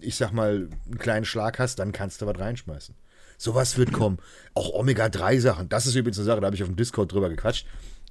[0.00, 2.94] ich sag mal, einen kleinen Schlag hast, dann kannst du was reinschmeißen.
[3.38, 4.18] Sowas wird kommen.
[4.54, 5.68] Auch Omega-3-Sachen.
[5.68, 7.66] Das ist übrigens eine Sache, da habe ich auf dem Discord drüber gequatscht.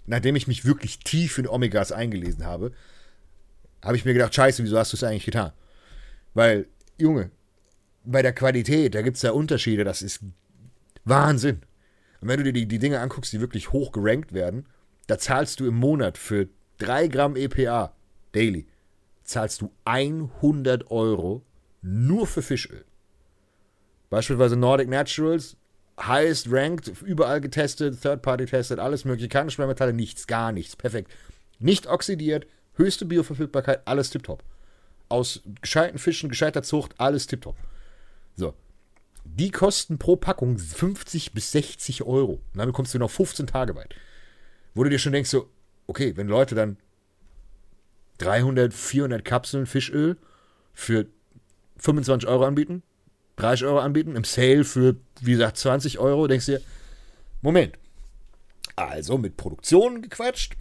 [0.05, 2.71] Nachdem ich mich wirklich tief in Omegas eingelesen habe,
[3.83, 5.51] habe ich mir gedacht, scheiße, wieso hast du es eigentlich getan?
[6.33, 6.67] Weil,
[6.97, 7.31] Junge,
[8.03, 10.21] bei der Qualität, da gibt es ja Unterschiede, das ist
[11.05, 11.61] Wahnsinn.
[12.21, 14.67] Und wenn du dir die, die Dinge anguckst, die wirklich hoch gerankt werden,
[15.07, 16.47] da zahlst du im Monat für
[16.79, 17.93] 3 Gramm EPA
[18.31, 18.67] daily,
[19.23, 21.43] zahlst du 100 Euro
[21.85, 22.83] nur für Fischöl.
[24.09, 25.55] Beispielsweise Nordic Naturals,
[25.99, 31.11] highest ranked, überall getestet, Third-Party testet, alles mögliche, keine Schwermetalle, nichts, gar nichts, perfekt.
[31.59, 34.43] Nicht oxidiert, höchste Bioverfügbarkeit, alles tipptopp.
[35.09, 37.55] Aus gescheiten Fischen, gescheiter Zucht, alles tipptopp.
[38.35, 38.55] So.
[39.23, 42.33] Die kosten pro Packung 50 bis 60 Euro.
[42.33, 43.95] Und damit kommst du noch 15 Tage weit.
[44.73, 45.49] Wo du dir schon denkst, so,
[45.87, 46.77] okay, wenn Leute dann
[48.17, 50.17] 300, 400 Kapseln Fischöl
[50.73, 51.07] für
[51.77, 52.83] 25 Euro anbieten,
[53.37, 56.61] 30 Euro anbieten, im Sale für, wie gesagt, 20 Euro, denkst du dir,
[57.41, 57.77] Moment.
[58.75, 60.55] Also mit Produktion gequatscht.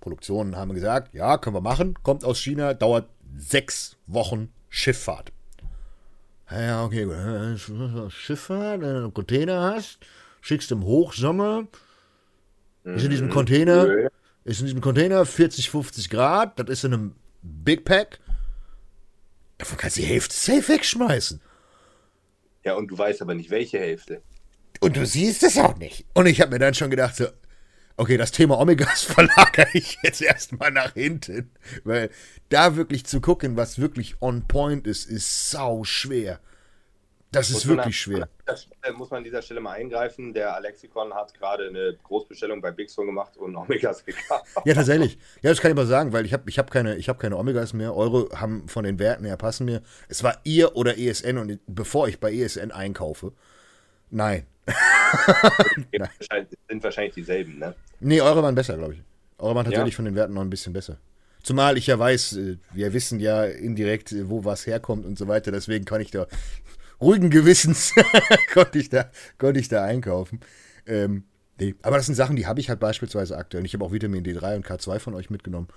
[0.00, 5.32] Produktionen haben gesagt, ja, können wir machen, kommt aus China, dauert sechs Wochen Schifffahrt.
[6.50, 7.06] Ja, okay,
[8.08, 9.98] Schifffahrt, wenn du einen Container hast,
[10.40, 11.66] schickst im Hochsommer,
[12.84, 13.32] Ist in diesem Mhm.
[13.32, 14.10] Container,
[14.44, 18.18] ist in diesem Container 40, 50 Grad, das ist in einem Big Pack.
[19.58, 21.40] Davon kannst du die Hälfte safe wegschmeißen.
[22.64, 24.22] Ja, und du weißt aber nicht, welche Hälfte.
[24.80, 26.06] Und du siehst es auch nicht.
[26.14, 27.26] Und ich habe mir dann schon gedacht, so,
[27.96, 31.50] okay, das Thema Omegas verlagere ich jetzt erstmal nach hinten.
[31.84, 32.10] Weil
[32.48, 36.40] da wirklich zu gucken, was wirklich on point ist, ist sau schwer.
[37.30, 38.28] Das ist wirklich schwer.
[38.46, 40.32] Das äh, muss man an dieser Stelle mal eingreifen.
[40.32, 44.46] Der Alexikon hat gerade eine Großbestellung bei Bigson gemacht und Omegas gekauft.
[44.64, 45.18] Ja, tatsächlich.
[45.42, 47.36] Ja, das kann ich mal sagen, weil ich habe ich hab keine, ich hab keine
[47.36, 47.94] Omegas mehr.
[47.94, 49.82] Eure haben von den Werten her passen mir.
[50.08, 53.32] Es war ihr oder ESN und bevor ich bei ESN einkaufe,
[54.10, 54.46] nein.
[55.92, 57.74] Wahrscheinlich- sind wahrscheinlich dieselben, ne?
[58.00, 59.02] Nee, eure waren besser, glaube ich.
[59.38, 59.96] Eure waren tatsächlich Ja?
[59.96, 60.96] von den Werten noch ein bisschen besser.
[61.42, 65.28] Zumal ich ja weiß, äh, wir wissen ja indirekt, äh, wo was herkommt und so
[65.28, 65.52] weiter.
[65.52, 66.26] Deswegen kann ich da
[67.00, 67.94] ruhigen Gewissens
[68.52, 70.40] konnte ich da, konnte ich da einkaufen.
[70.86, 71.24] Ähm,
[71.60, 71.74] nee.
[71.82, 73.64] Aber das sind Sachen, die habe ich halt beispielsweise aktuell.
[73.64, 75.68] Ich habe auch Vitamin D3 und K2 von euch mitgenommen.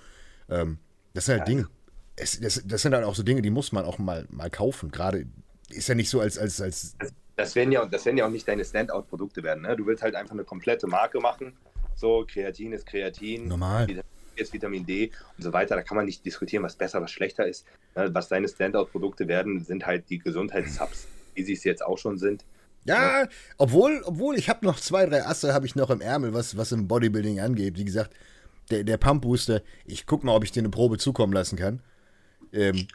[0.48, 0.78] Ähm,
[1.14, 1.68] das sind halt Dinge.
[2.16, 4.90] Es, das, das sind halt auch so Dinge, die muss man auch mal, mal kaufen.
[4.90, 5.26] Gerade
[5.70, 6.96] ist ja nicht so als, als, als
[7.36, 9.62] Das werden ja, das werden ja auch nicht deine Standout-Produkte werden.
[9.62, 9.76] Ne?
[9.76, 11.54] Du willst halt einfach eine komplette Marke machen.
[11.94, 13.86] So, Kreatin ist Kreatin, Normal.
[13.86, 14.04] Vitamin
[14.36, 15.76] D ist Vitamin D und so weiter.
[15.76, 17.66] Da kann man nicht diskutieren, was besser, was schlechter ist.
[17.94, 18.10] Ne?
[18.14, 22.44] Was deine Standout-Produkte werden, sind halt die Gesundheitssubs, wie sie es jetzt auch schon sind.
[22.84, 23.28] Ja,
[23.58, 26.72] obwohl, obwohl ich habe noch zwei, drei Asse habe ich noch im Ärmel, was, was
[26.72, 27.78] im Bodybuilding angeht.
[27.78, 28.12] Wie gesagt,
[28.70, 31.80] der, der Pump Booster, ich guck mal, ob ich dir eine Probe zukommen lassen kann.
[32.52, 32.88] Ähm,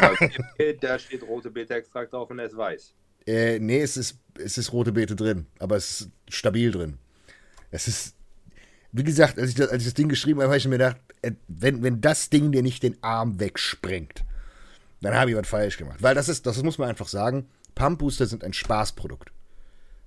[0.00, 0.16] Aber
[0.80, 2.94] da steht rote Beta-Extrakt drauf und er ist weiß.
[3.26, 6.98] äh, nee, es ist, es ist rote Beete drin, aber es ist stabil drin.
[7.70, 8.16] Es ist,
[8.92, 10.96] wie gesagt, als ich das, als ich das Ding geschrieben habe, habe ich mir gedacht,
[11.22, 14.24] äh, wenn, wenn das Ding dir nicht den Arm wegsprengt,
[15.02, 16.02] dann habe ich was falsch gemacht.
[16.02, 19.32] Weil das ist, das muss man einfach sagen, Pump Booster sind ein Spaßprodukt.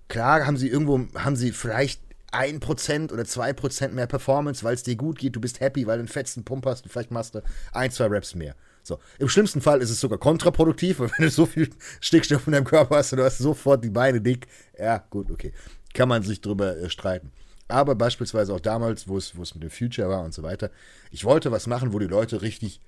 [0.08, 4.96] Klar haben sie irgendwo, haben sie vielleicht 1% oder 2% mehr Performance, weil es dir
[4.96, 7.42] gut geht, du bist happy, weil du einen fetzen Pump hast und vielleicht machst du
[7.72, 8.56] ein, zwei Raps mehr.
[8.84, 9.00] So.
[9.20, 11.70] Im schlimmsten Fall ist es sogar kontraproduktiv, weil wenn du so viel
[12.02, 15.54] Stickstoff in deinem Körper hast und du hast sofort die Beine dick, ja, gut, okay.
[15.94, 17.32] Kann man sich drüber äh, streiten.
[17.68, 20.70] Aber beispielsweise auch damals, wo es mit dem Future war und so weiter,
[21.10, 22.80] ich wollte was machen, wo die Leute richtig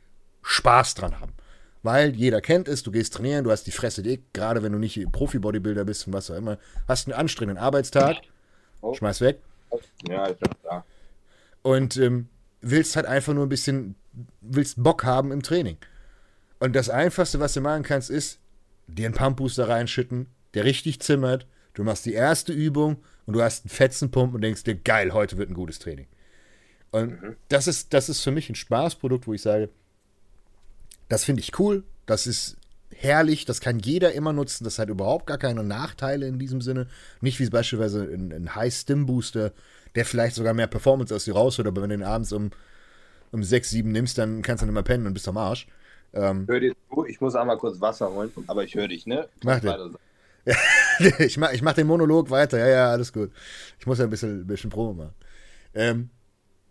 [0.44, 1.34] Spaß dran haben.
[1.84, 4.80] Weil jeder kennt es, du gehst trainieren, du hast die Fresse dick, gerade wenn du
[4.80, 6.58] nicht Profi-Bodybuilder bist und was auch immer,
[6.88, 8.18] hast einen anstrengenden Arbeitstag,
[8.82, 8.94] Oh.
[8.94, 9.40] schmeiß weg
[10.08, 10.86] Ja, ich bin da.
[11.64, 12.28] und ähm,
[12.62, 13.96] willst halt einfach nur ein bisschen,
[14.42, 15.78] willst Bock haben im Training.
[16.60, 18.40] Und das Einfachste, was du machen kannst, ist,
[18.88, 23.66] dir einen Pumpbooster reinschütten, der richtig zimmert, du machst die erste Übung und du hast
[23.66, 26.08] einen Fetzenpump und denkst dir, geil, heute wird ein gutes Training.
[26.92, 29.70] Und das, ist, das ist für mich ein Spaßprodukt, wo ich sage,
[31.10, 32.58] das finde ich cool, das ist
[32.96, 36.88] herrlich, das kann jeder immer nutzen, das hat überhaupt gar keine Nachteile in diesem Sinne.
[37.22, 39.52] Nicht wie beispielsweise ein, ein High-Stim-Booster,
[39.96, 42.52] der vielleicht sogar mehr Performance aus dir rausholt, aber wenn du den abends um,
[43.32, 45.68] um 6, 7 nimmst, dann kannst du nicht mehr pennen und bist am Arsch.
[46.14, 49.28] Ähm, Hör dir zu, ich muss einmal kurz Wasser holen, aber ich höre dich, ne?
[49.44, 49.68] Mach dir.
[49.68, 49.92] Weiter.
[51.20, 53.32] ich mach, ich mach den Monolog weiter, ja, ja, alles gut.
[53.80, 55.14] Ich muss ja ein bisschen, ein bisschen Probe machen.
[55.74, 56.10] Ähm,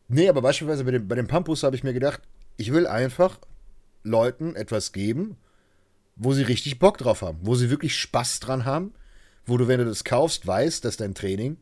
[0.08, 2.22] nee, aber beispielsweise bei dem, bei dem Pampus habe ich mir gedacht,
[2.56, 3.38] ich will einfach
[4.06, 5.36] Leuten etwas geben,
[6.16, 8.94] wo sie richtig Bock drauf haben, wo sie wirklich Spaß dran haben,
[9.44, 11.58] wo du, wenn du das kaufst, weißt, dass dein Training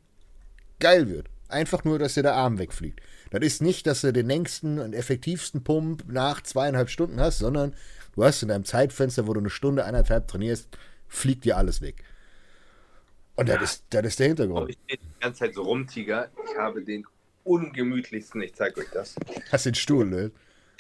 [0.80, 1.28] geil wird.
[1.48, 3.00] Einfach nur, dass dir der Arm wegfliegt.
[3.30, 7.74] Das ist nicht, dass du den längsten und effektivsten Pump nach zweieinhalb Stunden hast, sondern
[8.14, 10.68] du hast in deinem Zeitfenster, wo du eine Stunde, eineinhalb trainierst,
[11.08, 12.04] fliegt dir alles weg.
[13.36, 14.70] Und das ist, das ist der Und Hintergrund.
[14.70, 16.30] ich stehe die ganze Zeit so rum, Tiger.
[16.50, 17.06] Ich habe den
[17.44, 19.16] ungemütlichsten, ich zeige euch das,
[19.50, 20.30] Hast den Stuhl, ne?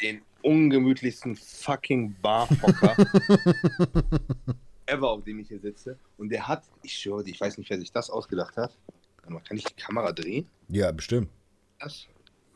[0.00, 2.96] Den ungemütlichsten fucking Barhocker
[4.86, 5.98] ever, auf dem ich hier sitze.
[6.18, 8.76] Und der hat, ich schwöre, ich weiß nicht, wer sich das ausgedacht hat.
[9.22, 10.46] Kann ich die Kamera drehen?
[10.68, 11.30] Ja, bestimmt.
[11.78, 12.06] Das?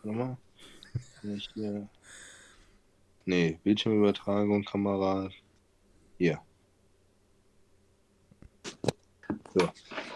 [0.03, 0.36] Warte mal.
[1.20, 1.89] Kann ich hier...
[3.24, 5.30] Nee, Bildschirmübertragung, Kamera.
[6.18, 6.41] Hier.
[9.55, 9.68] So,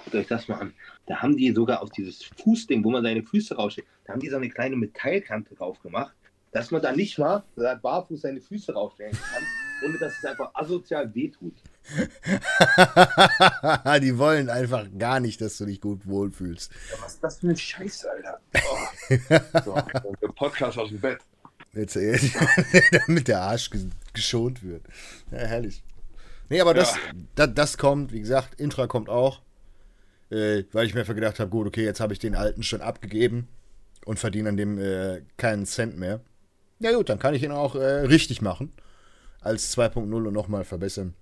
[0.05, 0.75] guckt euch das mal an.
[1.07, 4.29] Da haben die sogar auf dieses Fußding, wo man seine Füße raussteckt, da haben die
[4.29, 6.14] so eine kleine Metallkante drauf gemacht,
[6.53, 9.43] dass man da nicht mal barfuß seine Füße raufstellen kann,
[9.85, 11.55] ohne dass es einfach asozial wehtut.
[14.03, 16.71] die wollen einfach gar nicht, dass du dich gut wohlfühlst.
[16.91, 18.41] Ja, was ist das für ein Scheiß, Alter?
[18.55, 19.15] Oh.
[19.65, 19.75] So,
[20.23, 21.19] der Podcast aus dem Bett.
[21.75, 22.19] Jetzt, äh,
[23.07, 24.83] damit der Arsch ges- geschont wird.
[25.31, 25.83] Ja, herrlich.
[26.49, 27.01] Nee, aber das, Ja.
[27.35, 29.41] das, das kommt, wie gesagt, Intra kommt auch.
[30.31, 32.81] Äh, weil ich mir einfach gedacht habe, gut, okay, jetzt habe ich den alten schon
[32.81, 33.49] abgegeben
[34.05, 36.21] und verdiene an dem äh, keinen Cent mehr.
[36.83, 38.72] Ja gut, dann kann ich ihn auch äh, richtig machen.
[39.41, 41.14] Als 2.0 und nochmal verbessern.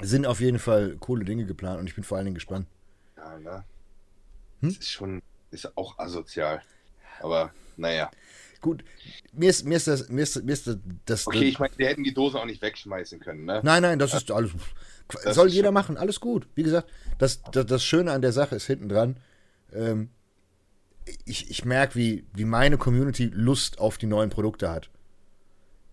[0.00, 2.66] Sind auf jeden Fall coole Dinge geplant und ich bin vor allen Dingen gespannt.
[3.16, 3.64] Ja, ne?
[4.60, 4.68] Hm?
[4.70, 6.62] Das ist schon, ist auch asozial.
[7.20, 8.10] Aber naja.
[8.60, 8.84] Gut,
[9.32, 11.88] mir ist, mir ist das, mir ist, mir ist das, das Okay, ich meine, wir
[11.88, 13.60] hätten die Dose auch nicht wegschmeißen können, ne?
[13.62, 14.52] Nein, nein, das ist alles.
[15.24, 16.46] Das soll ist jeder schon- machen, alles gut.
[16.54, 16.88] Wie gesagt,
[17.18, 19.18] das, das, das Schöne an der Sache ist hinten dran.
[19.72, 20.08] Ähm,
[21.24, 24.90] ich ich merke, wie, wie meine Community Lust auf die neuen Produkte hat.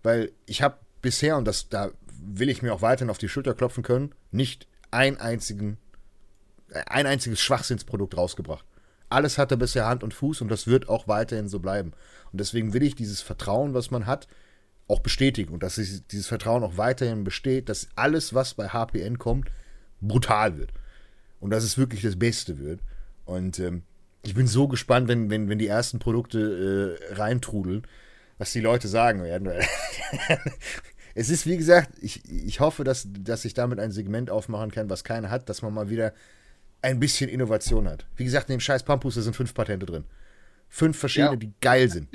[0.04, 1.92] Weil ich habe bisher, und das, da
[2.24, 5.78] will ich mir auch weiterhin auf die Schulter klopfen können, nicht ein, einzigen,
[6.88, 8.66] ein einziges Schwachsinnsprodukt rausgebracht.
[9.10, 11.92] Alles hatte bisher Hand und Fuß und das wird auch weiterhin so bleiben.
[12.32, 14.28] Und deswegen will ich dieses Vertrauen, was man hat,
[14.88, 19.18] auch bestätigen und dass es- dieses Vertrauen auch weiterhin besteht, dass alles, was bei HPN
[19.20, 19.50] kommt,
[20.00, 20.72] brutal wird.
[21.40, 22.80] Und dass es wirklich das Beste wird.
[23.26, 23.84] Und ähm,
[24.24, 27.88] ich bin so gespannt, wenn, wenn, wenn die ersten Produkte äh, reintrudeln,
[28.38, 29.52] was die Leute sagen werden.
[31.16, 34.90] es ist, wie gesagt, ich, ich hoffe, dass, dass ich damit ein Segment aufmachen kann,
[34.90, 36.14] was keiner hat, dass man mal wieder
[36.82, 38.06] ein bisschen Innovation hat.
[38.16, 40.04] Wie gesagt, in dem scheiß Pampuster sind fünf Patente drin.
[40.70, 41.36] Fünf verschiedene, Ja.
[41.38, 42.08] die geil sind.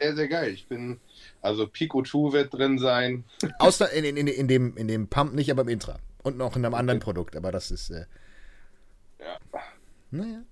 [0.00, 0.50] Sehr, sehr geil.
[0.52, 1.00] Ich bin,
[1.40, 3.24] also Pico 2 wird drin sein.
[3.58, 5.98] Außer in, in, in, in, dem, in dem Pump nicht, aber im Intra.
[6.22, 8.04] Und noch in einem anderen Produkt, aber das ist, äh,
[9.18, 9.38] Ja.
[10.10, 10.42] naja.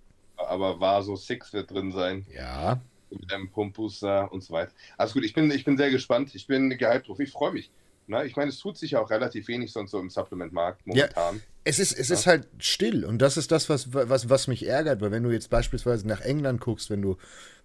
[0.52, 2.26] Aber Vaso 6 wird drin sein.
[2.34, 2.80] Ja.
[3.10, 4.72] Mit einem Pumpbooster und so weiter.
[4.96, 6.34] Also gut, ich bin, ich bin sehr gespannt.
[6.34, 7.20] Ich bin gehypt drauf.
[7.20, 7.70] Ich freue mich.
[8.06, 11.40] Na, ich meine, es tut sich ja auch relativ wenig sonst so im Supplement-Markt momentan.
[11.64, 15.00] Es ist, es ist halt still und das ist das, was, was, was mich ärgert,
[15.00, 17.16] weil wenn du jetzt beispielsweise nach England guckst, wenn du,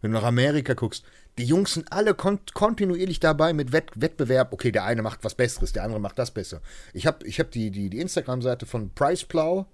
[0.01, 1.03] wenn du nach Amerika guckst,
[1.39, 4.53] die Jungs sind alle kon kontinuierlich dabei mit Wett Wettbewerb.
[4.53, 6.61] Okay, der eine macht was Besseres, der andere macht das besser.
[6.93, 9.65] Ich habe ich hab die, die, die Instagram-Seite von Price Plow,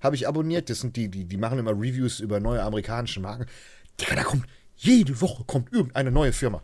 [0.00, 0.70] habe ich abonniert.
[0.70, 3.46] Das sind die, die, die machen immer Reviews über neue amerikanische Marken.
[4.00, 6.62] Digga, da kommt, jede Woche kommt irgendeine neue Firma.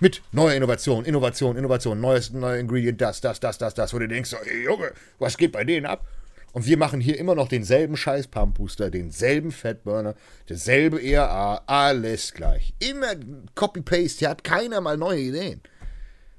[0.00, 4.08] Mit neuer Innovation, Innovation, Innovation, neues, neues Ingredient, das, das, das, das, das, wo du
[4.08, 6.04] denkst, ey, Junge, was geht bei denen ab?
[6.52, 10.14] Und wir machen hier immer noch denselben scheiß Pumpbooster, denselben Fatburner,
[10.48, 12.74] derselbe ERA, alles gleich.
[12.80, 13.14] Immer
[13.54, 15.60] Copy-Paste, hier hat keiner mal neue Ideen.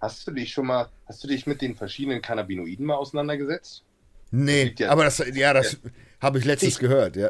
[0.02, 3.84] Hast du dich schon mal, hast du dich mit den verschiedenen Cannabinoiden mal auseinandergesetzt?
[4.32, 5.78] Nee, liegt ja- aber das, ja, das
[6.26, 7.30] habe ich letztens Ich- gehört, ja.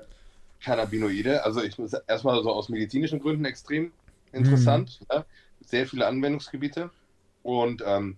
[0.63, 3.91] Cannabinoide, also ich muss erstmal so aus medizinischen Gründen extrem
[4.31, 4.99] interessant.
[5.01, 5.05] Mhm.
[5.11, 5.25] Ja?
[5.65, 6.89] Sehr viele Anwendungsgebiete.
[7.43, 8.17] Und ähm,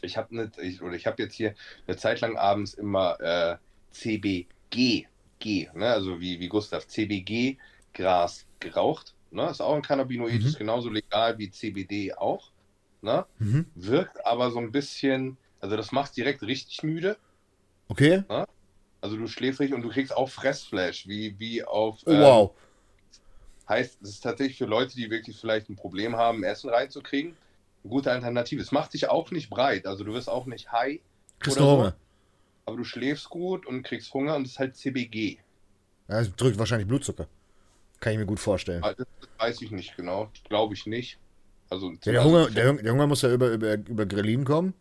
[0.00, 1.54] ich habe ne, ich, oder ich habe jetzt hier
[1.86, 3.56] eine Zeit lang abends immer äh,
[3.90, 5.06] CBG,
[5.38, 5.90] G, ne?
[5.90, 7.58] also wie, wie Gustav, CBG
[7.92, 9.14] Gras geraucht.
[9.30, 9.50] Ne?
[9.50, 10.46] Ist auch ein Cannabinoid, Mhm.
[10.46, 12.50] ist genauso legal wie CBD auch.
[13.02, 13.26] Ne?
[13.38, 13.66] Mhm.
[13.74, 17.16] Wirkt aber so ein bisschen, also das macht direkt richtig müde.
[17.88, 18.22] Okay?
[19.06, 22.00] Also du schläfrig und du kriegst auch Fressflash, wie, wie auf.
[22.06, 22.50] Oh, ähm, wow.
[23.68, 27.36] Heißt, es ist tatsächlich für Leute, die wirklich vielleicht ein Problem haben, Essen reinzukriegen,
[27.84, 28.60] eine gute Alternative.
[28.60, 30.98] Es macht dich auch nicht breit, also du wirst auch nicht high,
[31.38, 31.92] Kriegst oder so.
[32.64, 35.38] Aber du schläfst gut und kriegst Hunger und es ist halt CBG.
[36.08, 37.28] Ja, das drückt wahrscheinlich Blutzucker.
[38.00, 38.82] Kann ich mir gut vorstellen.
[38.82, 39.06] Ah, Das
[39.38, 41.16] weiß ich nicht genau, glaube ich nicht.
[41.70, 44.74] Also, der, Hunger, der, Hunger- der Hunger muss ja über, über, über Grelin kommen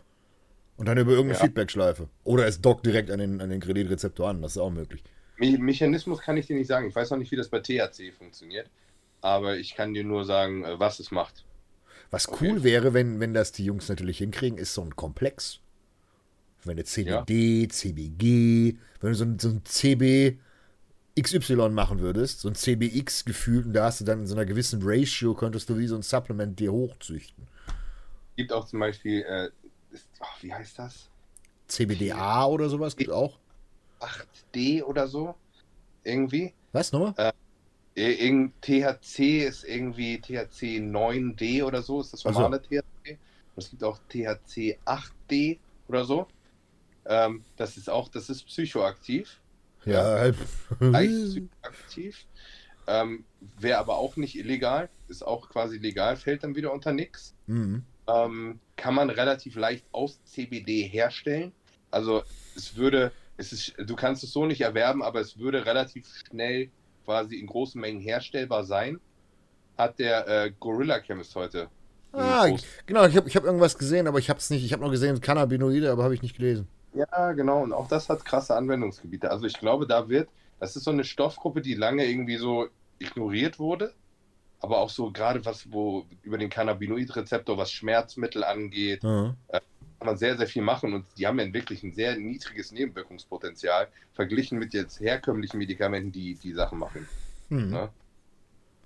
[0.77, 1.45] und dann über irgendeine Ja.
[1.45, 2.09] Feedback-Schleife.
[2.23, 5.03] Oder es dockt direkt an den, an den Grelin-Rezeptor an, das ist auch möglich.
[5.37, 6.87] Me Mechanismus kann ich dir nicht sagen.
[6.87, 8.69] Ich weiß auch nicht, wie das bei THC funktioniert,
[9.21, 11.43] aber ich kann dir nur sagen, äh, was es macht.
[12.11, 12.49] Was Okay.
[12.51, 15.59] cool wäre, wenn, wenn das die Jungs natürlich hinkriegen, ist so ein Komplex.
[16.63, 20.37] Wenn du CBD, CBG, wenn du so ein, so ein CB
[21.19, 24.45] XY machen würdest, so ein CBX gefühlt, und da hast du dann in so einer
[24.45, 27.47] gewissen Ratio, könntest du wie so ein Supplement dir hochzüchten.
[28.35, 29.49] Gibt auch zum Beispiel, äh,
[29.95, 31.09] ist, ach, wie heißt das?
[31.67, 33.37] CBDA oder sowas gibt auch.
[33.99, 35.35] 8D oder so?
[36.03, 36.53] Irgendwie?
[36.71, 37.13] Was, nochmal?
[37.95, 42.39] Ir- Irgend THC ist irgendwie THC 9D oder so, ist das Ach so.
[42.41, 43.17] normale THC.
[43.55, 46.27] Und es gibt auch THC 8D oder so.
[47.05, 49.39] Ähm, das ist auch, das ist psychoaktiv.
[49.85, 50.31] ja,
[50.79, 52.25] psychoaktiv.
[52.87, 53.23] Ähm,
[53.59, 57.33] Wäre aber auch nicht illegal, ist auch quasi legal, fällt dann wieder unter nix.
[57.47, 57.83] Mhm.
[58.07, 61.51] Ähm, kann man relativ leicht aus CBD herstellen.
[61.91, 62.23] Also
[62.55, 66.69] es würde, es ist, du kannst es so nicht erwerben, aber es würde relativ schnell
[67.05, 68.99] quasi in großen Mengen herstellbar sein.
[69.77, 71.69] Hat der äh, Gorilla Chemist heute.
[72.13, 72.47] Ah,
[72.85, 74.63] genau, ich habe ich hab irgendwas gesehen, aber ich habe es nicht.
[74.63, 76.67] Ich habe nur gesehen, Cannabinoide, aber habe ich nicht gelesen.
[76.93, 77.61] Ja, genau.
[77.61, 79.29] Und auch das hat krasse Anwendungsgebiete.
[79.29, 80.29] Also ich glaube, da wird,
[80.59, 82.67] das ist so eine Stoffgruppe, die lange irgendwie so
[82.99, 83.93] ignoriert wurde.
[84.65, 89.35] Aber auch so gerade was, wo über den Cannabinoid-Rezeptor, was Schmerzmittel angeht, Ja.
[89.51, 93.87] kann man sehr, sehr viel machen und die haben ja wirklich ein sehr niedriges Nebenwirkungspotenzial
[94.13, 97.07] verglichen mit jetzt herkömmlichen Medikamenten, die die Sachen machen.
[97.49, 97.73] Hm.
[97.73, 97.89] Ja.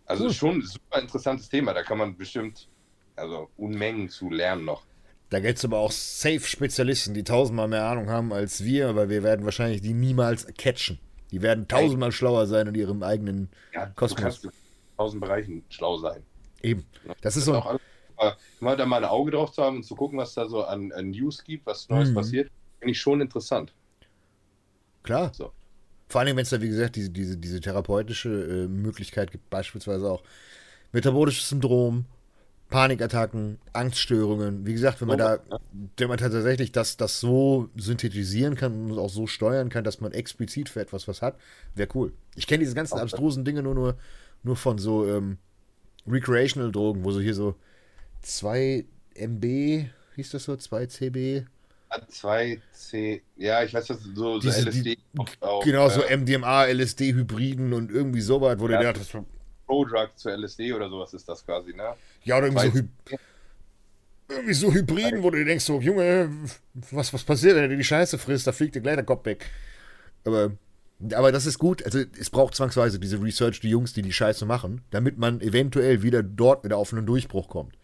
[0.05, 0.33] Also Cool.
[0.33, 2.67] schon ein super interessantes Thema, da kann man bestimmt
[3.15, 4.83] also Unmengen zu lernen noch.
[5.29, 9.23] Da gibt es aber auch Safe-Spezialisten, die tausendmal mehr Ahnung haben als wir, aber wir
[9.23, 10.99] werden wahrscheinlich die niemals catchen.
[11.31, 14.19] Die werden tausendmal schlauer sein in ihrem eigenen Ja, du Kosmos.
[14.19, 14.49] kannst,
[14.99, 16.21] tausend Bereichen schlau sein.
[16.61, 16.85] Eben.
[17.21, 17.81] Das ist so auch alles,
[18.59, 20.91] immer da mal ein Auge drauf zu haben und zu gucken, was da so an,
[20.91, 22.15] an News gibt, was Neues Mhm.
[22.15, 23.73] passiert, finde ich schon interessant.
[25.03, 25.31] Klar.
[25.33, 25.53] So.
[26.09, 30.11] Vor allem, wenn es da, wie gesagt, diese, diese, diese therapeutische äh, Möglichkeit gibt, beispielsweise
[30.11, 30.21] auch
[30.91, 32.05] metabolisches Syndrom,
[32.69, 34.65] Panikattacken, Angststörungen.
[34.65, 35.39] Wie gesagt, wenn man da,
[35.97, 40.11] wenn man tatsächlich das, das so synthetisieren kann und auch so steuern kann, dass man
[40.11, 41.39] explizit für etwas was hat,
[41.73, 42.13] wäre cool.
[42.35, 43.97] Ich kenne diese ganzen abstrusen Dinge nur, nur,
[44.43, 45.37] nur von so ähm,
[46.07, 47.55] Recreational-Drogen, wo so hier so
[48.21, 48.85] 2
[49.15, 51.45] MB, hieß das so, 2 CB,
[52.11, 54.99] 2C, ja, ich weiß, was so, so Diese- LSD die-
[55.41, 58.79] auch, genau, so äh, MDMA, LSD-Hybriden und irgendwie sowas, wo du Ja.
[58.79, 59.15] dir dachtest,
[59.65, 61.93] Pro-Drug zu LSD oder sowas ist das quasi, ne?
[62.23, 62.73] Ja, oder irgendwie so,
[63.09, 63.17] Hy
[64.31, 66.29] irgendwie so Hybriden, wo du dir denkst, so, Junge,
[66.91, 69.45] was, was passiert, wenn du die Scheiße frisst, da fliegt dir gleich der Kopf weg.
[70.23, 70.51] Aber,
[71.13, 71.83] aber das ist gut.
[71.83, 76.01] Also es braucht zwangsweise diese Research, die Jungs, die die Scheiße machen, damit man eventuell
[76.03, 77.75] wieder dort auf einen Durchbruch kommt.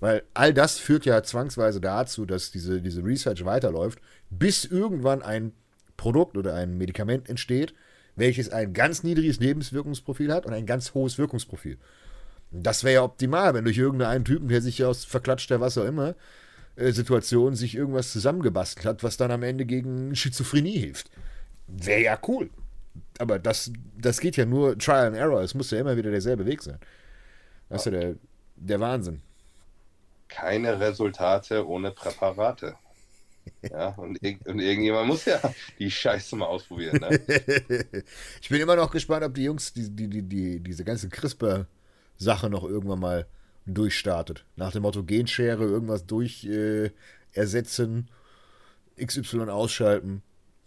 [0.00, 5.52] Weil all das führt ja zwangsweise dazu, dass diese, diese Research weiterläuft, bis irgendwann ein
[5.96, 7.74] Produkt oder ein Medikament entsteht,
[8.16, 11.78] welches ein ganz niedriges Lebenswirkungsprofil hat und ein ganz hohes Wirkungsprofil.
[12.50, 16.14] Das wäre ja optimal, wenn durch irgendeinen Typen, der sich aus verklatschter was auch immer
[16.76, 21.10] äh, Situation sich irgendwas zusammengebastelt hat, was dann am Ende gegen Schizophrenie hilft.
[21.66, 22.50] Wäre ja cool.
[23.18, 25.40] Aber das, das geht ja nur Trial and Error.
[25.40, 26.78] Es muss ja immer wieder derselbe Weg sein.
[27.68, 28.14] Das ist ja der,
[28.56, 29.22] der Wahnsinn.
[30.28, 32.76] Keine Resultate ohne Präparate.
[33.70, 35.38] Ja, und, irg und irgendjemand muss ja
[35.78, 37.10] die Scheiße mal ausprobieren, ne?
[38.40, 42.48] ich bin immer noch gespannt, ob die Jungs die, die, die, die, diese ganze CRISPR-Sache
[42.48, 43.26] noch irgendwann mal
[43.66, 44.44] durchstartet.
[44.56, 46.90] Nach dem Motto Genschere, irgendwas durch äh,
[47.32, 48.08] ersetzen,
[49.02, 50.22] XY ausschalten.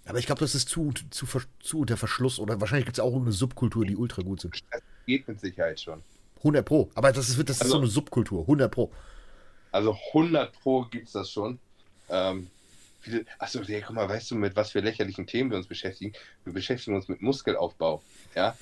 [0.08, 1.26] Aber ich glaube, das ist zu, zu,
[1.60, 4.54] zu unter Verschluss oder wahrscheinlich gibt es auch irgendeine Subkultur, die ultra gut sind.
[4.72, 6.02] Das geht mit Sicherheit schon.
[6.38, 6.90] 100 Pro.
[6.96, 8.42] Aber das ist, das ist Also- so eine Subkultur.
[8.48, 8.92] 100 Pro.
[9.72, 11.60] Also 100 Pro gibt es das schon.
[12.10, 12.48] Ähm,
[13.02, 16.14] viele, achso, ja, guck mal, weißt du, mit was für lächerlichen Themen wir uns beschäftigen?
[16.46, 18.02] Wir beschäftigen uns mit Muskelaufbau.
[18.36, 18.58] Ja,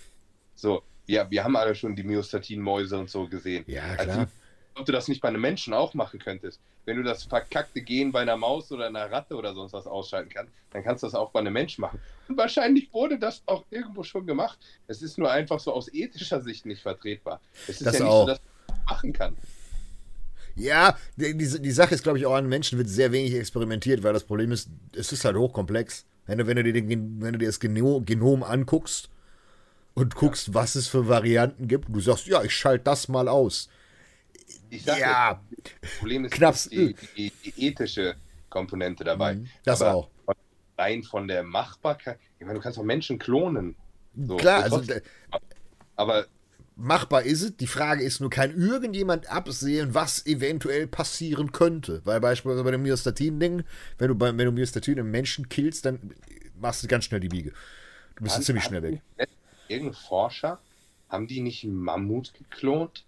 [0.56, 3.64] so, ja, wir haben alle schon die Myostatin-Mäuse und so gesehen.
[3.68, 4.28] Ja, Also, klar.
[4.76, 6.60] Ob du das nicht bei einem Menschen auch machen könntest.
[6.86, 10.30] Wenn du das verkackte Gen bei einer Maus oder einer Ratte oder sonst was ausschalten
[10.30, 12.00] kannst, dann kannst du das auch bei einem Menschen machen.
[12.28, 14.60] Und wahrscheinlich wurde das auch irgendwo schon gemacht.
[14.88, 17.40] Es ist nur einfach so aus ethischer Sicht nicht vertretbar.
[17.68, 18.22] Es ist Das ja nicht auch.
[18.22, 19.38] so, dass man das machen kann.
[20.56, 24.04] Ja, die, die, die Sache ist, glaube ich, auch an Menschen wird sehr wenig experimentiert,
[24.04, 26.06] weil das Problem ist, es ist halt hochkomplex.
[26.28, 29.10] Wenn du, wenn du, dir, den, wenn du dir das Geno, Genom anguckst
[29.94, 33.28] und guckst, was es für Varianten gibt, und du sagst, ja, ich schalte das mal
[33.28, 33.70] aus.
[34.70, 35.42] Ich sag Ja,
[35.82, 38.16] Das Problem ist Knapp's- die, die, die ethische
[38.50, 39.36] Komponente dabei.
[39.36, 40.10] Mhm, das Aber auch.
[40.78, 42.20] Rein von der Machbarkeit.
[42.40, 43.76] Ich meine, du kannst auch Menschen klonen.
[44.18, 44.82] So, Klar, also
[45.96, 46.26] aber
[46.76, 47.56] machbar ist es.
[47.58, 52.02] Die Frage ist nur, kann irgendjemand absehen, was eventuell passieren könnte?
[52.04, 53.64] Weil beispielsweise bei dem Myostatin-Ding,
[53.98, 56.14] wenn du, bei, wenn du Myostatin im Menschen killst, dann
[56.60, 57.54] machst du ganz schnell die Biege.
[58.18, 59.02] Du bist haben- ziemlich schnell weg.
[59.70, 60.60] Irgendein Forscher,
[61.10, 63.05] haben die nicht einen Mammut geklont?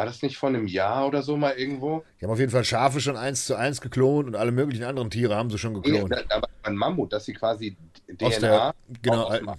[0.00, 2.02] War das nicht vor einem Jahr oder so mal irgendwo?
[2.18, 5.10] Die haben auf jeden Fall Schafe schon eins zu eins geklont und alle möglichen anderen
[5.10, 6.10] Tiere haben sie schon Nee, geklont.
[6.10, 7.76] da- aber ein Mammut, dass sie quasi
[8.22, 9.58] Aus DNA der, genau, aus-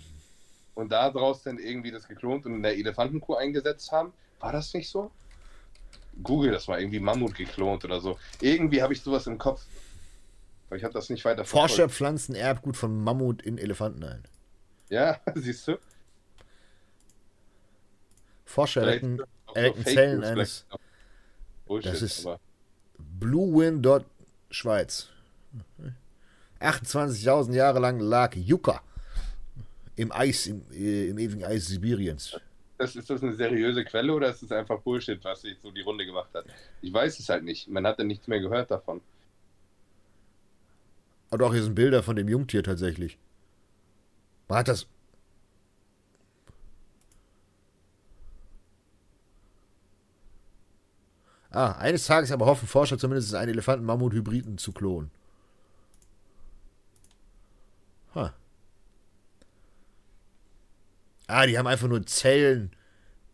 [0.74, 4.14] und daraus dann irgendwie das geklont und in der Elefantenkuh eingesetzt haben.
[4.40, 5.12] War das nicht so?
[6.24, 8.18] Google das mal, irgendwie Mammut geklont oder so.
[8.40, 9.64] Irgendwie habe ich sowas im Kopf.
[10.70, 11.94] Aber ich habe das nicht weiter Forscher verfolgt.
[11.94, 14.24] pflanzen Erbgut von Mammut in Elefanten ein.
[14.90, 15.78] Ja, siehst du?
[18.46, 19.04] Forscher Vielleicht
[19.54, 20.66] Fake Zellen eines
[21.66, 22.40] Bullshit, Das ist- aber
[23.20, 24.04] Blue
[24.50, 25.10] Schweiz.
[26.60, 28.82] 28.000 Jahre lang lag Yucca
[29.96, 32.40] im Eis, im, äh, im ewigen Eis Sibiriens.
[32.78, 35.82] das, ist das eine seriöse Quelle oder ist es einfach Bullshit, was sich so die
[35.82, 36.46] Runde gemacht hat?
[36.82, 37.68] Ich weiß es halt nicht.
[37.68, 39.02] Man hat ja nichts mehr gehört davon.
[41.30, 43.18] Aber doch, hier sind Bilder von dem Jungtier tatsächlich.
[44.48, 44.86] Man hat das.
[51.52, 55.12] Ah, eines Tages aber hoffen Forscher zumindest einen Elefanten-Mammut-Hybriden zu klonen.
[58.16, 58.34] Ha.
[61.28, 62.72] Ah, die haben einfach nur Zellen,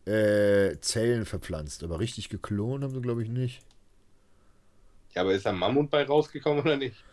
[0.06, 1.84] äh, Zellen verpflanzt.
[1.84, 3.62] Aber richtig geklont haben sie, glaube ich, nicht.
[5.14, 7.04] Ja, aber ist da ein Mammut bei rausgekommen oder nicht?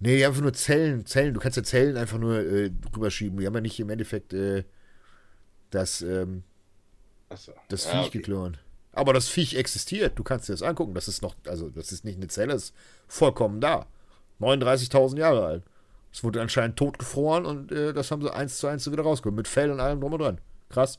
[0.00, 1.34] Nee, die haben einfach nur Zellen, Zellen.
[1.34, 3.38] Du kannst ja Zellen einfach nur äh, rüberschieben.
[3.38, 4.64] Die haben ja nicht im Endeffekt äh,
[5.70, 6.42] das, ähm,
[7.28, 7.52] Achso.
[7.68, 8.18] das ja, Viech okay.
[8.18, 8.63] geklont.
[8.94, 10.18] Aber das Viech existiert.
[10.18, 10.94] Du kannst dir das angucken.
[10.94, 12.74] Das ist noch, also das ist nicht eine Zelle, ist
[13.08, 13.86] vollkommen da.
[14.40, 15.62] 39.000 Jahre alt.
[16.12, 19.36] Es wurde anscheinend totgefroren und äh, das haben sie eins zu eins so wieder rausgeholt.
[19.36, 20.40] Mit Fell und allem drum und dran.
[20.68, 20.98] Krass.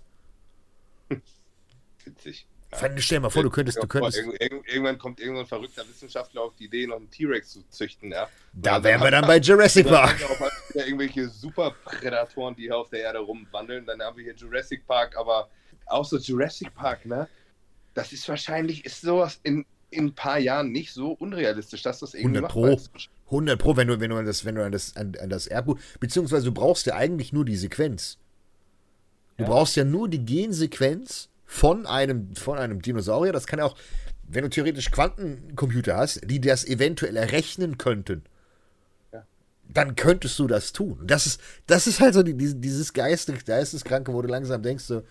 [2.05, 2.47] witzig.
[2.73, 4.17] Stell dir mal vor, du könntest, du könntest.
[4.17, 8.27] Irgendwann kommt irgendein verrückter Wissenschaftler auf die Idee, noch einen T-Rex zu züchten, ja.
[8.53, 10.17] Da wären wir dann bei Jurassic Park.
[10.73, 13.85] Dann irgendwelche Superprädatoren, die hier auf der Erde rumwandeln.
[13.85, 15.49] Dann haben wir hier Jurassic Park, aber
[15.85, 17.30] auch so Jurassic Park, ne?
[17.95, 22.13] Das ist wahrscheinlich, ist sowas in, in ein paar Jahren nicht so unrealistisch, dass das
[22.13, 22.80] irgendwie 100 Pro.
[23.27, 25.47] 100 Pro, wenn du, wenn du an das, wenn du an das, an, an das
[25.47, 28.19] Erbgut, beziehungsweise du brauchst ja eigentlich nur die Sequenz.
[29.38, 29.49] Du ja.
[29.49, 33.34] brauchst ja nur die Gensequenz von einem, von einem Dinosaurier.
[33.34, 33.77] Das kann ja auch,
[34.27, 38.23] wenn du theoretisch Quantencomputer hast, die das eventuell errechnen könnten,
[39.11, 39.26] ja.
[39.69, 40.99] dann könntest du das tun.
[41.05, 45.03] Das ist, das ist halt so die, dieses Geistes, Geisteskranke, wo du langsam denkst, so,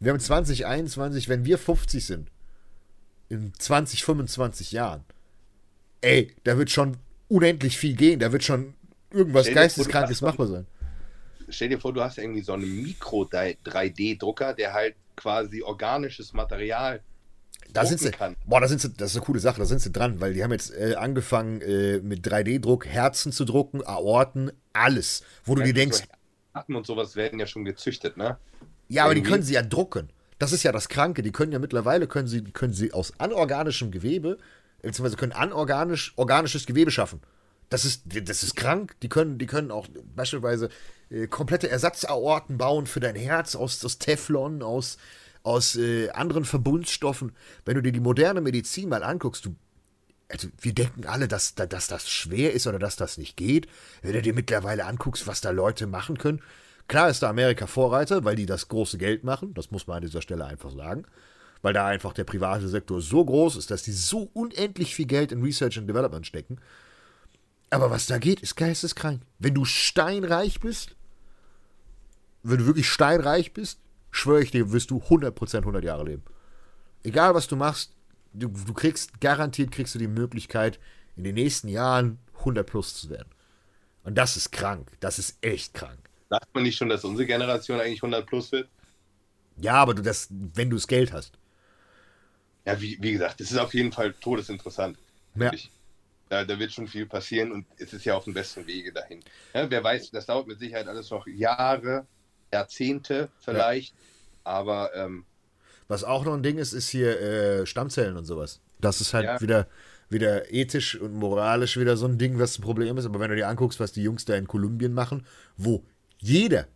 [0.00, 2.30] wir haben 2021, wenn wir 50 sind,
[3.28, 5.04] in 20, 25 Jahren,
[6.00, 6.96] ey, da wird schon
[7.28, 8.74] unendlich viel gehen, da wird schon
[9.12, 10.66] irgendwas Geisteskrankes machbar sein.
[11.48, 17.00] Stell dir vor, du hast irgendwie so einen Mikro-3D-Drucker, der halt quasi organisches Material
[17.72, 18.36] da sind sie, kann.
[18.46, 20.42] Boah, da sind sie, das ist eine coole Sache, da sind sie dran, weil die
[20.42, 25.22] haben jetzt äh, angefangen äh, mit 3D-Druck Herzen zu drucken, Aorten, alles.
[25.44, 26.02] Wo ja, du dir denkst.
[26.52, 28.38] Herzen und sowas werden ja schon gezüchtet, ne?
[28.90, 29.22] Ja, aber Irgendwie.
[29.22, 30.10] die können sie ja drucken.
[30.38, 31.22] Das ist ja das Kranke.
[31.22, 34.36] Die können ja mittlerweile, können sie, können sie aus anorganischem Gewebe,
[34.82, 37.20] beziehungsweise können anorganisch, organisches Gewebe schaffen.
[37.68, 38.96] Das ist, das ist krank.
[39.00, 39.86] Die können, die können auch
[40.16, 40.70] beispielsweise
[41.08, 44.98] äh, komplette Ersatzaorten bauen für dein Herz aus, aus Teflon, aus,
[45.44, 47.32] aus äh, anderen Verbundstoffen.
[47.64, 49.54] Wenn du dir die moderne Medizin mal anguckst, du,
[50.28, 53.68] also wir denken alle, dass, dass das schwer ist oder dass das nicht geht.
[54.02, 56.42] Wenn du dir mittlerweile anguckst, was da Leute machen können.
[56.90, 59.54] Klar ist da Amerika Vorreiter, weil die das große Geld machen.
[59.54, 61.04] Das muss man an dieser Stelle einfach sagen.
[61.62, 65.30] Weil da einfach der private Sektor so groß ist, dass die so unendlich viel Geld
[65.30, 66.58] in Research and Development stecken.
[67.70, 69.22] Aber was da geht, ist geisteskrank.
[69.38, 70.96] Wenn du steinreich bist,
[72.42, 73.78] wenn du wirklich steinreich bist,
[74.10, 76.24] schwöre ich dir, wirst du 100% 100 Jahre leben.
[77.04, 77.94] Egal was du machst,
[78.32, 80.80] du, du kriegst, garantiert kriegst du die Möglichkeit,
[81.14, 83.30] in den nächsten Jahren 100 plus zu werden.
[84.02, 84.90] Und das ist krank.
[84.98, 85.99] Das ist echt krank.
[86.30, 88.68] Sagt man nicht schon, dass unsere Generation eigentlich 100 plus wird?
[89.60, 91.36] Ja, aber du das, wenn du das Geld hast.
[92.64, 94.96] Ja, wie, wie gesagt, es ist auf jeden Fall todesinteressant.
[95.34, 95.50] Ja.
[96.28, 99.20] Da, da, wird schon viel passieren und es ist ja auf dem besten Wege dahin.
[99.52, 102.06] Ja, wer weiß, das dauert mit Sicherheit alles noch Jahre,
[102.52, 104.00] Jahrzehnte vielleicht, ja.
[104.44, 104.94] aber.
[104.94, 105.24] Ähm,
[105.88, 108.60] Was auch noch ein Ding ist, ist hier äh, Stammzellen und sowas.
[108.78, 109.40] Das ist halt ja.
[109.40, 109.66] wieder,
[110.08, 113.06] wieder ethisch und moralisch wieder so ein Ding, was ein Problem ist.
[113.06, 115.26] Aber wenn du dir anguckst, was die Jungs da in Kolumbien machen,
[115.56, 115.82] wo
[116.20, 116.68] jeder,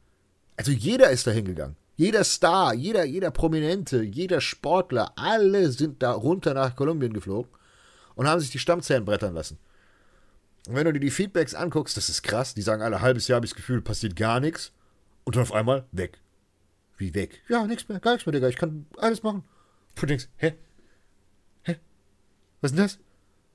[0.57, 1.77] also jeder ist da hingegangen.
[1.97, 7.51] Jeder Star, jeder, jeder Prominente, jeder Sportler, alle sind da runter nach Kolumbien geflogen
[8.17, 9.59] und haben sich die Stammzellen brettern lassen.
[10.67, 12.55] Und wenn du dir die Feedbacks anguckst, das ist krass.
[12.55, 14.73] Die sagen alle, halbes Jahr habe ich das Gefühl, passiert gar nichts.
[15.25, 16.19] Und dann auf einmal weg.
[16.97, 17.43] Wie weg?
[17.49, 18.49] Ja, nichts mehr, gar nichts mehr, Digga.
[18.49, 19.45] Ich kann alles machen.
[19.95, 20.55] Du denkst, hä?
[21.63, 21.79] Hä?
[22.61, 22.99] Was ist denn das?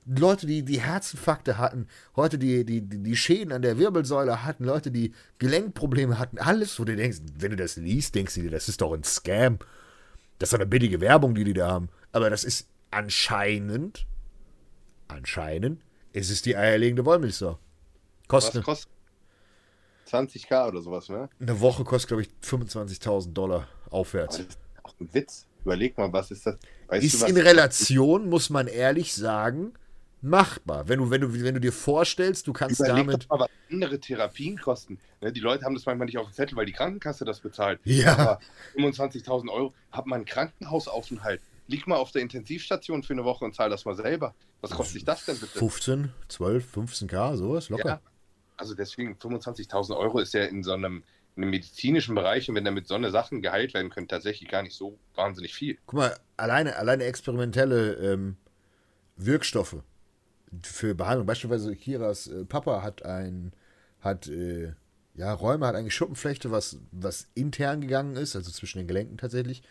[0.06, 1.86] Leute, die die Herzinfarkte hatten,
[2.16, 6.84] heute die, die, die Schäden an der Wirbelsäule hatten, Leute, die Gelenkprobleme hatten, alles, wo
[6.84, 9.58] du denkst, wenn du das liest, denkst du dir, das ist doch ein Scam.
[10.38, 11.90] Das ist doch eine billige Werbung, die die da haben.
[12.12, 14.06] Aber das ist anscheinend,
[15.08, 15.82] anscheinend,
[16.12, 17.58] ist es die eierlegende Wollmilchsau.
[18.26, 18.66] Kostet.
[18.66, 18.90] Was kostet?
[20.10, 21.28] 20k oder sowas, ne?
[21.40, 24.38] Eine Woche kostet, glaube ich, 25.000 Dollar aufwärts.
[24.38, 25.46] das ist auch ein Witz.
[25.64, 26.56] Überleg mal, was ist das?
[26.88, 29.74] Weißt ist du, in Relation, muss man ehrlich sagen,
[30.22, 30.88] machbar.
[30.88, 33.24] Wenn du, wenn du, wenn du dir vorstellst, du kannst Überleg damit.
[33.24, 34.98] Doch mal, was andere Therapien kosten.
[35.20, 37.80] Ne, die Leute haben das manchmal nicht auf dem Zettel, weil die Krankenkasse das bezahlt.
[37.84, 38.16] Ja.
[38.16, 38.40] Aber
[38.76, 41.40] 25.000 Euro, hat man einen Krankenhausaufenthalt.
[41.66, 44.34] Lieg mal auf der Intensivstation für eine Woche und zahl das mal selber.
[44.60, 45.58] Was kostet sich das denn bitte?
[45.58, 47.88] 15, 12, 15k, sowas, locker.
[47.88, 48.00] Ja,
[48.56, 51.04] also deswegen 25.000 Euro ist ja in so einem,
[51.36, 54.62] in einem medizinischen Bereich und wenn damit so eine Sachen geheilt werden können, tatsächlich gar
[54.62, 55.78] nicht so wahnsinnig viel.
[55.86, 58.36] Guck mal, alleine, alleine experimentelle ähm,
[59.16, 59.76] Wirkstoffe
[60.62, 61.26] für Behandlung.
[61.26, 63.52] Beispielsweise Kiras äh, Papa hat ein,
[64.00, 64.72] hat, äh,
[65.14, 69.62] ja, Räume, hat eigentlich Schuppenflechte, was, was intern gegangen ist, also zwischen den Gelenken tatsächlich,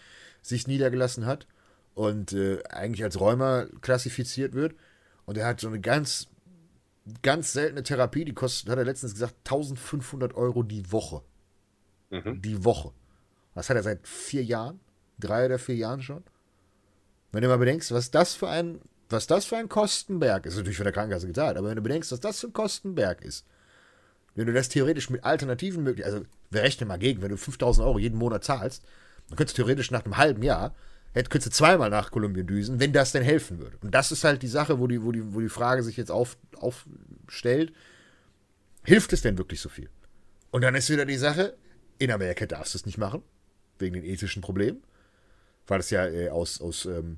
[0.41, 1.47] sich niedergelassen hat
[1.95, 4.75] und äh, eigentlich als Rheuma klassifiziert wird.
[5.25, 6.27] Und er hat so eine ganz
[7.21, 11.21] ganz seltene Therapie, die kostet, hat er letztens gesagt, 1500 Euro die Woche.
[12.09, 12.41] Mhm.
[12.41, 12.91] Die Woche.
[13.55, 14.79] Das hat er seit vier Jahren,
[15.19, 16.23] drei oder vier Jahren schon.
[17.31, 18.79] Wenn du mal bedenkst, was das für ein,
[19.09, 22.11] was das für ein Kostenberg ist, natürlich von der Krankenkasse gezahlt, aber wenn du bedenkst,
[22.11, 23.45] was das für ein Kostenberg ist,
[24.35, 26.21] wenn du das theoretisch mit Alternativen möglich, also
[26.51, 28.83] wir rechnen mal gegen, wenn du 5000 Euro jeden Monat zahlst,
[29.27, 30.75] dann könntest du theoretisch nach einem halben Jahr
[31.13, 33.77] Hätte könntest du zweimal nach Kolumbien düsen, wenn das denn helfen würde.
[33.81, 36.11] Und das ist halt die Sache, wo die, wo die, wo die Frage sich jetzt
[36.11, 37.73] auf, aufstellt.
[38.83, 39.89] Hilft es denn wirklich so viel?
[40.51, 41.57] Und dann ist wieder die Sache,
[41.97, 43.23] in Amerika darfst du es nicht machen,
[43.79, 44.83] wegen den ethischen Problemen.
[45.65, 47.17] Weil das ja äh, aus, aus ähm,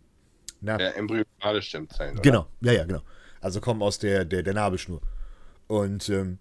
[0.61, 2.19] na, Der embryonale Stammzellen.
[2.19, 2.23] oder?
[2.23, 3.01] Genau, ja, ja, genau.
[3.41, 5.01] Also kommen aus der, der, der Nabelschnur.
[5.67, 6.39] Und ähm,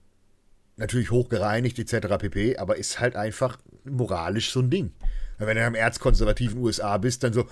[0.76, 2.18] natürlich hochgereinigt etc.
[2.18, 4.92] pp, aber ist halt einfach moralisch so ein Ding.
[5.38, 7.46] Wenn du im erzkonservativen USA bist, dann so,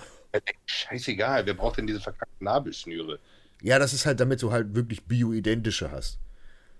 [0.65, 3.19] Scheißegal, wer braucht denn diese verkackten Nabelschnüre?
[3.61, 6.19] ja, das ist halt, damit du halt wirklich bioidentische hast.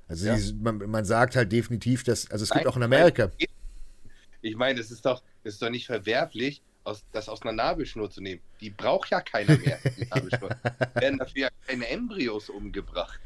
[0.07, 0.33] Also Ja.
[0.35, 3.31] dieses, man, man sagt halt definitiv, dass, also es gibt Nein, auch in Amerika,
[4.41, 8.09] Ich meine, es ist doch, es ist doch nicht verwerflich, aus, das aus einer Nabelschnur
[8.09, 8.41] zu nehmen.
[8.59, 10.49] Die braucht ja keiner mehr, die Nabelschnur.
[10.95, 13.19] Werden dafür ja keine Embryos umgebracht.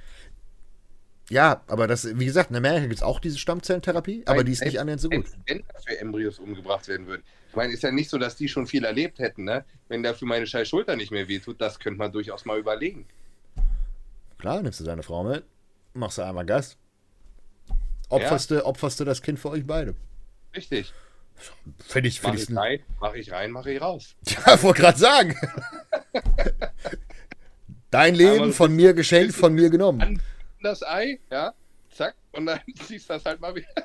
[1.29, 4.51] ja, aber das, wie gesagt, in Amerika gibt es auch diese Stammzellentherapie, aber Nein, die
[4.51, 5.25] ist nicht annähernd so gut.
[5.47, 7.23] Wenn dafür Embryos umgebracht werden würden.
[7.49, 9.63] Ich meine, ist ja nicht so, dass die schon viel erlebt hätten, ne?
[9.87, 13.05] Wenn dafür meine scheiß Schulter nicht mehr wehtut, das könnte man durchaus mal überlegen.
[14.39, 15.45] Klar, nimmst du deine Frau mit,
[15.93, 16.77] machst du einmal Gas,
[18.09, 19.95] opferst, du, opferst du das Kind für euch beide.
[20.55, 20.93] Richtig.
[21.79, 24.15] Finde ich, Mach finde ich, rein, mach ich rein, mach ich raus.
[24.45, 25.35] Ja, wollte gerade sagen.
[27.91, 30.01] Dein Leben von mir geschenkt, von mir genommen.
[30.01, 30.21] An
[30.61, 31.53] das Ei, ja,
[31.91, 33.67] zack, und dann ziehst du das halt mal wieder.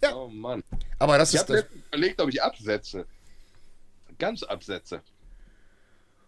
[0.00, 0.14] Ja.
[0.14, 0.62] Oh Mann.
[1.00, 1.56] Aber das Ich ist das.
[1.62, 3.04] letztens überlegt, ob ich absetze.
[4.18, 5.02] Ganz absetze.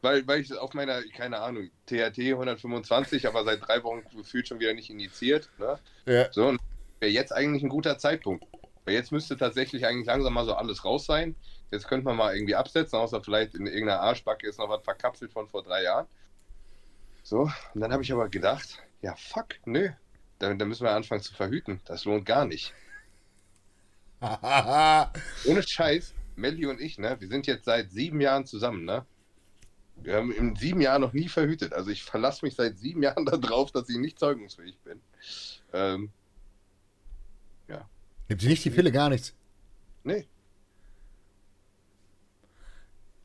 [0.03, 4.59] Weil, weil ich auf meiner, keine Ahnung, THT 125, aber seit drei Wochen gefühlt schon
[4.59, 5.49] wieder nicht initiiert.
[5.59, 5.79] Ne?
[6.07, 6.33] Ja.
[6.33, 6.61] So, und
[7.01, 8.45] wäre jetzt eigentlich ein guter Zeitpunkt.
[8.85, 11.35] Weil jetzt müsste tatsächlich eigentlich langsam mal so alles raus sein.
[11.71, 15.33] Jetzt könnte man mal irgendwie absetzen, außer vielleicht in irgendeiner Arschbacke ist noch was verkapselt
[15.33, 16.07] von vor drei Jahren.
[17.23, 19.91] So, und dann habe ich aber gedacht, ja fuck, nö.
[20.39, 21.81] Da, da müssen wir anfangen zu verhüten.
[21.85, 22.73] Das lohnt gar nicht.
[25.47, 29.05] Ohne Scheiß, Melly und ich, ne, wir sind jetzt seit sieben Jahren zusammen, ne?
[30.03, 31.75] Wir haben in sieben Jahren noch nie verhütet.
[31.75, 35.01] Also ich verlasse mich seit sieben Jahren darauf, dass ich nicht zeugungsfähig bin.
[35.73, 36.11] Ähm,
[38.31, 39.35] Nimmt sie nicht die Pille, gar nichts.
[40.05, 40.25] nee,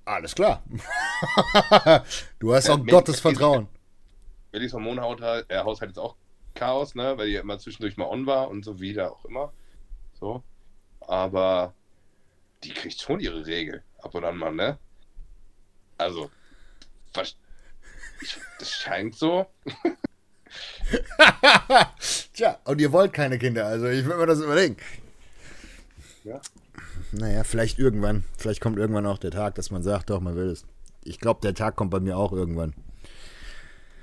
[0.03, 0.63] Alles klar.
[2.39, 3.67] du hast Ja, auch Gottes Vertrauen.
[4.51, 6.15] Mellys Hormonhaushalt äh, Haushalt ist auch
[6.55, 7.15] Chaos, ne?
[7.17, 9.53] Weil die immer zwischendurch mal on war und so wieder auch immer.
[10.19, 10.43] So.
[11.01, 11.75] Aber
[12.63, 13.83] die kriegt schon ihre Regel.
[13.99, 14.79] Ab und an mal, ne?
[15.99, 16.31] Also,
[17.13, 17.35] das
[18.61, 19.45] scheint so.
[22.35, 24.75] Tja, und ihr wollt keine Kinder, also ich will mir das überlegen.
[26.25, 26.41] Ja.
[27.13, 28.25] Naja, vielleicht irgendwann.
[28.37, 30.65] Vielleicht kommt irgendwann auch der Tag, dass man sagt, doch, man will es.
[31.05, 32.73] Ich glaube, der Tag kommt bei mir auch irgendwann.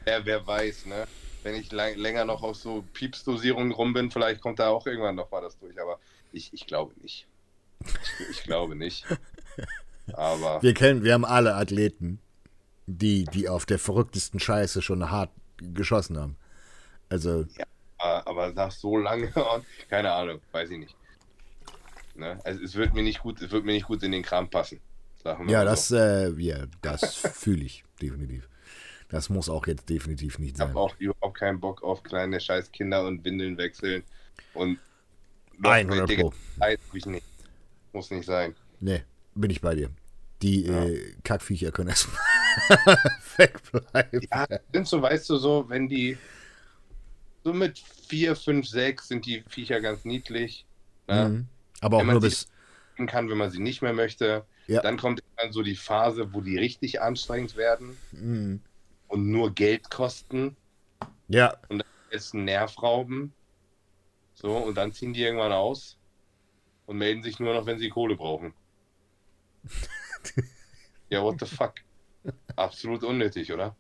[0.07, 1.07] Ja, wer weiß, ne?
[1.43, 5.31] Wenn ich länger noch auf so Piepsdosierungen rum bin, vielleicht kommt da auch irgendwann noch
[5.31, 5.79] mal das durch.
[5.79, 5.99] Aber
[6.33, 7.27] ich, ich glaube nicht.
[7.85, 9.05] Ich, ich glaube nicht.
[10.15, 12.19] Aber Wir kennen, wir haben alle Athleten,
[12.87, 16.37] die, die auf der verrücktesten Scheiße schon hart geschossen haben.
[17.11, 17.45] Also,
[18.03, 19.33] aber nach so lange,
[19.91, 20.97] keine Ahnung, weiß ich nicht.
[22.15, 22.39] Ne?
[22.45, 24.81] Also es wird mir nicht gut, es wird mir nicht gut in den Kram passen.
[25.47, 25.97] Ja, das, So.
[25.97, 28.49] äh, ja, das fühle ich definitiv.
[29.09, 30.79] Das muss auch jetzt definitiv nicht Ich habe sein.
[30.79, 34.03] auch überhaupt keinen Bock auf kleine scheiß Kinder und Windeln wechseln.
[34.55, 34.79] Und
[35.63, 36.33] 100 Digga, Pro.
[36.59, 37.27] Zeit ich nicht.
[37.93, 38.57] Muss nicht sein.
[38.81, 39.03] Nee,
[39.35, 39.91] bin ich bei dir.
[40.41, 40.87] Die Ja.
[40.87, 42.19] äh, Kackviecher können erstmal
[43.37, 44.27] wegbleiben.
[44.31, 46.17] Ja, sind so, weißt du, so, wenn die
[47.45, 50.67] so mit 4, 5, 6 sind die Viecher ganz niedlich.
[51.09, 51.29] Ne?
[51.29, 51.49] Mhm.
[51.81, 52.49] Aber auch Wenn man nur bis.
[53.07, 54.45] Kann, wenn man sie nicht mehr möchte.
[54.69, 54.81] Ja.
[54.81, 58.61] Dann kommt dann so die Phase, wo die richtig anstrengend werden Mhm.
[59.09, 60.57] und nur Geld kosten.
[61.27, 61.57] Ja,
[62.11, 63.33] ist ein Nervrauben.
[64.35, 65.99] So, und dann ziehen die irgendwann aus
[66.87, 68.55] und melden sich nur noch, wenn sie Kohle brauchen.
[71.11, 71.75] ja, what the fuck?
[72.55, 73.75] Absolut unnötig, oder?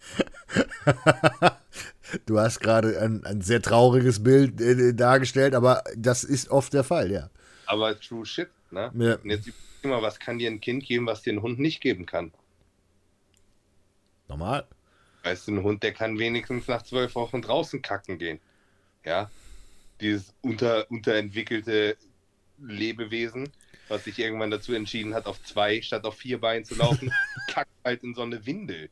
[2.26, 6.84] du hast gerade ein, ein sehr trauriges Bild äh, dargestellt, aber das ist oft der
[6.84, 7.30] Fall, ja.
[7.66, 8.90] Aber true shit, ne?
[8.94, 9.14] ja.
[9.16, 9.50] Und jetzt
[9.82, 12.32] immer, was kann dir ein Kind geben, was dir ein Hund nicht geben kann?
[14.28, 14.66] Normal.
[15.22, 18.40] Weißt du, ein Hund, der kann wenigstens nach zwölf Wochen draußen kacken gehen.
[19.04, 19.30] Ja?
[20.00, 21.96] Dieses unter, unterentwickelte
[22.58, 23.50] Lebewesen,
[23.88, 27.12] was sich irgendwann dazu entschieden hat, auf zwei statt auf vier Beinen zu laufen,
[27.48, 28.88] kackt halt in so eine Windel.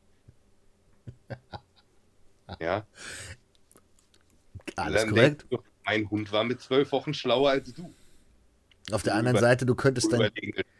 [2.59, 2.85] Ja,
[4.75, 5.45] Alles korrekt.
[5.49, 7.93] du, mein Hund war mit zwölf Wochen schlauer als du.
[8.91, 10.31] Auf der anderen über- Seite, du könntest dein,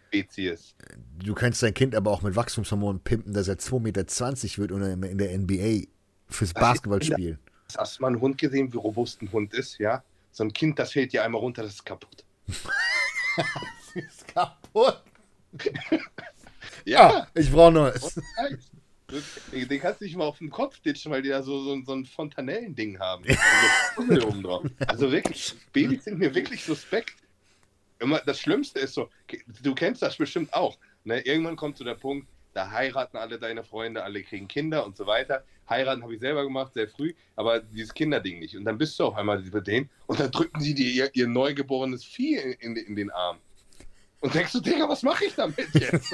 [0.08, 0.76] Spezies.
[1.24, 5.04] du könntest dein Kind aber auch mit Wachstumshormonen pimpen, dass er 2,20 Meter wird und
[5.04, 5.88] in der NBA
[6.28, 7.38] fürs Das Basketball spielen.
[7.78, 9.78] Hast du mal einen Hund gesehen, wie robust ein Hund ist?
[9.78, 12.24] Ja, so ein Kind, das fällt dir einmal runter, das ist kaputt.
[13.94, 15.04] ist kaputt.
[16.86, 18.20] Ja, Ah, ich brauche Neues.
[19.52, 21.94] Den kannst du nicht mal auf den Kopf ditchen, weil die da so, so, so
[21.94, 23.26] ein Fontanellending haben.
[23.98, 24.66] So drauf.
[24.88, 27.16] Also wirklich, Babys sind mir wirklich suspekt.
[28.00, 29.10] immer, das Schlimmste ist so,
[29.62, 30.78] du kennst das bestimmt auch.
[31.04, 31.22] Ne?
[31.22, 35.06] Irgendwann kommt zu der Punkt, da heiraten alle deine Freunde, alle kriegen Kinder und so
[35.06, 35.44] weiter.
[35.70, 38.56] Heiraten habe ich selber gemacht, sehr früh, aber dieses Kinderding nicht.
[38.58, 41.28] Und dann bist du auf einmal bei denen und dann drücken sie dir ihr, ihr
[41.28, 43.38] neugeborenes Vieh in, in, in, den Arm.
[44.22, 46.14] Und denkst du, Digga, was mache ich damit jetzt?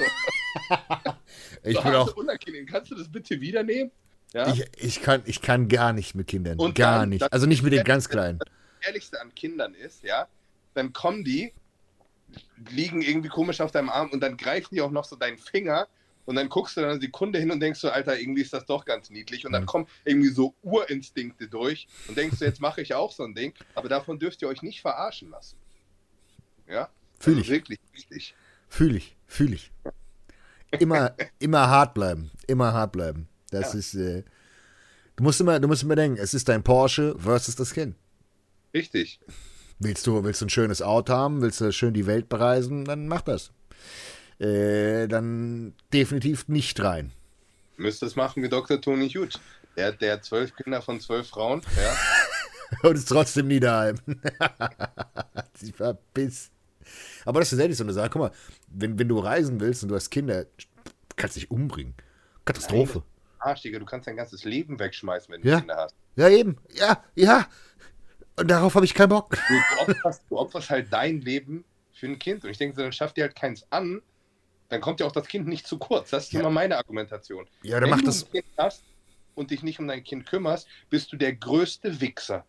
[1.64, 2.16] Ich so bin auch.
[2.16, 2.66] unangenehm.
[2.66, 3.90] Kannst du das bitte wieder nehmen?
[4.32, 4.46] Ja?
[4.52, 6.58] Ich, ich, kann, ich kann gar nicht mit Kindern.
[6.58, 7.32] Und gar dann- nicht.
[7.32, 8.38] Also nicht mit den ganz Kleinen.
[8.38, 8.48] Das
[8.86, 10.28] Ehrlichste an Kindern ist, ja,
[10.74, 11.52] dann kommen die,
[12.70, 15.88] liegen irgendwie komisch auf deinem Arm und dann greifen die auch noch so deinen Finger
[16.24, 18.64] und dann guckst du dann eine Sekunde hin und denkst so, Alter, irgendwie ist das
[18.66, 19.66] doch ganz niedlich und dann Mhm.
[19.66, 23.54] kommen irgendwie so Urinstinkte durch und denkst du, jetzt mache ich auch so ein Ding,
[23.74, 25.56] aber davon dürft ihr euch nicht verarschen lassen.
[26.68, 26.88] Ja?
[27.26, 27.50] Fühl Also ich.
[27.50, 28.34] Wirklich wichtig.
[28.68, 29.70] Fühle ich, fühle ich.
[30.78, 32.30] Immer, immer hart bleiben.
[32.46, 33.28] Immer hart bleiben.
[33.50, 33.78] Das Ja.
[33.78, 33.94] ist.
[33.94, 34.22] Äh,
[35.16, 37.96] du musst immer, du musst immer denken, es ist dein Porsche versus das Kind.
[38.72, 39.20] Richtig.
[39.78, 43.08] Willst du, willst du ein schönes Auto haben, willst du schön die Welt bereisen, dann
[43.08, 43.50] mach das.
[44.38, 47.12] Äh, dann definitiv nicht rein.
[47.76, 48.80] Müsst es machen wie Dr.
[48.80, 49.38] Tony Huge.
[49.76, 51.60] Der, der hat zwölf Kinder von zwölf Frauen.
[51.76, 51.96] Ja?
[52.88, 53.96] Und ist trotzdem nie daheim.
[55.54, 56.52] Sie verpisst.
[57.24, 58.10] Aber das ist tatsächlich so eine Sache.
[58.10, 58.30] Guck mal,
[58.68, 60.46] wenn, wenn du reisen willst und du hast Kinder,
[61.16, 61.94] kannst dich umbringen.
[62.44, 63.02] Katastrophe.
[63.38, 65.58] Arsch, Digga, du kannst dein ganzes Leben wegschmeißen, wenn du Ja.
[65.58, 65.94] Kinder hast.
[66.16, 66.56] Ja, eben.
[66.72, 67.46] Ja, ja.
[68.38, 69.30] Und darauf habe ich keinen Bock.
[69.30, 72.44] Du, du, opferst, du opferst halt dein Leben für ein Kind.
[72.44, 74.02] Und ich denke, dann schafft dir halt keins an,
[74.68, 76.10] dann kommt ja auch das Kind nicht zu kurz.
[76.10, 76.40] Das ist Ja.
[76.40, 77.46] immer meine Argumentation.
[77.62, 78.24] Ja, dann Wenn mach du das.
[78.24, 78.82] ein Kind hast
[79.34, 82.44] und dich nicht um dein Kind kümmerst, bist du der größte Wichser.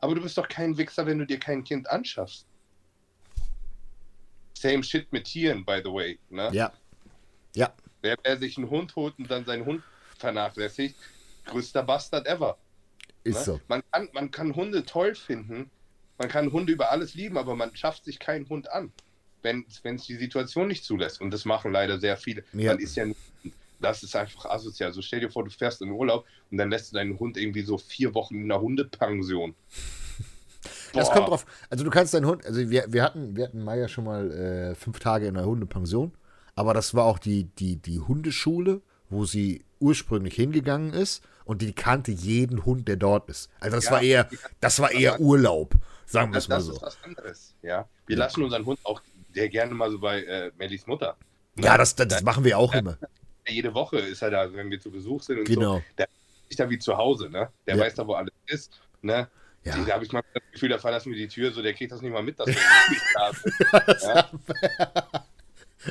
[0.00, 2.46] Aber du bist doch kein Wichser, wenn du dir kein Kind anschaffst.
[4.62, 6.18] Same shit mit Tieren, by the way.
[6.30, 6.48] Ne?
[6.52, 6.72] Ja.
[7.54, 7.74] Ja.
[8.00, 9.82] Wer, wer sich einen Hund holt und dann seinen Hund
[10.18, 10.94] vernachlässigt,
[11.46, 12.56] größter Bastard ever.
[13.24, 13.44] Ist Ne?
[13.44, 13.60] so.
[13.66, 15.68] Man, kann, man kann Hunde toll finden,
[16.16, 18.92] man kann Hunde über alles lieben, aber man schafft sich keinen Hund an,
[19.42, 21.20] wenn es die Situation nicht zulässt.
[21.20, 22.44] Und das machen leider sehr viele.
[22.52, 22.72] Ja.
[22.72, 23.18] Man ist ja nicht,
[23.80, 24.90] das ist einfach asozial.
[24.90, 27.62] Also stell dir vor, du fährst in Urlaub und dann lässt du deinen Hund irgendwie
[27.62, 29.56] so vier Wochen in einer Hundepension.
[30.94, 31.14] Das Boah.
[31.14, 31.46] kommt drauf.
[31.70, 34.74] Also du kannst deinen Hund, also wir, wir hatten, wir hatten Maya schon mal äh,
[34.74, 36.12] fünf Tage in einer Hundepension,
[36.54, 41.72] aber das war auch die, die, die Hundeschule, wo sie ursprünglich hingegangen ist und die
[41.72, 43.50] kannte jeden Hund, der dort ist.
[43.60, 44.28] Also das Ja, war eher,
[44.60, 45.74] das war eher Urlaub,
[46.06, 46.72] sagen wir Das, es mal das so.
[46.74, 47.54] ist was anderes.
[47.62, 47.88] Ja?
[48.06, 48.24] Wir Ja.
[48.24, 49.00] lassen unseren Hund auch
[49.34, 51.16] sehr gerne mal so bei äh, Mellies Mutter.
[51.58, 52.96] Ja, das, das, das machen wir auch immer.
[53.48, 55.54] Jede Woche ist er da, wenn wir zu Besuch sind und so.
[55.54, 55.82] Genau.
[56.48, 57.48] Ist da wie zu Hause, ne?
[57.66, 57.82] Der Ja.
[57.82, 59.28] weiß da, wo alles ist, ne?
[59.64, 59.76] Ja.
[59.84, 62.00] Da habe ich mal das Gefühl, da verlassen wir die Tür, so der kriegt das
[62.02, 62.54] nicht mal mit, dass wir
[62.90, 63.54] nicht da sind.
[64.02, 65.20] Ja?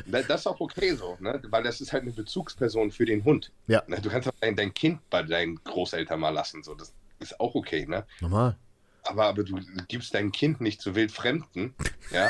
[0.07, 1.41] Da- Das ist auch okay so, ne?
[1.49, 3.51] Weil das ist halt eine Bezugsperson für den Hund.
[3.67, 3.83] Ja.
[3.87, 3.99] Ne?
[4.01, 6.75] Du kannst auch dein, dein Kind bei deinen Großeltern mal lassen, so.
[6.75, 8.05] Das ist auch okay, ne?
[8.21, 8.57] Normal.
[9.03, 11.73] Aber, aber du gibst dein Kind nicht zu wildfremden,
[12.11, 12.29] ja?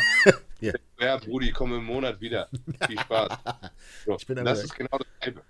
[0.62, 0.74] Ja.
[1.00, 2.50] ja, Brudi, komm im Monat wieder.
[2.88, 3.34] Viel Spaß.
[4.06, 5.42] So, Ich bin das ist genau dasselbe.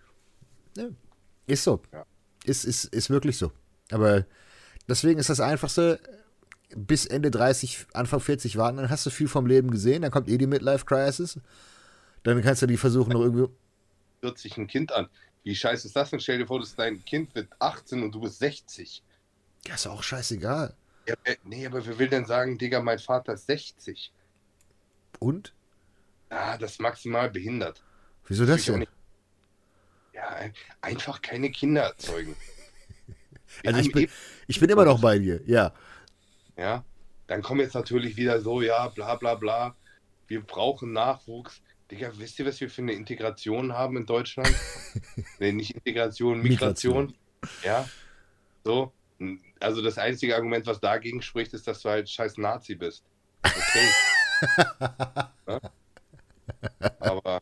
[1.47, 1.81] Ist so.
[1.93, 2.05] Ja.
[2.43, 3.51] Ist, ist, ist wirklich so.
[3.91, 4.26] Aber
[4.87, 5.99] deswegen ist das Einfachste,
[6.75, 10.29] bis Ende 30, Anfang 40 warten, dann hast du viel vom Leben gesehen, dann kommt
[10.29, 11.39] eh die Midlife-Crisis.
[12.23, 13.51] Dann kannst du die versuchen, noch irgendwie.
[14.21, 15.09] wird sich ein Kind an.
[15.43, 16.19] Wie scheiße ist das denn?
[16.19, 19.01] Stell dir vor, dass dein Kind wird 18 und du bist 60.
[19.67, 20.75] Ja, ist auch scheißegal.
[21.07, 24.11] Ja, äh, nee, aber wer will denn sagen, Digga, mein Vater ist 60?
[25.19, 25.53] Und?
[26.29, 27.83] Ah, das ist maximal behindert.
[28.27, 28.79] Wieso das auch denn?
[28.79, 28.91] nicht.
[30.13, 32.35] Ja, ein- einfach keine Kinder erzeugen.
[33.65, 34.07] Also ich bin,
[34.52, 35.73] ich bin immer noch bei dir, ja.
[36.57, 36.84] ja,
[37.28, 39.78] dann kommen jetzt natürlich wieder so, ja, bla bla bla.
[40.28, 41.61] Wir brauchen Nachwuchs.
[41.90, 44.53] Digga, wisst ihr, was wir für eine Integration haben in Deutschland?
[45.40, 47.14] nee, nicht Integration, Migration.
[47.64, 47.88] Ja,
[48.65, 48.91] so.
[49.61, 53.06] Also das einzige Argument, was dagegen spricht, ist, dass du halt scheiß Nazi bist.
[53.44, 53.88] Okay.
[55.48, 55.60] ja?
[56.99, 57.41] Aber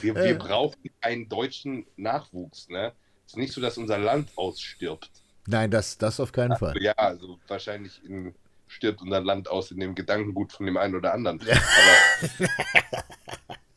[0.00, 0.24] wir, Äh.
[0.24, 2.68] wir brauchen einen deutschen Nachwuchs.
[2.68, 2.92] Ne?
[3.26, 5.21] Es ist nicht so, dass unser Land ausstirbt.
[5.46, 6.80] Nein, das, das auf keinen Fall.
[6.80, 8.34] Ja, also wahrscheinlich in,
[8.68, 11.40] stirbt unser Land aus in dem Gedankengut von dem einen oder anderen.
[11.46, 11.60] Ja.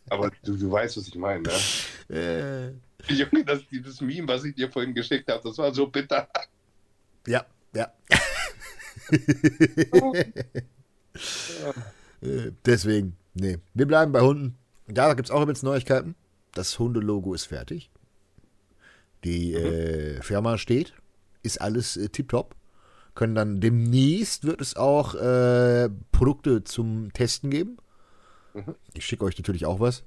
[0.07, 1.49] Aber, aber du, du weißt, was ich meine.
[2.09, 2.75] Ne?
[3.07, 6.27] Äh, Junge, das, dieses Meme, was ich dir vorhin geschickt habe, das war so bitter.
[7.27, 7.91] ja, ja.
[12.21, 13.57] Äh, Deswegen, nee.
[13.73, 14.57] Wir bleiben bei Hunden.
[14.87, 16.15] Da gibt es auch jetzt Neuigkeiten.
[16.53, 17.89] Das Hundelogo ist fertig.
[19.23, 20.93] Die äh, Firma steht.
[21.45, 22.55] Ist alles äh, tipptopp.
[23.13, 27.77] Können dann demnächst wird es auch äh, Produkte zum Testen geben.
[28.53, 28.76] Mhm.
[28.93, 30.03] Ich schicke euch natürlich auch was.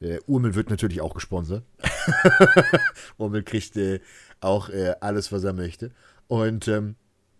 [0.00, 1.64] Äh, Urmel wird natürlich auch gesponsert.
[3.18, 4.00] Urmel kriegt äh,
[4.40, 5.90] auch äh, alles, was er möchte.
[6.28, 6.96] Und ähm,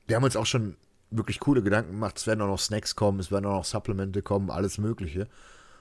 [0.06, 0.76] wir haben uns auch schon
[1.10, 2.18] wirklich coole Gedanken gemacht.
[2.18, 5.28] Es werden auch noch Snacks kommen, es werden auch noch Supplemente kommen, alles Mögliche.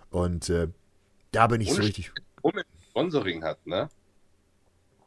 [0.09, 0.67] Und äh,
[1.31, 2.11] da bin ich so Ohne richtig.
[2.41, 3.89] Urmel Sponsoring hat, ne?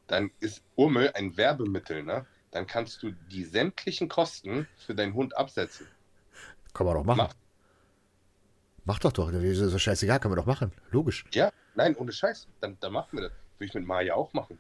[0.07, 2.27] Dann ist Urmel ein Werbemittel, ne?
[2.51, 5.87] Dann kannst du die sämtlichen Kosten für deinen Hund absetzen.
[6.73, 7.19] Kann man doch machen.
[7.19, 7.35] Mach.
[8.85, 9.31] Mach doch doch.
[9.31, 10.73] Das ist so scheißegal, kann man doch machen.
[10.91, 11.25] Logisch.
[11.33, 12.47] Ja, nein, ohne Scheiß.
[12.61, 13.33] Dann, dann machen wir das.
[13.59, 14.59] Würde ich mit Maya auch machen.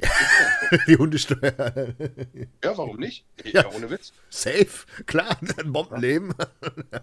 [0.88, 1.92] Die Hundesteuer.
[2.64, 3.24] Ja, warum nicht?
[3.44, 3.62] Ja.
[3.62, 4.12] Ja, ohne Witz.
[4.30, 4.86] Safe.
[5.06, 6.34] Klar, ein Bombenleben.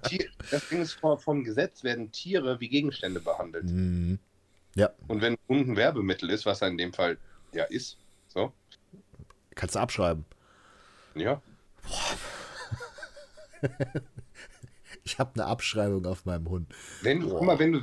[0.10, 3.66] Tier, das Ding ist, vor- vom Gesetz werden Tiere wie Gegenstände behandelt.
[3.66, 4.18] Mhm.
[4.76, 7.18] Ja, Und wenn ein Hund ein Werbemittel ist, was er in dem Fall
[7.54, 7.98] ja ist,
[8.30, 8.52] so,
[9.58, 10.26] kannst du abschreiben.
[11.16, 11.42] ja,
[15.04, 16.74] Ich habe eine Abschreibung auf meinem Hund.
[17.02, 17.38] Wenn du, Boah.
[17.40, 17.82] guck mal, wenn du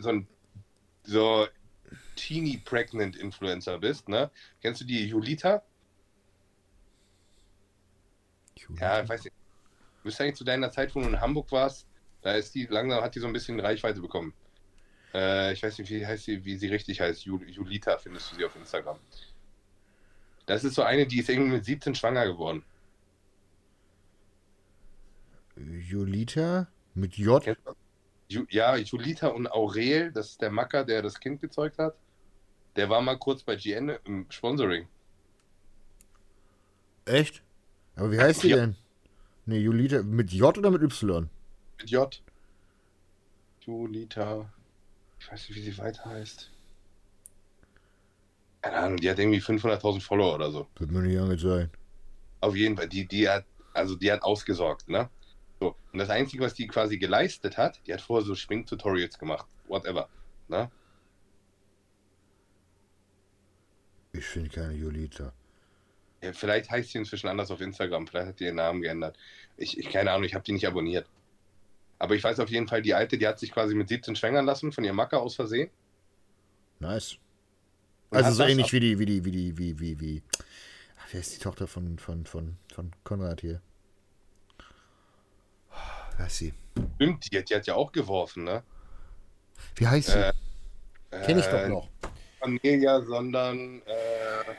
[0.00, 0.26] so ein,
[1.04, 1.46] so
[2.16, 4.30] Teeny Pregnant Influencer bist, ne?
[4.60, 5.62] Kennst du die Julita?
[8.78, 9.34] Ja, ich weiß nicht.
[10.02, 11.86] Du bist eigentlich zu deiner Zeit, wo du in Hamburg warst,
[12.22, 14.32] da ist die langsam, hat die so ein bisschen Reichweite bekommen.
[15.12, 17.24] Äh, ich weiß nicht, wie heißt sie, wie sie richtig heißt.
[17.24, 18.98] Jul Julita findest du sie auf Instagram.
[20.46, 22.64] Das ist so eine, die ist irgendwie mit 17 schwanger geworden.
[25.56, 27.56] Julita mit J.
[28.28, 31.94] Ja, Julita und Aurel, das ist der Macker, der das Kind gezeugt hat.
[32.76, 34.88] Der war mal kurz bei GN im Sponsoring.
[37.04, 37.42] Echt?
[37.96, 38.56] Aber wie heißt die Ja.
[38.56, 38.76] denn?
[39.44, 41.28] Ne, Julita mit J oder mit Y?
[41.78, 42.22] Mit J.
[43.66, 44.50] Julita.
[45.20, 46.50] Ich weiß nicht, wie sie weiter heißt.
[48.62, 50.68] Keine Ahnung, die hat irgendwie 500.000 Follower oder so.
[50.78, 51.76] Wird mir nicht angezeigt.
[52.40, 53.44] Auf jeden Fall, die, die hat,
[53.74, 55.10] also die hat ausgesorgt, ne?
[55.60, 55.74] So.
[55.92, 59.46] Und das Einzige, was die quasi geleistet hat, die hat vorher so Schminktutorials gemacht.
[59.66, 60.08] Whatever.
[60.48, 60.70] Ne?
[64.12, 65.32] Ich finde keine Julita.
[66.22, 69.16] Ja, vielleicht heißt sie inzwischen anders auf Instagram, vielleicht hat die ihren Namen geändert.
[69.56, 71.08] Ich, ich keine Ahnung, ich habe die nicht abonniert.
[71.98, 74.46] Aber ich weiß auf jeden Fall, die alte, die hat sich quasi mit 17 schwängern
[74.46, 75.70] lassen von ihrem Macker aus Versehen.
[76.78, 77.18] Nice.
[78.12, 80.22] Und Also so ähnlich wie die, wie die, wie die, wie, wie, wie.
[81.00, 83.60] Ach, wer ist die Tochter von, von, von, von Konrad hier?
[86.16, 86.52] Wer ist sie?
[86.96, 88.62] Stimmt, die, hat- die hat ja auch geworfen, ne?
[89.76, 90.18] Wie heißt sie?
[90.18, 90.32] Äh,
[91.24, 91.88] Kenn ich doch äh, noch.
[92.40, 94.54] Cornelia, sondern äh,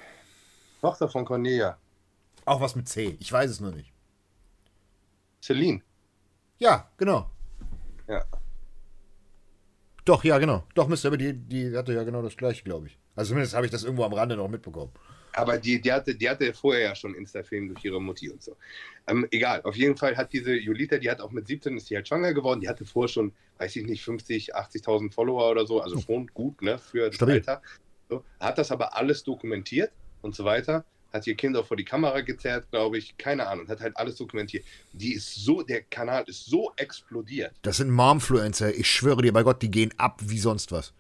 [0.82, 1.78] Tochter von Cornelia.
[2.46, 3.18] Auch was mit C.
[3.20, 3.92] Ich weiß es nur nicht.
[5.42, 5.84] Celine.
[6.60, 7.30] Ja, genau.
[8.08, 8.24] Ja.
[10.06, 10.64] Doch, ja, genau.
[10.76, 11.06] Doch, Mr.
[11.08, 12.98] Aber die, die hatte ja genau das gleiche, glaube ich.
[13.16, 14.92] Also zumindest habe ich das irgendwo am Rande noch mitbekommen.
[15.36, 18.56] Aber die, die, hatte, die hatte vorher ja schon Insta-Film durch ihre Mutti und so.
[19.08, 21.96] Ähm, egal, auf jeden Fall hat diese Julita, die hat auch mit 17 ist die
[21.96, 22.62] halt schwanger geworden.
[22.62, 25.82] Die hatte vorher schon, weiß ich nicht, 50, 80.000 Follower oder so.
[25.82, 27.36] Also schon gut, ne, für das Stabil.
[27.36, 27.62] Alter.
[28.10, 29.92] So, hat das aber alles dokumentiert
[30.22, 30.86] und so weiter.
[31.12, 33.18] Hat ihr Kind auch vor die Kamera gezerrt, glaube ich.
[33.18, 34.66] Keine Ahnung, hat halt alles dokumentiert.
[34.94, 37.54] Die ist so, der Kanal ist so explodiert.
[37.62, 38.74] Das sind Momfluencer.
[38.74, 40.94] Ich schwöre dir bei Gott, die gehen ab wie sonst was.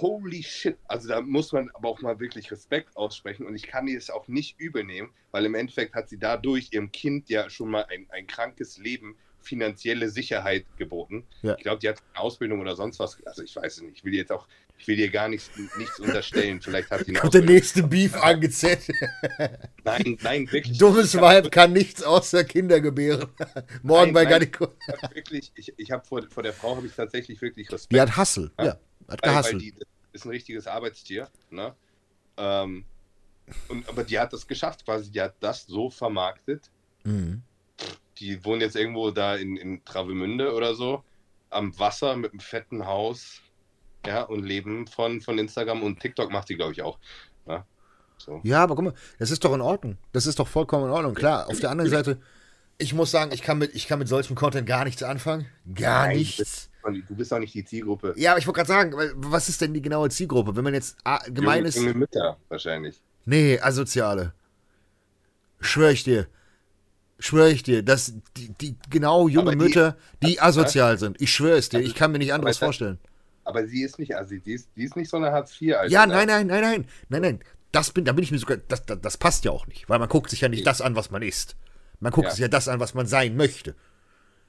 [0.00, 0.76] Holy shit.
[0.88, 4.10] Also da muss man aber auch mal wirklich Respekt aussprechen und ich kann ihr es
[4.10, 7.86] auch nicht übel nehmen, weil im Endeffekt hat sie dadurch ihrem Kind ja schon mal
[7.90, 11.24] ein, ein krankes Leben, finanzielle Sicherheit geboten.
[11.42, 11.54] Ja.
[11.56, 13.16] Ich glaube, die hat eine Ausbildung oder sonst was.
[13.26, 13.98] Also ich weiß es nicht.
[13.98, 16.60] Ich will jetzt auch, ich will ihr gar nichts, nichts unterstellen.
[16.60, 18.80] Vielleicht hat sie eine Kommt der nächste Beef angezählt.
[19.84, 20.78] Nein, nein, wirklich.
[20.78, 23.28] Dummes Ich hab- Weib kann nichts außer Kinder gebären.
[23.82, 24.24] Morgen Nein, bei.
[24.24, 24.68] Garnico.
[25.14, 27.92] wirklich, ich, ich habe vor, vor der Frau habe ich tatsächlich wirklich Respekt.
[27.92, 28.50] Die hat Hassel.
[28.58, 28.64] Ja.
[28.66, 28.78] Ja,
[29.08, 29.62] hat weil, weil gehasselt.
[29.62, 29.74] die
[30.12, 31.28] ist ein richtiges Arbeitstier.
[31.50, 31.74] Ne?
[32.36, 32.84] Ähm,
[33.68, 35.10] und, aber die hat das geschafft, quasi.
[35.10, 36.70] Die hat das so vermarktet.
[37.04, 37.42] Mhm.
[38.18, 41.04] Die wohnen jetzt irgendwo da in, in Travemünde oder so,
[41.50, 43.40] am Wasser mit einem fetten Haus.
[44.06, 46.98] Ja, und leben von, von Instagram und TikTok macht die, glaube ich, auch.
[47.44, 47.64] Ne?
[48.18, 48.40] So.
[48.44, 49.98] Ja, aber guck mal, das ist doch in Ordnung.
[50.12, 51.14] Das ist doch vollkommen in Ordnung.
[51.14, 52.20] Klar, auf der anderen Seite,
[52.78, 55.46] ich muss sagen, ich kann mit, ich kann mit solchem Content gar nichts anfangen.
[55.74, 56.70] Gar Nein, nichts.
[56.92, 58.14] Du bist auch nicht die Zielgruppe.
[58.16, 60.54] Ja, aber ich wollte gerade sagen, was ist denn die genaue Zielgruppe?
[60.56, 61.76] Wenn man jetzt ah, gemein junge, ist.
[61.76, 63.00] junge Mütter wahrscheinlich.
[63.24, 64.32] Nee, asoziale.
[65.60, 66.26] Schwör ich dir.
[67.18, 71.20] Schwör ich dir, dass die, die genau junge die- Mütter, die asozial sind.
[71.20, 72.98] Ich schwöre es dir, Also, ich kann mir nicht anderes vorstellen.
[73.44, 75.76] Aber sie ist nicht, also die ist, die ist nicht so eine Hartz IV.
[75.76, 76.14] Alter, Ja, ne?
[76.14, 77.40] nein, nein, nein, nein, nein, nein.
[77.72, 79.98] Das bin, da bin ich mir sogar, das, das, das passt ja auch nicht, weil
[79.98, 81.56] man guckt sich ja nicht das an, was man ist.
[82.00, 82.30] Man guckt Ja.
[82.32, 83.74] sich ja das an, was man sein möchte.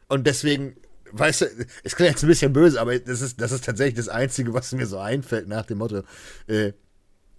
[0.07, 0.75] Und deswegen,
[1.11, 1.45] weißt du,
[1.83, 4.71] es klingt jetzt ein bisschen böse, aber das ist, das ist tatsächlich das Einzige, was
[4.71, 6.03] mir so einfällt nach dem Motto,
[6.47, 6.73] äh,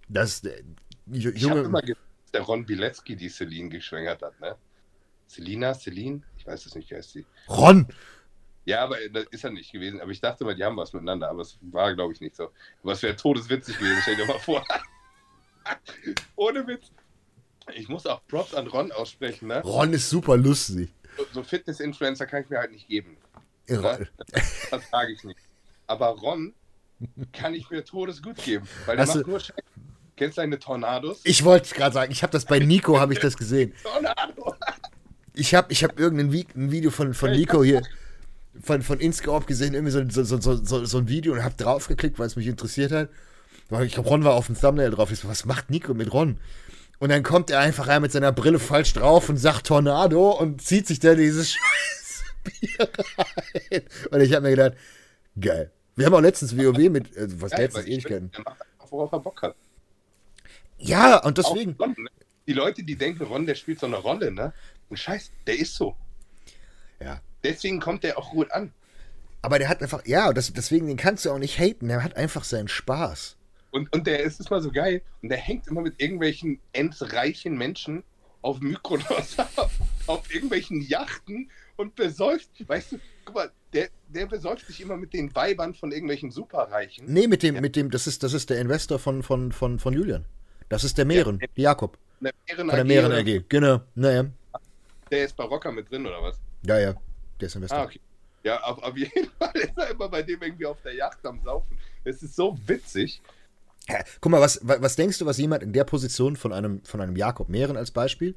[0.07, 0.63] dass äh,
[1.11, 4.55] ju- Ich habe junge, immer gedacht, dass der Ron Bilecki die Celine geschwängert hat, ne?
[5.27, 6.21] Selina, Celine?
[6.37, 7.25] Ich weiß es nicht, wie heißt sie.
[7.47, 7.87] Ron,
[8.65, 10.01] Ja, aber das ist er nicht gewesen.
[10.01, 11.29] Aber ich dachte mal, die haben was miteinander.
[11.29, 12.49] Aber es war, glaube ich, nicht so.
[12.81, 13.99] Aber es wäre todeswitzig gewesen.
[14.01, 14.65] Stell dir mal vor.
[16.35, 16.91] Ohne Witz.
[17.75, 19.61] Ich muss auch Props an Ron aussprechen, ne?
[19.61, 20.89] Ron ist super lustig.
[21.17, 23.17] so, so Fitness-Influencer kann ich mir halt nicht geben.
[23.69, 24.07] Irre.
[24.71, 25.39] Das sage ich nicht.
[25.87, 26.53] Aber Ron
[27.33, 29.53] kann ich mir todesgut geben, weil der Hast macht du- nur Scheiße.
[30.17, 31.21] Kennst du deine Tornados?
[31.23, 33.73] Ich wollte gerade sagen, ich habe das bei Nico, habe ich das gesehen.
[33.83, 34.53] Tornado!
[35.33, 37.81] Ich habe ich hab irgendein Vi- ein Video von, von Nico hier,
[38.61, 42.19] von, von Inscope gesehen, irgendwie so, so, so, so, so ein Video und habe draufgeklickt,
[42.19, 43.09] weil es mich interessiert hat.
[43.83, 45.11] Ich glaube, Ron war auf dem Thumbnail drauf.
[45.11, 46.39] Ich so, was macht Nico mit Ron?
[46.97, 50.61] Und dann kommt er einfach rein mit seiner Brille falsch drauf und sagt Tornado und
[50.61, 51.61] zieht sich dann dieses scheiß
[52.43, 53.81] Bier rein.
[54.11, 54.73] Und ich habe mir gedacht,
[55.39, 55.71] geil.
[55.95, 58.29] Wir haben auch letztens WoW mit, äh, was Geil, letztens Ewigkeiten.
[58.29, 59.55] bin- Der macht einfach, worauf er Bock hat.
[60.77, 61.75] Ja, und deswegen.
[61.79, 62.09] Ron, ne?
[62.47, 64.53] Die Leute, die denken, Ron, der spielt so eine Rolle, ne?
[64.89, 65.95] Und scheiß, der ist so.
[66.99, 67.21] Ja.
[67.43, 68.73] Deswegen kommt der auch gut an.
[69.41, 71.87] Aber der hat einfach, ja, und das, deswegen, den kannst du auch nicht haten.
[71.87, 73.37] Der hat einfach seinen Spaß.
[73.71, 75.01] Und, und der ist es mal so geil.
[75.21, 78.03] Und der hängt immer mit irgendwelchen endreichen Menschen
[78.41, 79.37] auf Mykonos,
[80.07, 82.49] auf irgendwelchen Yachten und besäuft.
[82.67, 87.05] Weißt du, guck mal, der, der besäuft sich immer mit den Weibern von irgendwelchen Superreichen.
[87.11, 89.93] Nee, mit dem, mit dem, das ist, das ist der Investor von, von, von, von
[89.93, 90.25] Julian.
[90.67, 91.97] Das ist der Meeren, Jakob.
[92.21, 93.43] Der Meeren Von der oder- AG.
[93.47, 93.81] Genau.
[93.95, 94.25] Naja.
[95.09, 96.37] Der ist bei Rocker mit drin, oder was?
[96.65, 96.93] Ja, ja.
[97.39, 97.79] Der ist Investor.
[97.79, 97.99] Ah, okay.
[98.43, 101.41] Ja, auf, auf jeden Fall ist er immer bei dem irgendwie auf der Yacht am
[101.43, 101.77] Saufen.
[102.03, 103.21] Es ist so witzig.
[103.87, 106.83] Ja, guck mal, was, wa- was denkst du, was jemand in der Position von einem,
[106.83, 108.35] von einem Jakob Mehren als Beispiel,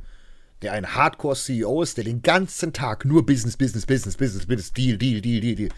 [0.63, 4.97] der ein Hardcore-CEO ist, der den ganzen Tag nur Business, Business, Business, Business, Business, Deal,
[4.97, 5.71] Deal, Deal, Deal, Deal.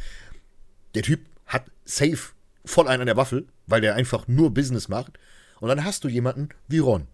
[0.94, 2.18] Der Typ hat safe
[2.64, 5.18] voll einen an der Waffel, weil der einfach nur Business macht.
[5.60, 7.06] Und dann hast du jemanden wie Ron.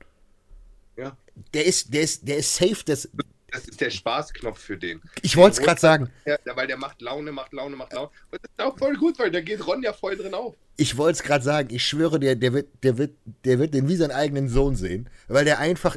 [0.97, 1.17] Ja.
[1.55, 3.09] Der ist, der ist, der ist safe, das,
[3.53, 5.01] Das ist der Spaßknopf für den.
[5.23, 8.11] ich wollte es gerade sagen, Ja, weil der macht Laune, macht Laune, macht Laune.
[8.31, 10.55] Und das ist auch voll gut, weil da geht Ron ja voll drin auf.
[10.77, 13.13] ich wollte es gerade sagen, ich schwöre dir, der wird, der wird,
[13.45, 15.97] der wird den wie seinen eigenen Sohn sehen, weil der einfach,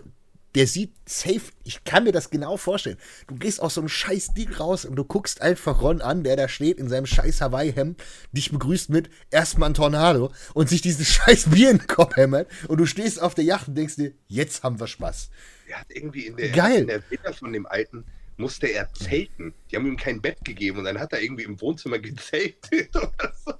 [0.55, 2.97] der sieht safe, ich kann mir das genau vorstellen.
[3.27, 6.35] Du gehst aus so einem scheiß Ding raus und du guckst einfach Ron an, der
[6.35, 8.01] da steht in seinem scheiß Hawaii-Hemd,
[8.31, 12.49] dich begrüßt mit erstmal ein Tornado und sich dieses scheiß Bier in den Kopf hämmert
[12.67, 15.29] und du stehst auf der Yacht und denkst dir, jetzt haben wir Spaß.
[15.67, 16.81] Der hat irgendwie in der, Geil.
[16.81, 18.05] in der Villa von dem Alten
[18.37, 19.53] musste er zelten.
[19.69, 23.33] Die haben ihm kein Bett gegeben und dann hat er irgendwie im Wohnzimmer gezeltet oder
[23.45, 23.53] so.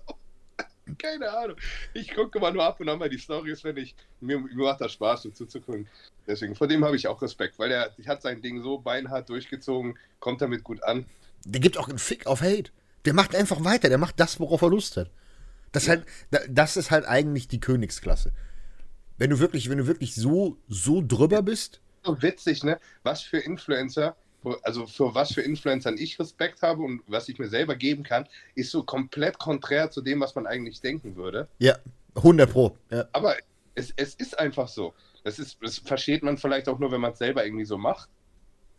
[0.98, 1.58] Keine Ahnung.
[1.94, 3.96] Ich gucke mal nur ab und an mal die Stories, wenn ich.
[4.20, 5.88] Mir, mir macht das Spaß, so zuzugucken.
[6.28, 9.98] Deswegen, vor dem habe ich auch Respekt, weil der hat sein Ding so beinhart durchgezogen,
[10.20, 11.06] kommt damit gut an.
[11.46, 12.72] Der gibt auch einen Fick auf Hate.
[13.06, 15.10] Der macht einfach weiter, der macht das, worauf er Lust hat.
[15.74, 18.32] Das, halt, da- das ist halt eigentlich die Königsklasse.
[19.18, 22.80] Wenn du wirklich, wenn du wirklich so, so drüber bist, so witzig, ne?
[23.04, 24.16] Was für Influencer,
[24.64, 28.28] also für was für Influencern ich Respekt habe und was ich mir selber geben kann,
[28.56, 31.48] ist so komplett konträr zu dem, was man eigentlich denken würde.
[31.60, 31.78] ja,
[32.16, 32.78] 100 Pro.
[32.92, 33.06] Ja.
[33.12, 33.36] Aber
[33.76, 34.94] es, es ist einfach so.
[35.24, 38.10] Das, ist, das versteht man vielleicht auch nur, wenn man es selber irgendwie so macht.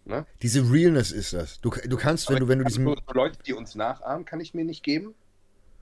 [0.04, 0.26] Ne?
[0.42, 1.60] Diese Realness ist das.
[1.60, 4.52] Du, du kannst, wenn du, wenn du so, so Leute, die uns nachahmen, kann ich
[4.52, 5.14] mir nicht geben.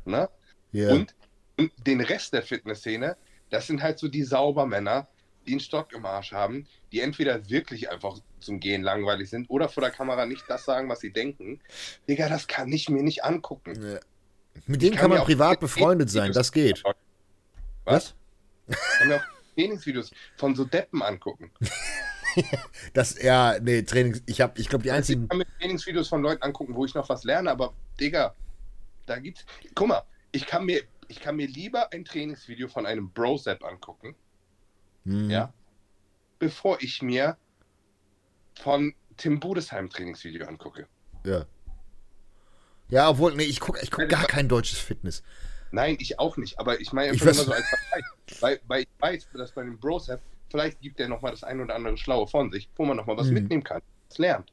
[0.04, 0.28] Ne?
[0.70, 0.92] Ja.
[0.92, 1.14] Und,
[1.58, 3.16] und den Rest der Fitnessszene,
[3.50, 5.08] das sind halt so die Saubermänner,
[5.46, 9.68] die einen Stock im Arsch haben, die entweder wirklich einfach zum Gehen langweilig sind oder
[9.68, 11.60] vor der Kamera nicht das sagen, was sie denken.
[12.08, 13.74] Digga, das kann ich mir nicht angucken.
[13.82, 14.00] Ja.
[14.66, 16.82] Mit denen kann kann man privat befreundet sein, Videos- das geht.
[17.84, 18.14] Was?
[18.68, 19.24] Ich kann mir auch
[19.56, 21.50] Trainingsvideos von so Deppen angucken.
[22.94, 24.22] Das, ja, nee, Trainings.
[24.24, 25.28] Ich habe, ich glaube, die Ich einzigen.
[25.28, 28.34] kann mir Trainingsvideos von Leuten angucken, wo ich noch was lerne, aber Digga,
[29.04, 29.44] da gibt's.
[29.74, 34.14] Guck mal, ich kann mir, ich kann mir lieber ein Trainingsvideo von einem Bro-Sepp angucken,
[35.04, 35.52] Hm, ja,
[36.38, 37.36] bevor ich mir
[38.60, 40.86] von Tim Budesheim Trainingsvideo angucke.
[41.24, 41.44] Ja.
[42.88, 45.22] Ja, obwohl, nee, ich gucke ich guck gar kein deutsches Fitness.
[45.70, 48.04] Nein, ich auch nicht, aber ich meine Ich einfach weiß- immer so als Vergleich.
[48.40, 50.20] Weil, weil ich weiß, dass bei dem Bro-Sepp,
[50.50, 53.26] vielleicht gibt er nochmal das ein oder andere Schlaue von sich, wo man nochmal was
[53.28, 53.34] Mhm.
[53.34, 54.52] mitnehmen kann, was lernt.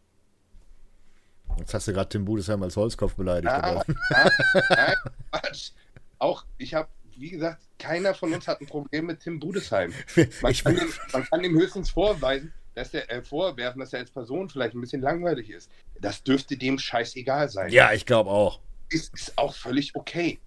[1.58, 3.52] Jetzt hast du gerade Tim Budesheim als Holzkopf beleidigt.
[3.54, 3.82] Ah,
[4.14, 4.30] ah,
[4.70, 4.96] nein,
[5.32, 5.72] Quatsch.
[6.20, 6.88] Auch, ich habe,
[7.20, 9.94] wie gesagt, keiner von uns hat ein Problem mit Tim Budesheim.
[10.42, 14.12] Man, kann, ihm, man kann ihm höchstens vorweisen, dass der äh, vorwerfen, dass er als
[14.12, 15.70] Person vielleicht ein bisschen langweilig ist.
[16.00, 17.72] Das dürfte dem scheißegal sein.
[17.72, 18.60] ja, ich glaube auch.
[18.90, 20.40] Ist, ist auch völlig okay.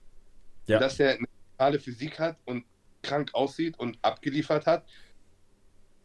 [0.66, 0.78] Ja.
[0.78, 2.64] Dass er eine totale Physik hat und
[3.02, 4.86] krank aussieht und abgeliefert hat,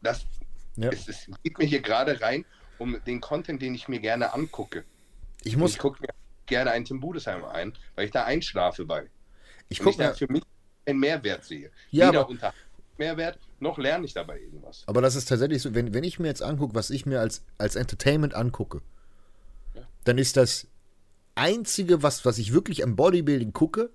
[0.02, 0.26] das
[0.76, 0.90] Ja.
[0.90, 2.46] es, es geht mir hier gerade rein
[2.80, 4.84] um den Content, den ich mir gerne angucke.
[5.44, 6.10] Ich Und muss, ich gucke mir
[6.46, 9.10] gerne einen Tim Budesheim ein, weil ich da einschlafe bei.
[9.70, 10.44] ich und guck ich da mir, für mich
[10.88, 11.70] einen Mehrwert sehe.
[11.92, 12.54] Ja, Weder aber- unter
[12.98, 14.84] Mehrwert, noch lerne ich dabei irgendwas.
[14.88, 17.44] aber das ist tatsächlich so, wenn, wenn ich mir jetzt angucke, was ich mir als,
[17.58, 18.82] als Entertainment angucke,
[19.76, 19.82] Ja.
[20.06, 20.68] dann ist das
[21.36, 23.92] Einzige, was, was ich wirklich am Bodybuilding gucke,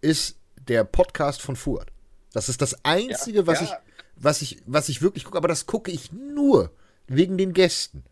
[0.00, 0.36] ist
[0.68, 1.88] der Podcast von Fuad.
[2.32, 3.66] Das ist das Einzige, was, ja.
[3.66, 3.72] ich,
[4.22, 6.72] was, ich, was ich wirklich gucke, aber das gucke ich nur
[7.06, 8.02] wegen den Gästen.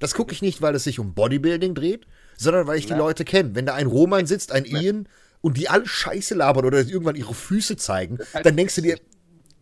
[0.00, 2.06] Das gucke ich nicht, weil es sich um Bodybuilding dreht,
[2.36, 2.98] sondern weil ich die Ja.
[2.98, 3.54] Leute kenne.
[3.54, 5.08] Wenn da ein Roman sitzt, ein Ian
[5.42, 8.98] und die alle Scheiße labern oder irgendwann ihre Füße zeigen, dann denkst du dir,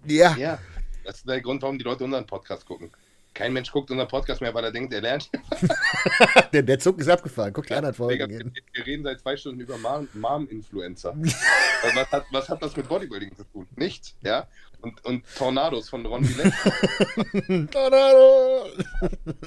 [0.06, 0.58] ja, Ja,
[1.04, 2.90] das ist der Grund, warum die Leute unseren Podcast gucken.
[3.34, 5.30] Kein Mensch guckt unseren Podcast mehr, weil er denkt, er lernt.
[6.52, 7.52] der, der Zug ist abgefahren.
[7.52, 8.52] Guck anderen Digga, Folgen.
[8.54, 11.14] wir, wir reden seit zwei Stunden über Mom- Mom-Influencer.
[11.80, 13.68] Also was, hat, was hat das mit Bodybuilding zu tun?
[13.76, 14.48] Nichts, ja?
[14.80, 17.68] Und, und Tornados von Ron Villette.
[17.70, 18.66] Tornado!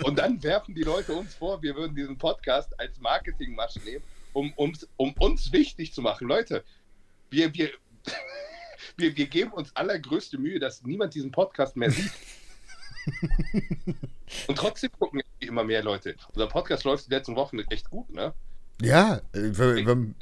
[0.05, 4.01] Und dann werfen die Leute uns vor, wir würden diesen Podcast als Marketingmasche nehmen,
[4.33, 6.27] um, uns- um uns wichtig zu machen.
[6.27, 6.63] Leute,
[7.29, 7.69] wir, wir,
[8.97, 12.11] wir, wir geben uns allergrößte Mühe, dass niemand diesen Podcast mehr sieht.
[14.47, 16.15] Und trotzdem gucken immer mehr Leute.
[16.33, 18.33] Unser Podcast läuft die letzten Wochen echt gut, ne?
[18.81, 20.13] Ja, äh, wir-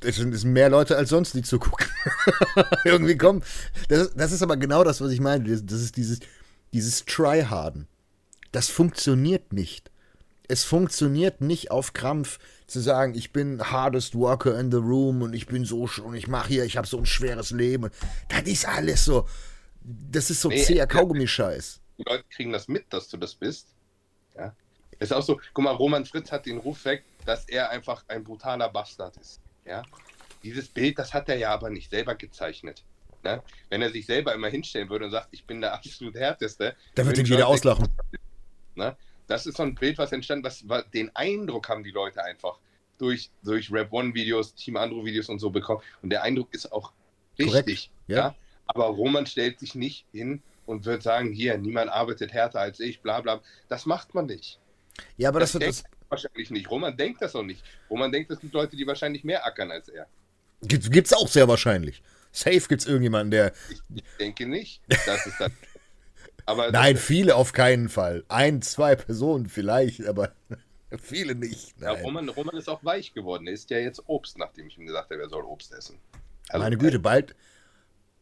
[0.00, 1.86] es sind, mehr Leute als sonst, die zugucken.
[2.84, 3.42] Irgendwie kommen.
[3.88, 5.42] Das, das ist aber genau das, was ich meine.
[5.50, 6.20] Das, das ist dieses,
[6.72, 7.88] dieses Tryharden.
[8.52, 9.90] Das funktioniert nicht.
[10.46, 12.38] Es funktioniert nicht auf Krampf
[12.68, 16.28] zu sagen, ich bin hardest worker in the room und ich bin so und ich
[16.28, 17.90] mache hier, ich habe so ein schweres Leben.
[18.28, 19.26] Das ist alles so.
[19.80, 21.80] Das ist so Nee, zäher Kaugummi-Scheiß.
[21.96, 23.68] Die Leute kriegen das mit, dass du das bist.
[24.36, 24.54] Ja.
[24.98, 28.22] Ist auch so, guck mal, Roman Fritz hat den Ruf weg, dass er einfach ein
[28.22, 29.40] brutaler Bastard ist.
[29.64, 29.82] Ja.
[30.42, 32.84] Dieses Bild, das hat er ja aber nicht selber gezeichnet.
[33.24, 33.42] Ne?
[33.70, 37.06] Wenn er sich selber immer hinstellen würde und sagt, ich bin der absolut härteste, Da
[37.06, 37.88] wird würden ihn jeder auslachen.
[38.74, 38.94] Ne?
[39.28, 42.58] Das ist so ein Bild, was entstanden, was, was den Eindruck haben die Leute einfach
[42.98, 45.82] durch, durch Rap One Videos, Team Andro Videos und so bekommen.
[46.02, 46.92] Und der Eindruck ist auch
[47.38, 47.90] richtig.
[48.08, 48.16] ja.
[48.16, 48.34] Ja.
[48.66, 53.00] Aber Roman stellt sich nicht hin und wird sagen, hier, niemand arbeitet härter als ich,
[53.00, 53.40] bla bla.
[53.68, 54.58] Das macht man nicht.
[55.16, 56.70] Ja, aber das, das wird das wahrscheinlich nicht.
[56.70, 57.62] Roman denkt das auch nicht.
[57.88, 60.06] Roman denkt, es gibt Leute, die wahrscheinlich mehr ackern als er.
[60.62, 62.02] gibt, gibt's auch sehr wahrscheinlich.
[62.30, 63.52] Safe gibt's irgendjemanden, der.
[63.70, 64.82] Ich, ich denke nicht.
[65.06, 65.50] Das ist das.
[66.48, 68.24] Aber Nein, das, viele auf keinen Fall.
[68.28, 70.32] Ein, zwei Personen vielleicht, aber
[70.98, 71.78] viele nicht.
[71.78, 72.02] ja, Nein.
[72.02, 73.46] Roman, Roman ist auch weich geworden.
[73.46, 75.98] Er isst ja jetzt Obst, nachdem ich ihm gesagt habe, er soll Obst essen.
[76.48, 77.36] Also, Meine Güte, bald,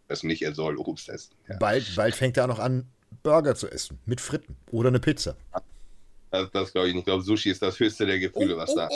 [0.09, 1.37] Das nicht, er soll Obst essen.
[1.49, 1.57] Ja.
[1.59, 2.89] bald, bald fängt er auch noch an,
[3.23, 4.01] Burger zu essen.
[4.07, 4.57] Mit Fritten.
[4.73, 5.37] Oder eine Pizza.
[6.33, 7.03] Das, das glaube ich nicht.
[7.03, 8.89] Ich glaube, Sushi ist das höchste der Gefühle, was da.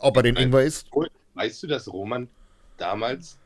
[0.00, 0.36] Ob er den.
[0.36, 0.88] Ingwer isst?
[1.34, 2.28] Weißt du, dass Roman
[2.78, 3.36] damals.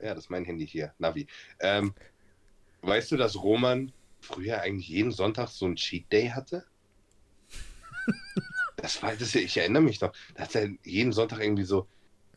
[0.00, 1.26] Ja, das ist mein Handy hier, Navi.
[1.60, 1.92] Ähm,
[2.82, 6.64] weißt du, dass Roman früher eigentlich jeden Sonntag so einen Cheat Day hatte?
[8.76, 10.12] Das war, das, ich erinnere mich noch.
[10.34, 11.86] Da hat er jeden Sonntag irgendwie so.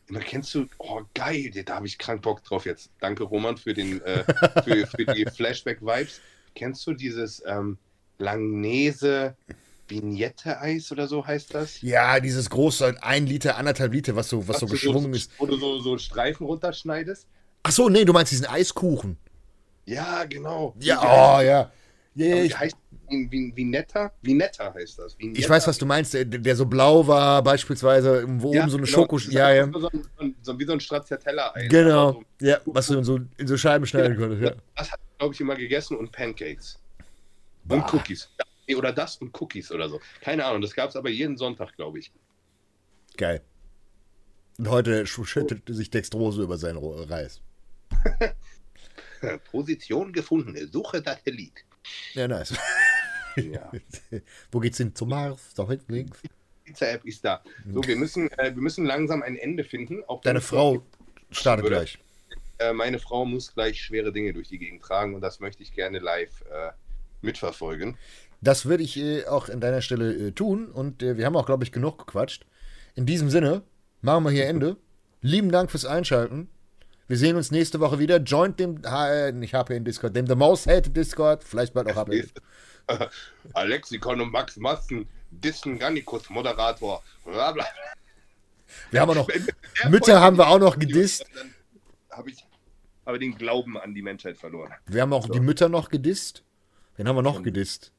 [0.06, 2.90] Immer kennst du, oh geil, da habe ich krank Bock drauf jetzt.
[3.00, 4.22] Danke Roman für den äh,
[4.62, 6.20] für, für die Flashback-Vibes.
[6.54, 7.78] Kennst du dieses ähm,
[8.18, 9.36] Langnese
[9.88, 11.80] Vignette-Eis oder so heißt das?
[11.82, 15.32] Ja, dieses große, ein Liter, anderthalb Liter, was so, was so geschwungen ist.
[15.38, 17.26] Wo du so, so Streifen runterschneidest?
[17.64, 19.18] Ach so, nee, du meinst diesen Eiskuchen.
[19.86, 20.74] Ja, genau.
[20.80, 21.72] Ja, Wie oh, ja.
[22.14, 22.76] Ja, ja, wie ich, heißt
[23.08, 24.10] wie, wie, Vinetta?
[24.22, 25.18] Vinetta heißt das.
[25.18, 25.38] Vinetta.
[25.38, 28.86] ich weiß, was du meinst, der, der so blau war, beispielsweise, wo oben so eine
[28.86, 29.18] genau, Schoko.
[29.18, 29.70] Ja, ja.
[29.72, 29.88] So,
[30.18, 31.68] ein- so, wie so ein Stracciatella-Eis.
[31.68, 32.08] Genau.
[32.08, 34.42] Aber Ja, was du in so, in so Scheiben schneiden So, konntest.
[34.42, 34.62] Ja.
[34.76, 36.78] Das hat glaube ich, immer gegessen und Pancakes.
[37.64, 37.76] Bah.
[37.76, 38.28] Und Cookies.
[38.66, 40.00] Ja, Oder das und Cookies oder so.
[40.20, 42.10] Keine Ahnung, das gab es aber jeden Sonntag, glaube ich.
[43.16, 43.40] Geil.
[44.58, 47.40] Und heute sch- schüttet sich Dextrose über seinen Reis.
[49.50, 50.56] Position gefunden.
[50.70, 51.64] Suche Satellit.
[52.14, 52.54] Ja, nice.
[53.36, 53.70] Ja.
[54.50, 54.94] Wo geht's hin?
[54.94, 55.54] Zum Mars?
[55.54, 56.20] Da hinten links.
[56.64, 57.42] Pizza-App ist da.
[57.72, 60.02] So, wir müssen, äh, wir müssen langsam ein Ende finden.
[60.22, 60.82] Deine Frau
[61.30, 61.76] startet Würde.
[61.76, 61.98] gleich.
[62.58, 65.72] Äh, meine Frau muss gleich schwere Dinge durch die Gegend tragen und das möchte ich
[65.74, 66.70] gerne live äh,
[67.20, 67.96] mitverfolgen.
[68.40, 70.66] Das würde ich äh, auch an deiner Stelle äh, tun.
[70.68, 72.46] Und äh, wir haben auch, glaube ich, genug gequatscht.
[72.94, 73.62] In diesem Sinne,
[74.00, 74.76] machen wir hier Ende.
[75.20, 76.48] Lieben Dank fürs Einschalten.
[77.08, 78.16] Wir sehen uns nächste Woche wieder.
[78.18, 81.44] Joint dem, äh, nicht HPN Discord, dem The Most Hated Discord.
[81.44, 82.28] Vielleicht bald auch HPN.
[83.52, 87.02] Alexikon und Max Massen, Dissen Gannikus, Moderator.
[87.24, 87.66] Bla bla.
[88.90, 89.28] Wir haben auch noch,
[89.88, 91.24] Mütter haben wir auch noch gedisst.
[92.10, 92.44] Habe ich
[93.04, 94.72] aber den Glauben an die Menschheit verloren.
[94.86, 96.42] Wir haben auch die Mütter noch gedisst.
[96.96, 97.92] Wen haben wir noch gedisst?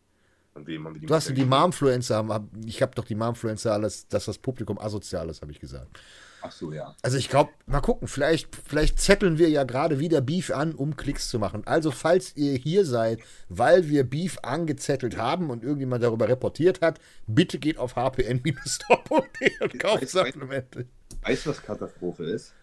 [0.53, 3.71] Von wem haben wir die Du hast die Momfluencer, hab- ich habe doch die Momfluencer
[3.73, 5.99] alles, dass das Publikum asozial ist, habe ich gesagt.
[6.41, 6.95] Ach so, ja.
[7.01, 10.95] Also ich glaube, mal gucken, vielleicht, vielleicht zetteln wir ja gerade wieder Beef an, um
[10.95, 11.65] Klicks zu machen.
[11.65, 13.19] Also falls ihr hier seid,
[13.49, 19.79] weil wir Beef angezettelt haben und irgendjemand darüber reportiert hat, bitte geht auf hpn-stop.de und
[19.79, 20.87] kauft Supplemente.
[21.23, 22.53] Weißt du, was Katastrophe ist?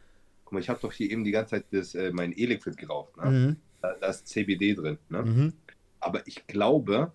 [0.44, 3.16] Guck mal, ich habe doch hier eben die ganze Zeit das, äh, mein E-Liquid geraucht.
[3.16, 3.30] Ne?
[3.30, 3.56] Mhm.
[3.82, 4.98] Da, da ist CBD drin.
[5.08, 5.22] Ne?
[5.22, 5.52] Mhm.
[6.00, 7.12] Aber ich glaube,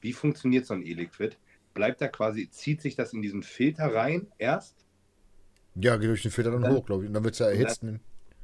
[0.00, 1.36] wie funktioniert so ein E-Liquid?
[1.74, 4.84] Bleibt da quasi, zieht sich das in diesen Filter rein erst
[5.74, 7.08] Ja, geht durch den Filter dann Dann- hoch, glaube ich.
[7.08, 7.84] Und dann wird es ja erhitzt.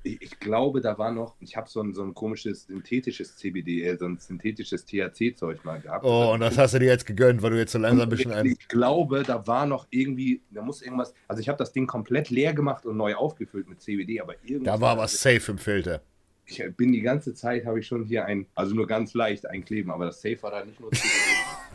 [0.06, 3.84] Ich, ich glaube, da war noch, ich habe so ein, so ein komisches synthetisches CBD,
[3.84, 6.04] äh, so ein synthetisches THC-Zeug mal gehabt.
[6.04, 8.30] Oh, und das hast du dir jetzt gegönnt, weil du jetzt so langsam ein bisschen
[8.30, 8.44] ein.
[8.44, 12.28] Ich glaube, da war noch irgendwie, da muss irgendwas, also ich habe das Ding komplett
[12.28, 14.64] leer gemacht und neu aufgefüllt mit CBD, aber irgendwie.
[14.66, 16.02] Da war was safe im Filter.
[16.46, 19.90] Ich bin die ganze Zeit, habe ich schon hier ein, also nur ganz leicht einkleben,
[19.90, 21.08] aber das Safe war da nicht nur CBD.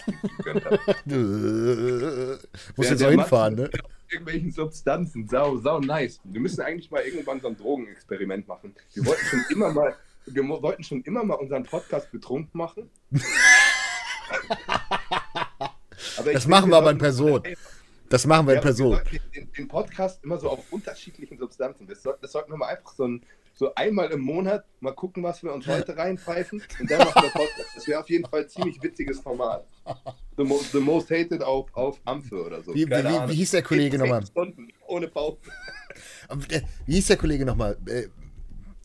[2.75, 3.69] Muss Ja, jetzt der auch hinfahren, ne?
[4.11, 5.27] irgendwelchen Substanzen.
[5.27, 6.19] Sau, sau nice.
[6.23, 8.75] Wir müssen eigentlich mal irgendwann so ein Drogenexperiment machen.
[8.93, 9.95] Wir wollten schon immer mal,
[10.25, 12.89] wir wollten schon immer mal unseren Podcast betrunken machen.
[16.33, 17.43] Das machen wir aber in Person.
[18.09, 18.91] Das machen wir in Ja, wir Person.
[18.93, 21.87] sollten Den, den Podcast immer so auf unterschiedlichen Substanzen.
[21.87, 23.21] Das, soll, das sollten wir mal einfach so, ein,
[23.59, 27.29] so einmal im Monat mal gucken, was wir uns heute reinpfeifen und dann machen wir
[27.29, 27.75] Podcast.
[27.75, 29.65] Das wäre auf jeden Fall ein ziemlich witziges Format.
[30.37, 32.73] The, mo the Most Hated auf, auf Ampfe oder so.
[32.73, 34.23] Wie, wie, wie, wie hieß der Kollege nochmal?
[34.87, 35.37] Ohne Pause.
[36.49, 37.77] Äh, Wie hieß der Kollege nochmal?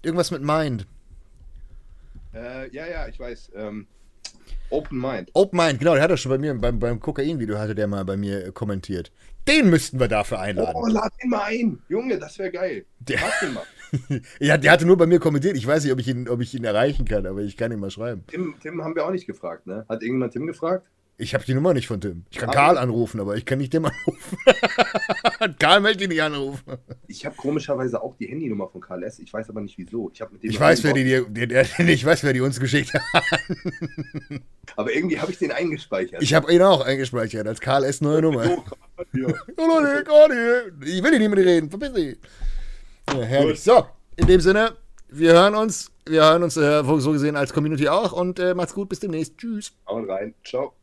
[0.02, 0.88] Irgendwas mit Mind.
[2.34, 3.52] Äh, ja, ja, ich weiß.
[3.54, 3.86] Ähm,
[4.70, 5.30] Open Mind.
[5.34, 8.04] Open Mind, genau, der hat doch schon bei mir beim, beim Kokain-Video hatte der mal
[8.04, 9.12] bei mir kommentiert.
[9.46, 10.90] Den müssten wir dafür Oh, einladen.
[10.90, 11.82] lad ihn mal ein.
[11.88, 12.84] Junge, das wäre geil.
[12.98, 13.62] Der- Mach den mal.
[14.40, 15.56] ja, der hatte nur bei mir kommentiert.
[15.56, 17.80] Ich weiß nicht, ob ich ihn, ob ich ihn erreichen kann, aber ich kann ihn
[17.80, 18.24] mal schreiben.
[18.28, 19.84] Tim, Tim haben wir auch nicht gefragt, ne?
[19.88, 20.86] Hat irgendjemand Tim gefragt?
[21.16, 22.24] Ich habe die Nummer nicht von Tim.
[22.30, 24.36] Ich kann Aber- Karl anrufen, aber ich kann nicht Tim anrufen.
[25.60, 26.64] Karl möchte ihn nicht anrufen.
[27.06, 29.20] Ich habe komischerweise auch die Handynummer von Karl S.
[29.20, 30.10] Ich weiß aber nicht wieso.
[30.12, 32.92] Ich, mit dem Ich weiß, wer die, der, der, ich weiß, wer die uns geschickt
[32.94, 33.02] hat.
[34.74, 36.20] Aber irgendwie habe ich den eingespeichert.
[36.20, 38.00] Ich habe ihn auch eingespeichert als Karl S.
[38.00, 38.44] neue Nummer.
[39.12, 42.18] Ich will nicht mit dir reden, verpiss dich.
[43.12, 43.62] Ja, herrlich.
[43.62, 43.84] So,
[44.16, 44.72] in dem Sinne,
[45.08, 45.90] wir hören uns.
[46.06, 49.38] Wir hören uns äh, so gesehen als Community auch und äh, macht's gut, bis demnächst.
[49.38, 49.72] Tschüss.
[49.88, 50.34] Hauen rein.
[50.44, 50.74] Ciao.